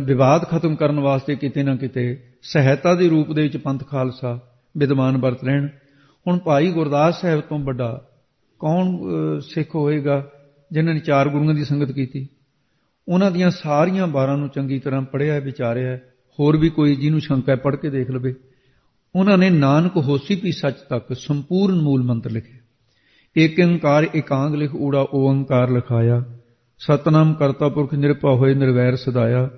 ਵਿਵਾਦ 0.02 0.44
ਖਤਮ 0.44 0.76
ਕਰਨ 0.76 1.00
ਵਾਸਤੇ 1.00 1.36
ਕਿਤੇ 1.36 1.64
ਨਾ 1.64 1.76
ਕਿਤੇ 1.76 2.24
ਸਹਾਇਤਾ 2.44 2.96
ਦੇ 2.96 3.10
ਰੂਪ 3.10 3.32
ਦੇ 3.34 3.42
ਵਿੱਚ 3.42 3.58
ਪੰਥ 3.58 3.88
ਖਾਲਸਾ 3.88 4.40
ਵਿਦਵਾਨ 4.78 5.18
ਵਰਤ 5.18 5.44
ਰਹਿਣ 5.44 5.68
ਹੁਣ 6.28 6.40
ਭਾਈ 6.40 6.72
ਗੁਰਦਾਸ 6.72 7.22
ਸਾਹਿਬ 7.22 7.42
ਤੋਂ 7.42 7.60
ਵੱਡਾ 7.60 8.08
ਕੌਣ 8.60 8.98
ਸਿੱਖ 9.40 9.76
ਹੋਏਗਾ 9.76 10.32
ਜਿਨ੍ਹਾਂ 10.72 10.94
ਨੇ 10.96 11.02
ਚਾਰ 11.02 11.30
ਗੁਰੂਆਂ 11.30 11.54
ਦੀ 11.54 11.66
ਸੰਗਤ 11.66 11.92
ਕੀਤੀ? 11.92 12.28
ਉਹਨਾਂ 13.08 13.32
ਦੀਆਂ 13.32 13.50
ਸਾਰੀਆਂ 13.50 14.08
ਬਾਰਾਂ 14.08 14.38
ਨੂੰ 14.38 14.50
ਚੰਗੀ 14.50 14.80
ਤਰ੍ਹਾਂ 14.80 15.02
ਪੜ੍ਹਿਆ, 15.02 15.40
ਵਿਚਾਰਿਆ। 15.40 16.00
ਹੋਰ 16.40 16.58
ਵੀ 16.58 16.70
ਕੋਈ 16.70 16.96
ਜਿਹਨੂੰ 16.96 17.20
ਸ਼ੰਕਾ 17.20 17.52
ਹੈ, 17.52 17.58
ਪੜ੍ਹ 17.58 17.78
ਕੇ 17.78 17.90
ਦੇਖ 17.90 18.12
ਲਵੇ। 18.12 18.36
ਉਹਨਾਂ 19.16 19.38
ਨੇ 19.38 19.50
ਨਾਨਕ 19.50 19.98
ਹੋਸੀ 19.98 20.42
ਵੀ 20.44 20.52
ਸੱਚ 20.52 20.76
ਤੱਕ 20.90 21.16
ਸੰਪੂਰਨ 21.16 21.82
ਮੂਲ 21.82 22.04
ਮੰਤਰ 22.04 22.30
ਲਿਖੇ। 22.30 22.62
ਏਕ 23.38 23.60
ਓੰਕਾਰ 23.60 24.04
ਇਕਾਂਗ 24.04 24.56
ਲਿਖ 24.56 24.76
ਊੜਾ 24.76 25.08
ਓੰਕਾਰ 25.14 25.70
ਲਿਖਾਇਆ। 25.70 26.24
ਸਤਨਾਮ 26.80 27.34
ਕਰਤਾ 27.34 27.70
ਪੁਰਖ 27.70 27.94
ਨਿਰਭਉ 27.94 28.38
ਹੋਏ 28.38 28.54
ਨਿਰਵੈਰ 28.54 28.96
ਸਦਾਇਆ। 28.96 29.50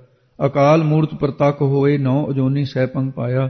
ਅਕਾਲ 0.46 0.84
ਮੂਰਤ 0.84 1.16
ਪ੍ਰਤੱਖ 1.16 1.62
ਹੋਏ 1.62 1.98
ਨੌ 1.98 2.30
ਅਜੋਨੀ 2.30 2.66
ਸਹਿਪੰਗ 2.66 3.12
ਪਾਇਆ। 3.12 3.50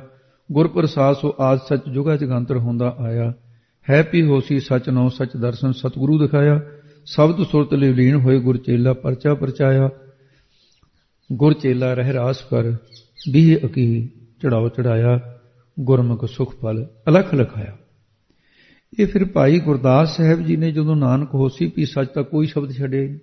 ਗੁਰ 0.52 0.68
ਪ੍ਰਸਾਦ 0.68 1.16
ਸੋ 1.16 1.36
ਆਜ 1.40 1.60
ਸੱਚ 1.70 1.90
ਜੁਗਾ 1.90 2.16
ਜਗੰਤਰ 2.16 2.58
ਹੁੰਦਾ 2.58 2.96
ਆਇਆ। 3.00 3.34
ਹੈ 3.90 4.04
ਪੀ 4.04 4.22
ਹੋਸੀ 4.22 4.60
ਸਚ 4.60 4.90
ਨੌ 4.90 5.10
ਸਚ 5.10 5.38
ਦਰਸ਼ਨ 5.38 5.72
ਸਤਿਗੁਰੂ 5.72 6.20
ਦਿਖਾਇਆ। 6.20 6.62
ਸ਼ਬਦ 7.06 7.44
ਸੁਰਤ 7.44 7.74
ਲੀਨ 7.74 8.16
ਹੋਏ 8.16 8.40
ਗੁਰ 8.40 8.58
ਚੇਲਾ 8.58 8.94
ਪਰਚਾ 8.94 9.34
ਪਰਚਾਇਆ। 9.34 9.90
ਗੁਰ 11.32 11.54
ਚੇਲਾ 11.54 11.94
ਰਹਿ 11.94 12.14
ਰਾਸ 12.14 12.38
ਕਰ। 12.42 12.76
ਵੀ 13.32 13.58
ਅਕੀ 13.66 14.10
ਚੜਾਓ 14.44 14.70
ਚੜਾਇਆ, 14.70 15.40
ਗੁਰਮੁਖ 15.80 16.26
ਸੁਖ 16.26 16.62
ਫਲ 16.62 16.88
ਅਲਖ 17.08 17.34
ਲਖਾਇਆ 17.34 17.78
ਇਹ 19.00 19.08
ਫਿਰ 19.08 19.26
ਭਾਈ 19.26 19.60
ਗੁਰਦਾਸ 19.60 20.18
ਸਾਹਿਬ 20.18 20.46
ਜੀ 20.46 20.56
ਨੇ 20.56 20.72
ਜਦੋਂ 20.72 20.96
ਨਾਨਕ 20.96 21.34
ਹੋਸੀ 21.34 21.68
ਪੀ 21.68 21.86
ਸੱਚ 21.86 22.10
ਤਾਂ 22.10 22.24
ਕੋਈ 22.24 22.46
ਸ਼ਬਦ 22.46 22.72
ਛੱਡੇ 22.72 23.20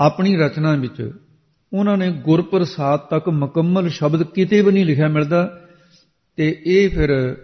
ਆਪਣੀ 0.00 0.36
ਰਚਨਾ 0.36 0.74
ਵਿੱਚ 0.74 1.12
ਉਹਨਾਂ 1.72 1.96
ਨੇ 1.96 2.10
ਗੁਰਪ੍ਰਸਾਦ 2.10 3.00
ਤੱਕ 3.00 3.28
ਮੁਕੰਮਲ 3.28 3.88
ਸ਼ਬਦ 3.88 4.22
ਕਿਤੇ 4.22 4.60
ਵੀ 4.62 4.72
ਨਹੀਂ 4.72 4.86
ਲਿਖਿਆ 4.86 5.08
ਮਿਲਦਾ 5.08 5.60
ਤੇ 6.36 6.62
ਇਹ 6.66 6.90
ਫਿਰ 6.90 7.36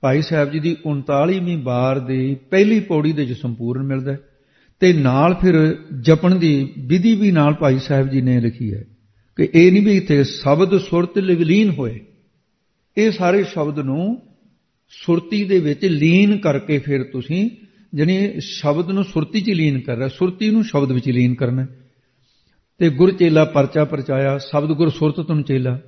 ਭਾਈ 0.00 0.22
ਸਾਹਿਬ 0.22 0.50
ਜੀ 0.50 0.60
ਦੀ 0.60 0.76
39ਵੀਂ 0.90 1.62
ਵਾਰ 1.62 1.98
ਦੀ 1.98 2.34
ਪਹਿਲੀ 2.34 2.80
ਪੌੜੀ 2.80 3.12
ਦੇ 3.12 3.24
ਵਿੱਚ 3.24 3.40
ਸੰਪੂਰਨ 3.40 3.82
ਮਿਲਦਾ 3.82 4.16
ਤੇ 4.80 4.92
ਨਾਲ 4.92 5.34
ਫਿਰ 5.34 5.76
ਜਪਣ 6.00 6.34
ਦੀ 6.34 6.74
ਵਿਧੀ 6.78 7.14
ਵੀ 7.14 7.30
ਨਾਲ 7.30 7.54
ਭਾਈ 7.54 7.78
ਸਾਹਿਬ 7.78 8.08
ਜੀ 8.08 8.20
ਨੇ 8.20 8.40
ਲਿਖੀ 8.40 8.74
ਹੈ। 8.74 8.84
ਕਿ 9.38 9.48
ਇਹ 9.54 9.72
ਨਹੀਂ 9.72 9.82
ਵੀ 9.82 9.96
ਇੱਥੇ 9.96 10.24
ਸ਼ਬਦ 10.24 10.78
ਸੁਰਤ 10.78 11.18
ਲਿਵਲੀਨ 11.18 11.70
ਹੋਏ। 11.70 12.00
ਇਹ 12.96 13.10
ਸਾਰੇ 13.10 13.44
ਸ਼ਬਦ 13.44 13.78
ਨੂੰ 13.78 14.22
ਸੁਰਤੀ 14.88 15.44
ਦੇ 15.44 15.58
ਵਿੱਚ 15.58 15.84
ਲੀਨ 15.84 16.38
ਕਰਕੇ 16.38 16.78
ਫਿਰ 16.78 17.04
ਤੁਸੀਂ 17.04 17.50
ਜਣੀ 17.94 18.32
ਸ਼ਬਦ 18.38 18.90
ਨੂੰ 18.90 19.04
ਸੁਰਤੀ 19.04 19.40
'ਚ 19.40 19.50
ਲੀਨ 19.50 19.80
ਕਰ 19.80 19.96
ਰਿਹਾ 19.96 20.08
ਸੁਰਤੀ 20.08 20.50
ਨੂੰ 20.50 20.64
ਸ਼ਬਦ 20.64 20.92
ਵਿੱਚ 20.92 21.08
ਲੀਨ 21.08 21.34
ਕਰਨਾ। 21.34 21.66
ਤੇ 22.78 22.90
ਗੁਰ 22.90 23.12
ਚੇਲਾ 23.12 23.44
ਪਰਚਾ 23.44 23.84
ਪਰਚਾਇਆ, 23.84 24.38
ਸ਼ਬਦ 24.38 24.68
ਗੁਰ 24.68 24.88
ਸੁਰਤ 24.88 25.20
ਤੁਮ 25.20 25.42
ਚੇਲਾ। 25.42 25.80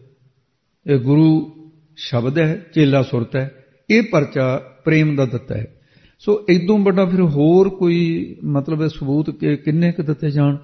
ਇਹ 0.86 0.98
ਗੁਰੂ 0.98 1.56
ਸ਼ਬਦ 1.96 2.38
ਹੈ, 2.38 2.66
ਚੇਲਾ 2.74 3.02
ਸੁਰਤ 3.02 3.36
ਹੈ। 3.36 3.64
ਇਹ 3.90 4.02
ਪਰਚਾ 4.02 4.56
ਪ੍ਰੇਮ 4.84 5.16
ਦਾ 5.16 5.24
ਦਿੱਤਾ 5.24 5.54
ਹੈ। 5.54 5.80
ਸੋ 6.18 6.46
ਇਦੋਂ 6.48 6.78
ਵੱਡਾ 6.78 7.04
ਫਿਰ 7.04 7.20
ਹੋਰ 7.20 7.68
ਕੋਈ 7.68 8.36
ਮਤਲਬ 8.44 8.86
ਸਬੂਤ 8.86 9.30
ਕਿੰਨੇ 9.64 9.92
ਕੁ 9.92 10.02
ਦਿੱਤੇ 10.02 10.30
ਜਾਣ? 10.30 10.56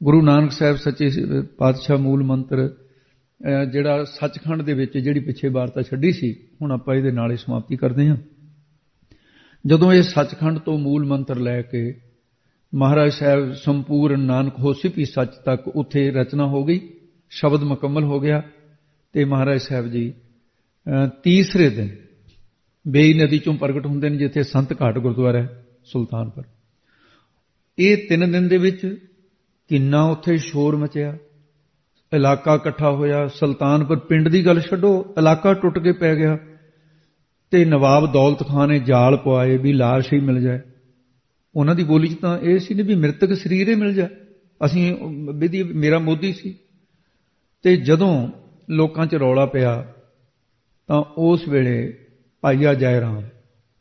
ਗੁਰੂ 0.00 0.20
ਨਾਨਕ 0.22 0.52
ਸਾਹਿਬ 0.52 0.76
ਸੱਚੇ 0.76 1.10
ਪਾਤਸ਼ਾਹ 1.58 1.98
ਮੂਲ 1.98 2.22
ਮੰਤਰ 2.22 2.68
ਜਿਹੜਾ 3.72 4.04
ਸੱਚਖੰਡ 4.04 4.62
ਦੇ 4.62 4.72
ਵਿੱਚ 4.72 4.96
ਜਿਹੜੀ 4.98 5.20
ਪਿੱਛੇ 5.20 5.48
ਵਾਰਤਾ 5.48 5.82
ਛੱਡੀ 5.82 6.10
ਸੀ, 6.12 6.32
ਹੁਣ 6.62 6.72
ਆਪਾਂ 6.72 6.94
ਇਹਦੇ 6.94 7.10
ਨਾਲ 7.10 7.30
ਹੀ 7.32 7.36
ਸਮਾਪਤੀ 7.36 7.76
ਕਰਦੇ 7.76 8.08
ਹਾਂ। 8.08 8.16
ਜਦੋਂ 9.64 9.92
ਇਹ 9.92 10.02
ਸੱਚਖੰਡ 10.02 10.58
ਤੋਂ 10.58 10.78
ਮੂਲ 10.78 11.04
ਮੰਤਰ 11.06 11.38
ਲੈ 11.38 11.60
ਕੇ 11.62 11.82
ਮਹਾਰਾਜ 12.72 13.12
ਸਾਹਿਬ 13.12 13.52
ਸੰਪੂਰਨ 13.54 14.20
ਨਾਨਕ 14.20 14.58
ਹੋਸੀ 14.58 15.04
ਸੱਚ 15.04 15.34
ਤੱਕ 15.44 15.68
ਉੱਥੇ 15.68 16.10
ਰਚਨਾ 16.10 16.46
ਹੋ 16.46 16.64
ਗਈ, 16.64 16.80
ਸ਼ਬਦ 17.32 17.62
ਮੁਕੰਮਲ 17.62 18.04
ਹੋ 18.04 18.20
ਗਿਆ 18.20 18.42
ਤੇ 19.14 19.24
ਮਹਾਰਾਜ 19.24 19.60
ਸਾਹਿਬ 19.60 19.90
ਜੀ 19.90 20.12
ਤੀਸਰੇ 21.22 21.68
ਦਿਨ 21.70 21.88
ਬੇਈ 22.86 23.14
ਨਦੀ 23.14 23.38
ਚੋਂ 23.38 23.54
ਪ੍ਰਗਟ 23.54 23.86
ਹੁੰਦੇ 23.86 24.08
ਨੇ, 24.08 24.16
ਜਿੱਥੇ 24.16 24.42
ਸੰਤ 24.42 24.72
ਘਾਟ 24.82 24.98
ਗੁਰਦੁਆਰਾ 24.98 25.42
ਹੈ, 25.42 25.64
ਸੁਲਤਾਨਪੁਰ। 25.84 26.44
ਇਹ 27.78 27.96
ਤਿੰਨ 28.08 28.30
ਦਿਨ 28.32 28.48
ਦੇ 28.48 28.58
ਵਿੱਚ 28.58 28.86
ਕਿੰਨਾ 29.68 30.02
ਉੱਥੇ 30.02 30.36
ਸ਼ੋਰ 30.38 30.76
ਮਚਿਆ। 30.76 31.16
ਇਲਾਕਾ 32.12 32.54
ਇਕੱਠਾ 32.54 32.90
ਹੋਇਆ। 32.90 33.28
ਸੁਲਤਾਨਪੁਰ 33.28 33.98
ਪਿੰਡ 33.98 34.28
ਦੀ 34.28 34.46
ਗੱਲ 34.46 34.60
ਛੱਡੋ, 34.60 35.14
ਇਲਾਕਾ 35.18 35.54
ਟੁੱਟ 35.54 35.78
ਕੇ 35.78 35.92
ਪੈ 35.92 36.14
ਗਿਆ। 36.14 36.38
ਤੇ 37.50 37.64
ਨਵਾਬ 37.64 38.12
ਦੌਲਤ 38.12 38.48
ਖਾਨ 38.48 38.68
ਨੇ 38.68 38.78
ਜਾਲ 38.78 39.16
ਪਵਾਏ 39.16 39.56
ਵੀ 39.56 39.72
ਲਾਸ਼ 39.72 40.12
ਹੀ 40.12 40.20
ਮਿਲ 40.20 40.40
ਜਾਏ। 40.40 40.60
ਉਹਨਾਂ 41.54 41.74
ਦੀ 41.74 41.84
ਬੋਲੀ 41.84 42.08
'ਚ 42.08 42.20
ਤਾਂ 42.20 42.38
ਇਹ 42.38 42.58
ਸੀ 42.58 42.74
ਨੇ 42.74 42.82
ਵੀ 42.82 42.94
ਮ੍ਰਿਤਕ 42.94 43.34
ਸਰੀਰ 43.34 43.68
ਹੀ 43.68 43.74
ਮਿਲ 43.74 43.94
ਜਾ 43.94 44.08
ਅਸੀਂ, 44.64 44.96
ਵਿਧੀ, 45.32 45.62
ਮੇਰਾ 45.62 45.98
ਮੋਦੀ 45.98 46.32
ਸੀ। 46.32 46.54
ਤੇ 47.62 47.76
ਜਦੋਂ 47.76 48.28
ਲੋਕਾਂ 48.70 49.06
'ਚ 49.06 49.14
ਰੌਲਾ 49.14 49.46
ਪਿਆ, 49.46 49.92
ਤਾਂ 50.86 51.02
ਉਸ 51.16 51.48
ਵੇਲੇ 51.48 51.98
ਭਾਈਆ 52.40 52.74
ਜੈ 52.74 53.00
ਰਾਮ, 53.00 53.22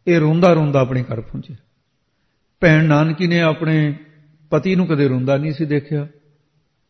ਇਹ 0.07 0.19
ਰੋਂਦਾ 0.19 0.53
ਰੋਂਦਾ 0.53 0.79
ਆਪਣੇ 0.79 1.03
ਘਰ 1.03 1.21
ਪਹੁੰਚਿਆ 1.21 1.55
ਭੈਣ 2.59 2.85
ਨਾਨਕੀ 2.85 3.27
ਨੇ 3.27 3.41
ਆਪਣੇ 3.41 3.93
ਪਤੀ 4.53 4.75
ਨੂੰ 4.75 4.87
ਕਦੇ 4.87 5.07
ਰੋਂਦਾ 5.07 5.37
ਨਹੀਂ 5.37 5.51
ਸੀ 5.51 5.65
ਦੇਖਿਆ। 5.65 6.07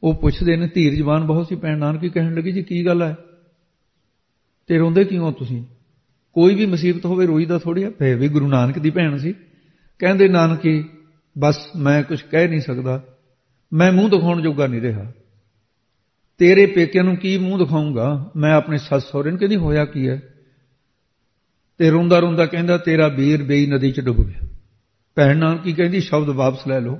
ਉਹ 0.03 0.13
ਪੁੱਛਦੇ 0.15 0.57
ਨੇ 0.57 0.67
ਧੀਰਜਵਾਨ 0.67 1.27
ਬਹੁਤ 1.27 1.47
ਸੀ 1.47 1.55
ਭੈਣ 1.55 1.77
ਨਾਨਕੀ, 1.77 2.09
ਕਹਿਣ 2.09 2.35
ਲੱਗੀ, 2.35 2.51
ਜੀ, 2.51 2.63
ਕੀ 2.63 2.85
ਗੱਲ 2.85 3.03
ਹੈ? 3.03 3.15
ਤੇ 4.67 4.77
ਰੋਂਦੇ 4.77 5.03
ਕਿਉਂ 5.03 5.31
ਤੁਸੀਂ? 5.31 5.65
ਕੋਈ 6.33 6.55
ਵੀ 6.55 6.65
ਮੁਸੀਬਤ 6.65 7.05
ਹੋਵੇ 7.05 7.25
ਰੋਈਦਾ 7.25 7.57
ਥੋੜੀ 7.57 7.83
ਆ। 7.83 7.91
ਫੇ 7.99 8.15
ਵੀ 8.15 8.27
ਗੁਰੂ 8.27 8.47
ਨਾਨਕ 8.47 8.79
ਦੀ 8.79 8.89
ਭੈਣ 8.89 9.17
ਸੀ। 9.17 9.33
ਕਹਿੰਦੇ, 9.99 10.27
ਨਾਨਕੀ, 10.27 10.83
ਬਸ 11.37 11.67
ਮੈਂ 11.75 12.03
ਕੁਝ 12.03 12.21
ਕਹਿ 12.21 12.47
ਨਹੀਂ 12.47 12.61
ਸਕਦਾ। 12.61 13.03
ਮੈਂ 13.73 13.91
ਮੂੰਹ 13.91 14.09
ਦਿਖਾਉਣ 14.09 14.41
ਜੋਗਾ 14.41 14.67
ਨਹੀਂ 14.67 14.81
ਰਿਹਾ। 14.81 15.11
ਤੇਰੇ 16.37 16.65
ਪੇਕਿਆਂ 16.65 17.03
ਨੂੰ 17.03 17.15
ਕੀ 17.15 17.37
ਮੂੰਹ 17.37 17.59
ਦਿਖਾਉਂਗਾ 17.59 18.31
ਮੈਂ 18.35 18.53
ਆਪਣੇ 18.53 18.77
ਸੱਸ 18.77 19.11
ਸਹੁਰੇ 19.11 19.29
ਨੂੰ 19.29 19.39
ਕਹਿੰਦੀ, 19.39 19.55
ਹੋਇਆ 19.55 19.85
ਕੀ 19.85 20.09
ਹੈ? 20.09 20.21
ਤੇ 21.77 21.89
ਰੋਂਦਾ 21.89 22.19
ਰੋਂਦਾ 22.19 22.45
ਕਹਿੰਦਾ, 22.45 22.77
ਤੇਰਾ 22.77 23.07
ਵੀਰ 23.07 23.43
ਬੇਈ 23.43 23.65
ਨਦੀ 23.65 23.91
ਚ 23.91 23.99
ਡੁੱਬ 23.99 24.27
ਗਿਆ। 24.27 24.47
ਭੈਣ 25.15 25.37
ਨਾਲ 25.37 25.57
ਕੀ 25.57 25.73
ਕਹਿੰਦੀ, 25.73 25.99
ਸ਼ਬਦ 25.99 26.29
ਵਾਪਸ 26.29 26.67
ਲੈ 26.67 26.79
ਲਓ। 26.81 26.99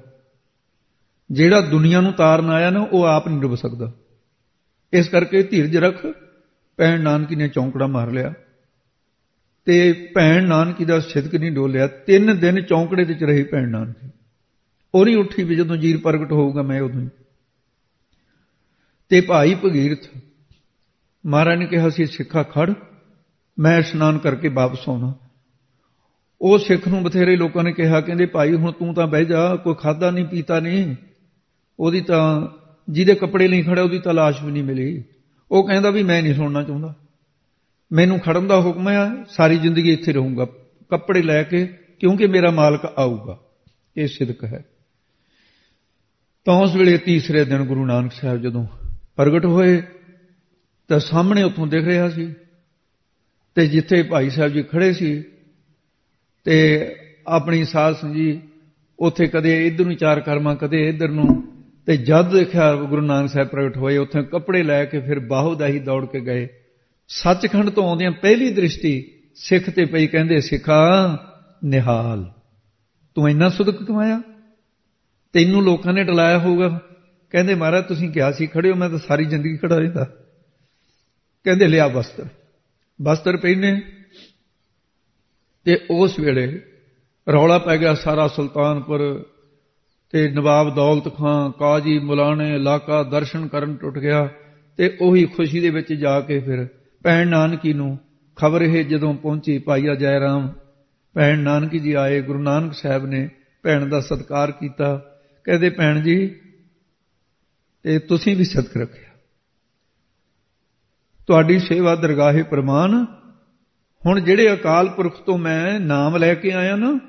ਜਿਹੜਾ 1.34 1.62
ਦੁਨੀਆ 1.62 2.02
ਨੂੰ 2.02 2.14
ਤਾਰਨ 2.14 2.50
ਆਇਆ 2.50 2.70
ਨਾ, 2.70 2.88
ਉਹ 2.92 3.04
ਆਪ 3.04 3.28
ਨਹੀਂ 3.28 3.42
ਡੁੱਬ 3.42 3.56
ਸਕਦਾ। 3.56 3.92
ਇਸ 4.94 5.10
ਕਰਕੇ 5.10 5.44
ਧੀਰਜ 5.44 5.78
ਰੱਖ, 5.78 6.08
ਭੈਣ 6.78 7.02
ਨਾਨਕੀ 7.02 7.36
ਨੇ 7.36 7.48
ਚੌਂਕੜਾ 7.48 7.88
ਮਾਰ 7.88 8.12
ਲਿਆ। 8.12 8.34
ਤੇ 9.66 9.94
ਭੈਣ 10.16 10.48
ਨਾਨਕੀ 10.48 10.86
ਦਾ 10.86 11.00
ਸਿਦਕ 11.00 11.36
ਨਹੀਂ 11.36 11.52
ਡੋਲਿਆ। 11.52 11.88
ਤਿੰਨ 11.88 12.40
ਦਿਨ 12.40 12.62
ਚੌਂਕੜੇ 12.62 13.06
ਤੇ 13.06 13.14
ਚ 13.14 13.24
ਰਹੀ 13.24 13.44
ਭੈਣ 13.44 13.70
ਨਾਨਕੀ। 13.70 14.10
ਉਹ 14.96 15.06
ਨਹੀਂ 15.06 15.18
ਉੱਠੀ 15.18 15.44
ਵੀ 15.44 15.56
ਜਦੋਂ 15.56 15.78
ਜੀਰ 15.78 15.98
ਪ੍ਰਗਟ 15.98 16.32
ਹੋਊਗਾ 16.32 16.62
ਮੈਂ 16.62 16.82
ਉਦੋਂ 16.82 17.02
ਹੀ। 17.02 17.10
ਤੇ 19.10 19.22
ਭਾਈ 19.22 19.56
ਭਗੀਰਥ, 19.56 20.18
ਮਹਾਰਾਜ 21.26 21.58
ਨੇ 21.58 21.66
ਕਿਹਾ 21.66 21.90
ਸੀ, 21.90 22.06
ਸਿੱਖਾ 22.06 22.44
ਖੜ, 22.44 22.74
ਮੈਂ 23.60 23.80
ਇਸ਼ਨਾਨ 23.80 24.18
ਕਰਕੇ 24.18 24.48
ਵਾਪਸ 24.48 24.90
ਆਉਣਾ। 24.90 25.14
ਉਹ 26.42 26.60
ਸਿੱਖ 26.60 26.88
ਨੂੰ 26.88 27.04
ਬਥੇਰੇ 27.04 27.36
ਲੋਕਾਂ 27.36 27.64
ਨੇ 27.64 27.72
ਕਿਹਾ, 27.72 28.02
ਕਹਿੰਦੇ 28.02 28.26
ਭਾਈ 28.26 28.54
ਹੁਣ 28.54 28.72
ਤੂੰ 28.72 28.94
ਤਾਂ 28.94 29.08
ਬਹਿ 29.08 29.26
ਜਾ, 29.26 29.56
ਕੋਈ 29.56 29.76
ਖਾਦਾ 29.76 30.12
ਨਹੀਂ, 30.12 30.26
ਪੀਤਾ 30.26 30.60
ਨਹੀਂ। 30.60 30.96
ਉਹਦੀ 31.80 32.02
ਤਾਂ, 32.02 32.48
ਜਿਹਦੇ 32.90 33.16
ਕੱਪੜੇ 33.16 33.48
ਲਈ 33.48 33.64
ਖੜਾ 33.64 33.82
ਉਹਦੀ 33.82 34.00
ਤਾਂ 34.00 34.14
ਲਾਸ਼ 34.14 34.44
ਵੀ 34.44 34.52
ਨਹੀਂ 34.52 34.64
ਮਿਲੀ। 34.64 35.04
ਉਹ 35.52 35.68
ਕਹਿੰਦਾ 35.68 35.90
ਵੀ 35.90 36.04
ਮੈਂ 36.04 36.24
ਨਹੀਂ 36.24 36.36
ਸੁਣਨਾ 36.36 36.64
ਚਾਹੁੰਦਾ। 36.64 36.96
ਮੈਨੂੰ 37.94 38.20
ਖੜਨ 38.20 38.48
ਦਾ 38.48 38.60
ਹੁਕਮ 38.60 38.90
ਹੈ, 38.90 39.12
ਸਾਰੀ 39.30 39.58
ਜ਼ਿੰਦਗੀ 39.58 39.94
ਇੱਥੇ 39.94 40.14
ਰਹੂੰਗਾ। 40.14 40.46
ਕੱਪੜੇ 40.90 41.22
ਲੈ 41.22 41.44
ਕੇ, 41.44 41.68
ਕਿਉਂਕਿ 42.00 42.28
ਮੇਰਾ 42.28 42.52
ਮਾਲਕ 42.52 42.94
ਆਊਗਾ। 42.98 43.40
ਇਹ 43.98 44.08
ਸਿਦਕ 44.08 44.44
ਹੈ। 44.44 44.66
ਤਾਂ 46.46 46.54
ਉਸ 46.54 46.76
ਵੇਲੇ 46.76 46.98
ਤੀਸਰੇ 46.98 47.46
ਦਿਨ 47.46 47.62
ਗੁਰੂ 47.62 47.86
ਨਾਨਕ 47.86 48.12
ਸਾਹਿਬ 48.12 48.42
ਜਦੋਂ 48.42 48.68
ਪ੍ਰਗਟ 49.16 49.46
ਹੋਏ, 49.46 49.84
ਤਾਂ 50.88 51.00
ਸਾਹਮਣੇ 51.00 51.44
ਉੱਥੋਂ 51.44 51.68
ਦਿਖ 51.68 51.84
ਰਿਹਾ 51.84 52.10
ਸੀ। 52.10 52.34
ਤੇ 53.56 53.68
ਜਿੱਥੇ 53.68 54.04
ਭਾਈ 54.04 54.30
ਸਾਹਿਬ 54.30 54.52
ਜੀ 54.52 54.64
ਖੜੇ 54.64 54.94
ਸੀ, 54.94 55.24
ਤੇ 56.44 56.90
ਆਪਣੀ 57.28 57.66
ਸਾਧ 57.66 57.96
ਜੀ 58.14 58.42
ਉੱਥੇ 59.00 59.28
ਕਦੇ 59.28 59.68
ਇਧਰ 59.68 59.86
ਨੂੰ 59.86 59.96
ਚਾਰ 59.96 60.20
ਕਰਮਾ, 60.20 60.56
ਕਦੇ 60.56 60.90
ਇਧਰ 60.90 61.08
ਨੂੰ 61.08 61.43
ਤੇ 61.86 61.98
ਜਦ 61.98 62.32
ਦੇਖਿਆ 62.32 62.76
ਗੁਰੂ 62.76 63.02
ਨਾਨਕ 63.02 63.30
ਸਾਹਿਬ 63.30 63.48
ਪ੍ਰਗਟ 63.48 63.78
ਹੋਏ, 63.78 63.98
ਉੱਥੇ 63.98 64.24
ਕੱਪੜੇ 64.24 64.64
ਲੈ 64.64 64.86
ਕੇ 64.86 65.00
ਫਿਰ 65.00 65.20
ਬਾਹੋਦਾਹੀ 65.20 65.80
ਦੌੜ 65.80 66.06
ਕੇ 66.06 66.20
ਗਏ। 66.20 66.48
ਸੱਚਖੰਡ 67.08 67.70
ਤੋਂ 67.70 67.90
ਆਉਂਦਿਆਂ 67.90 68.12
ਪਹਿਲੀ 68.12 68.50
ਦ੍ਰਿਸ਼ਟੀ 68.50 69.10
ਸਿੱਖ 69.36 69.70
ਤੇ 69.70 69.86
ਪਈ, 69.86 70.08
ਕਹਿੰਦੇ, 70.08 70.42
ਸਿੱਖਾ, 70.42 71.18
ਨਿਹਾਲ। 71.64 72.32
ਤੂੰ 73.16 73.30
ਇੰਨਾ 73.30 73.50
ਸੁਦਕ 73.50 73.84
ਕਮਾਇਆ? 73.84 74.22
ਤੈਨੂੰ 75.34 75.64
ਲੋਕਾਂ 75.64 75.94
ਨੇ 75.94 76.04
ਡਲਾਇਆ 76.04 76.40
ਹੋਊਗਾ? 76.40 76.82
ਕਹਿੰਦੇ, 77.30 77.56
ਮਹਾਰਾਜ, 77.56 77.86
ਤੁਸੀਂ 77.86 78.12
ਕਿਹਾ 78.12 78.32
ਸੀ 78.32 78.48
ਖੜੇ 78.48 78.72
ਹੋ, 78.72 78.76
ਮੈਂ 78.76 78.90
ਤਾਂ 78.90 78.98
ਸਾਰੀ 78.98 79.26
ਜ਼ਿੰਦਗੀ 79.26 79.58
ਖੜਾ 79.58 79.78
ਰਹਿੰਦਾ। 79.78 80.04
ਕਹਿੰਦੇ, 81.44 81.68
ਲਿਆ 81.68 81.88
ਬਸਤਰ। 81.88 82.26
ਬਸਤਰ 83.02 83.38
ਪਹਿਨੇ। 83.38 83.82
ਤੇ 85.66 85.80
ਉਸ 85.90 86.20
ਵੇਲੇ 86.20 86.62
ਰੌਲਾ 87.32 87.58
ਪੈ 87.58 87.78
ਗਿਆ 87.78 87.94
ਸਾਰਾ 87.94 88.28
ਸੁਲਤਾਨਪੁਰ 88.28 89.30
ਤੇ 90.14 90.30
ਨਵਾਬ 90.30 90.76
ਦੌਲਤ 90.76 91.18
ਖਾਨ 91.18 91.52
ਕਾਜੀ 91.52 92.00
ਮੁਲਾਣੇ 92.00 92.56
ਇਲਾਕਾ 92.56 93.04
ਦਰਸ਼ਨ 93.04 93.48
ਕਰਨ 93.48 93.76
ਟੁੱਟ 93.76 93.98
ਗਿਆ 93.98 94.30
ਤੇ 94.78 94.98
ਉਹੀ 95.02 95.26
ਖੁਸ਼ੀ 95.26 95.60
ਦੇ 95.60 95.70
ਵਿੱਚ 95.70 95.94
ਜਾ 95.94 96.22
ਕੇ 96.22 96.40
ਫਿਰ 96.40 96.68
ਭੈਣ 97.04 97.28
ਨਾਨਕੀ 97.28 97.74
ਨੂੰ 97.74 98.00
ਖਬਰ 98.36 98.62
ਇਹ 98.62 98.86
ਜਦੋਂ 98.86 99.14
ਪਹੁੰਚੀ 99.14 99.60
ਭਾਈਆ 99.60 99.96
ਜੈ 99.96 100.20
ਰਾਮ 100.20 100.54
ਭੈਣ 101.16 101.40
ਨਾਨਕੀ 101.40 101.80
ਜੀ 101.80 101.94
ਆਏ, 101.94 102.22
ਗੁਰੂ 102.22 102.40
ਨਾਨਕ 102.40 102.74
ਸਾਹਿਬ 102.74 103.06
ਨੇ 103.06 103.30
ਭੈਣ 103.64 103.86
ਦਾ 103.86 104.00
ਸਤਿਕਾਰ 104.00 104.52
ਕੀਤਾ, 104.52 105.02
ਕਹਿੰਦੇ 105.44 105.70
ਭੈਣ 105.70 106.02
ਜੀ, 106.02 106.36
ਤੇ 107.84 108.00
ਤੁਸੀਂ 108.00 108.36
ਵੀ 108.36 108.44
ਸਤਿਕਾਰ 108.44 108.82
ਰੱਖਿਆ। 108.82 109.10
ਤੁਹਾਡੀ 111.28 111.60
ਸੇਵਾ 111.60 111.96
ਦਰਗਾਹੇ 111.96 112.44
ਪ੍ਰਮਾਨ 112.44 113.06
ਹੁਣ 114.06 114.20
ਜਿਹੜੇ 114.20 114.54
ਅਕਾਲ 114.54 114.90
ਪੁਰਖ 114.90 115.22
ਤੋਂ 115.22 115.38
ਮੈਂ 115.38 115.80
ਨਾਮ 115.80 116.18
ਲੈ 116.18 116.36
ਕੇ 116.36 116.52
ਆਇਆ 116.52 116.76
ਨਾ 116.76 117.00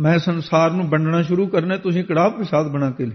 ਮੈਂ 0.00 0.18
ਸੰਸਾਰ 0.18 0.70
ਨੂੰ 0.70 0.88
ਵੰਡਣਾ 0.88 1.22
ਸ਼ੁਰੂ 1.22 1.46
ਕਰਨਾ, 1.46 1.76
ਤੁਸੀਂ 1.76 2.04
ਕੜਾਹ 2.04 2.30
ਪ੍ਰਸਾਦ 2.30 2.70
ਬਣਾ 2.70 2.90
ਕੇ 2.90 3.06
ਲੈ 3.06 3.14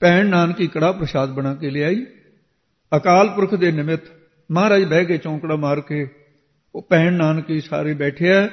ਭੈਣ 0.00 0.26
ਨਾਨਕੀ 0.26 0.66
ਕੜਾਹ 0.66 0.92
ਪ੍ਰਸਾਦ 0.92 1.32
ਬਣਾ 1.32 1.54
ਕੇ 1.54 1.70
ਲਿਆਈ। 1.70 2.06
ਅਕਾਲ 2.96 3.28
ਪੁਰਖ 3.28 3.54
ਦੇ 3.54 3.72
ਨਿਮਿਤ 3.72 4.00
ਮਹਾਰਾਜ 4.50 4.84
ਬਹਿ 4.84 5.04
ਕੇ 5.04 5.18
ਚੌਂਕੜਾ 5.18 5.56
ਮਾਰ 5.56 5.80
ਕੇ 5.80 6.08
ਉਹ 6.74 6.86
ਭੈਣ 6.90 7.12
ਨਾਨਕੀ 7.12 7.60
ਸਾਰੇ 7.60 7.94
ਬੈਠੇ 7.94 8.32
ਆ। 8.32 8.48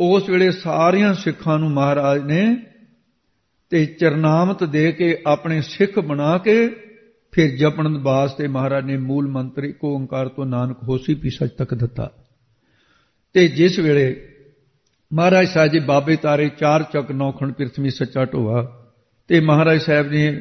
ਉਸ 0.00 0.28
ਵੇਲੇ 0.28 0.50
ਸਾਰਿਆਂ 0.50 1.14
ਸਿੱਖਾਂ 1.14 1.58
ਨੂੰ 1.58 1.70
ਮਹਾਰਾਜ 1.70 2.22
ਨੇ 2.22 2.56
ਤੇ 3.70 3.86
ਚਰਨਾਮਤ 3.86 4.64
ਦੇ 4.64 4.92
ਕੇ 4.92 5.22
ਆਪਣੇ 5.26 5.60
ਸਿੱਖ 5.60 5.98
ਬਣਾ 5.98 6.38
ਕੇ 6.38 6.68
ਫਿਰ 7.32 7.56
ਜਪਣ 7.56 7.98
ਵਾਸਤੇ 7.98 8.48
ਮਹਾਰਾਜ 8.48 8.84
ਨੇ 8.84 8.96
ਮੂਲ 8.96 9.28
ਮੰਤਰ 9.28 9.64
ਇੱਕ 9.64 9.84
ਓੰਕਾਰ 9.84 10.28
ਤੋਂ 10.28 10.46
ਨਾਨਕ 10.46 10.76
ਹੋਸੀ 10.82 11.14
ਪੀ 11.14 11.30
ਸੱਚ 11.30 11.50
ਤੱਕ 11.50 11.74
ਦਿੱਤਾ। 11.74 12.12
ਤੇ 13.32 13.48
ਜਿਸ 13.48 13.78
ਵੇਲੇ 13.78 14.29
ਮਹਾਰਾਜ 15.12 15.48
ਸਾਹਿਬ 15.48 15.70
ਜੀ, 15.72 15.78
ਬਾਬੇ 15.78 16.16
ਤਾਰੇ 16.16 16.48
ਚਾਰ 16.48 16.82
ਚੱਕ 16.82 17.10
ਨੌਖਣ 17.12 17.52
ਪ੍ਰithvi 17.52 17.90
ਸੱਚਾ 17.90 18.24
ਢੋਆ। 18.24 18.62
ਤੇ 19.28 19.40
ਮਹਾਰਾਜ 19.40 19.80
ਸਾਹਿਬ 19.80 20.08
ਨੇ 20.08 20.40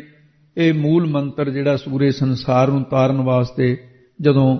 ਇਹ 0.57 0.73
ਮੂਲ 0.73 1.05
ਮੰਤਰ 1.05 1.49
ਜਿਹੜਾ 1.49 1.75
ਸੂਰੇ 1.75 2.11
ਸੰਸਾਰ 2.11 2.67
ਨੂੰ 2.67 2.83
ਤਾਰਨ 2.83 3.21
ਵਾਸਤੇ 3.21 3.77
ਜਦੋਂ 4.21 4.57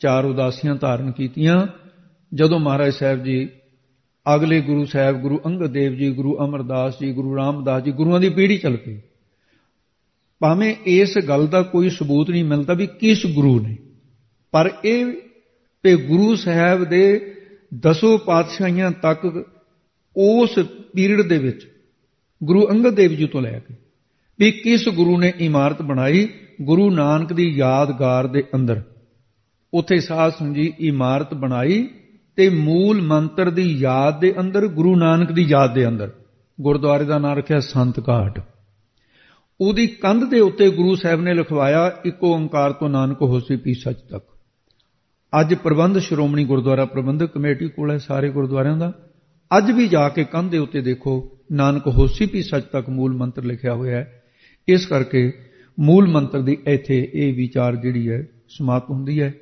ਚਾਰ 0.00 0.24
ਉਦਾਸੀਆਂ 0.24 0.74
ਧਾਰਨ 0.74 1.12
ਕੀਤੀਆਂ, 1.12 1.66
ਜਦੋਂ 2.34 2.58
ਮਹਾਰਾਜ 2.58 2.92
ਸਾਹਿਬ 2.92 3.22
ਜੀ, 3.22 3.48
ਅਗਲੇ 4.34 4.60
ਗੁਰੂ 4.60 4.84
ਸਾਹਿਬ, 4.84 5.16
ਗੁਰੂ 5.16 5.40
ਅੰਗਦ 5.46 5.66
ਦੇਵ 5.66 5.94
ਜੀ, 5.94 6.10
ਗੁਰੂ 6.10 6.36
ਅਮਰਦਾਸ 6.44 6.98
ਜੀ, 7.00 7.12
ਗੁਰੂ 7.12 7.36
ਰਾਮਦਾਸ 7.36 7.82
ਜੀ, 7.82 7.92
ਗੁਰੂਆਂ 7.92 8.20
ਦੀ 8.20 8.28
ਪੀੜ੍ਹੀ 8.28 8.58
ਚੱਲ 8.58 8.76
ਪਈ। 8.76 8.98
ਭਾਵੇਂ 10.40 10.74
ਇਸ 10.86 11.18
ਗੱਲ 11.28 11.46
ਦਾ 11.46 11.62
ਕੋਈ 11.62 11.90
ਸਬੂਤ 11.90 12.30
ਨਹੀਂ 12.30 12.44
ਮਿਲਦਾ 12.44 12.74
ਵੀ 12.74 12.86
ਕਿਸ 12.86 13.26
ਗੁਰੂ 13.34 13.60
ਨੇ, 13.60 13.76
ਪਰ 14.52 14.70
ਇਹ 14.84 15.12
ਤੇ 15.82 15.96
ਗੁਰੂ 15.96 16.34
ਸਾਹਿਬ 16.34 16.84
ਦੇ 16.84 17.33
ਦਸੋ 17.80 18.18
ਪਾਤਸ਼ਾਹੀਆਂ 18.18 18.90
ਤੱਕ 18.90 19.44
ਉਸ 20.16 20.58
ਪੀਰੀਅਡ 20.94 21.22
ਦੇ 21.22 21.38
ਵਿੱਚ 21.38 21.66
ਗੁਰੂ 22.44 22.68
ਅੰਗਦ 22.70 22.94
ਦੇਵ 22.94 23.12
ਜੀ 23.12 23.26
ਤੋਂ 23.26 23.42
ਲੈ 23.42 23.58
ਕੇ 23.58 23.74
ਵੀ 24.38 24.50
ਕਿਸ 24.50 24.88
ਗੁਰੂ 24.88 25.18
ਨੇ 25.18 25.32
ਇਮਾਰਤ 25.38 25.82
ਬਣਾਈ, 25.82 26.28
ਗੁਰੂ 26.62 26.90
ਨਾਨਕ 26.90 27.32
ਦੀ 27.32 27.48
ਯਾਦਗਾਰ 27.48 28.26
ਦੇ 28.26 28.44
ਅੰਦਰ। 28.54 28.82
ਉੱਥੇ 29.74 30.00
ਸਾਧ 30.00 30.32
ਸੰਗਤ 30.32 30.54
ਜੀ 30.54 30.72
ਇਮਾਰਤ 30.78 31.34
ਬਣਾਈ 31.34 31.88
ਤੇ 32.36 32.48
ਮੂਲ 32.48 33.02
ਮੰਤਰ 33.02 33.50
ਦੀ 33.50 33.72
ਯਾਦ 33.72 34.20
ਦੇ 34.20 34.34
ਅੰਦਰ, 34.40 34.66
ਗੁਰੂ 34.66 34.96
ਨਾਨਕ 34.96 35.32
ਦੀ 35.32 35.42
ਯਾਦ 35.42 35.74
ਦੇ 35.74 35.88
ਅੰਦਰ, 35.88 36.10
ਗੁਰਦੁਆਰੇ 36.60 37.04
ਦਾ 37.04 37.18
ਨਾਮ 37.18 37.38
ਰੱਖਿਆ 37.38 37.60
ਸੰਤ 37.60 38.08
ਘਾਟ। 38.08 38.40
ਉਹਦੀ 39.60 39.86
ਕੰਧ 39.86 40.24
ਦੇ 40.24 40.40
ਉੱਤੇ 40.40 40.70
ਗੁਰੂ 40.70 40.94
ਸਾਹਿਬ 40.94 41.20
ਨੇ 41.20 41.34
ਲਿਖਵਾਇਆ, 41.34 41.96
ਇੱਕ 42.04 42.24
ਓੰਕਾਰ 42.24 42.72
ਤੋਂ 42.72 42.88
ਨਾਨਕ 42.88 43.22
ਹੋਸੀ 43.22 43.56
ਪੀ 43.56 43.74
ਸੱਚ 43.74 44.00
ਤੱਕ। 44.00 44.33
ਅੱਜ 45.40 45.54
ਪ੍ਰਬੰਧ 45.54 45.98
ਸ਼੍ਰੋਮਣੀ 45.98 46.44
ਗੁਰਦੁਆਰਾ 46.44 46.84
ਪ੍ਰਬੰਧਕ 46.84 47.32
ਕਮੇਟੀ 47.32 47.68
ਕੋਲ 47.68 47.90
ਹੈ 47.90 47.98
ਸਾਰੇ 47.98 48.28
ਗੁਰਦੁਆਰਿਆਂ 48.30 48.76
ਦਾ। 48.76 48.92
ਅੱਜ 49.58 49.70
ਵੀ 49.70 49.88
ਜਾ 49.88 50.08
ਕੇ 50.08 50.24
ਕੰਧ 50.24 50.50
ਦੇ 50.50 50.58
ਉੱਤੇ 50.58 50.80
ਦੇਖੋ, 50.80 51.38
ਨਾਨਕ 51.52 51.86
ਹੋਸੀ 51.86 52.26
ਪੀ 52.26 52.42
ਸੱਚ 52.42 52.64
ਤੱਕ 52.64 52.88
ਮੂਲ 52.88 53.16
ਮੰਤਰ 53.16 53.44
ਲਿਖਿਆ 53.44 53.74
ਹੋਇਆ 53.74 53.96
ਹੈ। 53.96 54.22
ਇਸ 54.68 54.86
ਕਰਕੇ 54.86 55.32
ਮੂਲ 55.78 56.08
ਮੰਤਰ 56.08 56.40
ਦੀ 56.40 56.58
ਇੱਥੇ 56.66 57.10
ਇਹ 57.14 57.34
ਵਿਚਾਰ 57.34 57.76
ਜਿਹੜੀ 57.76 58.10
ਹੈ 58.10 58.26
ਸਮਾਪਤ 58.48 58.90
ਹੁੰਦੀ 58.90 59.20
ਹੈ। 59.20 59.34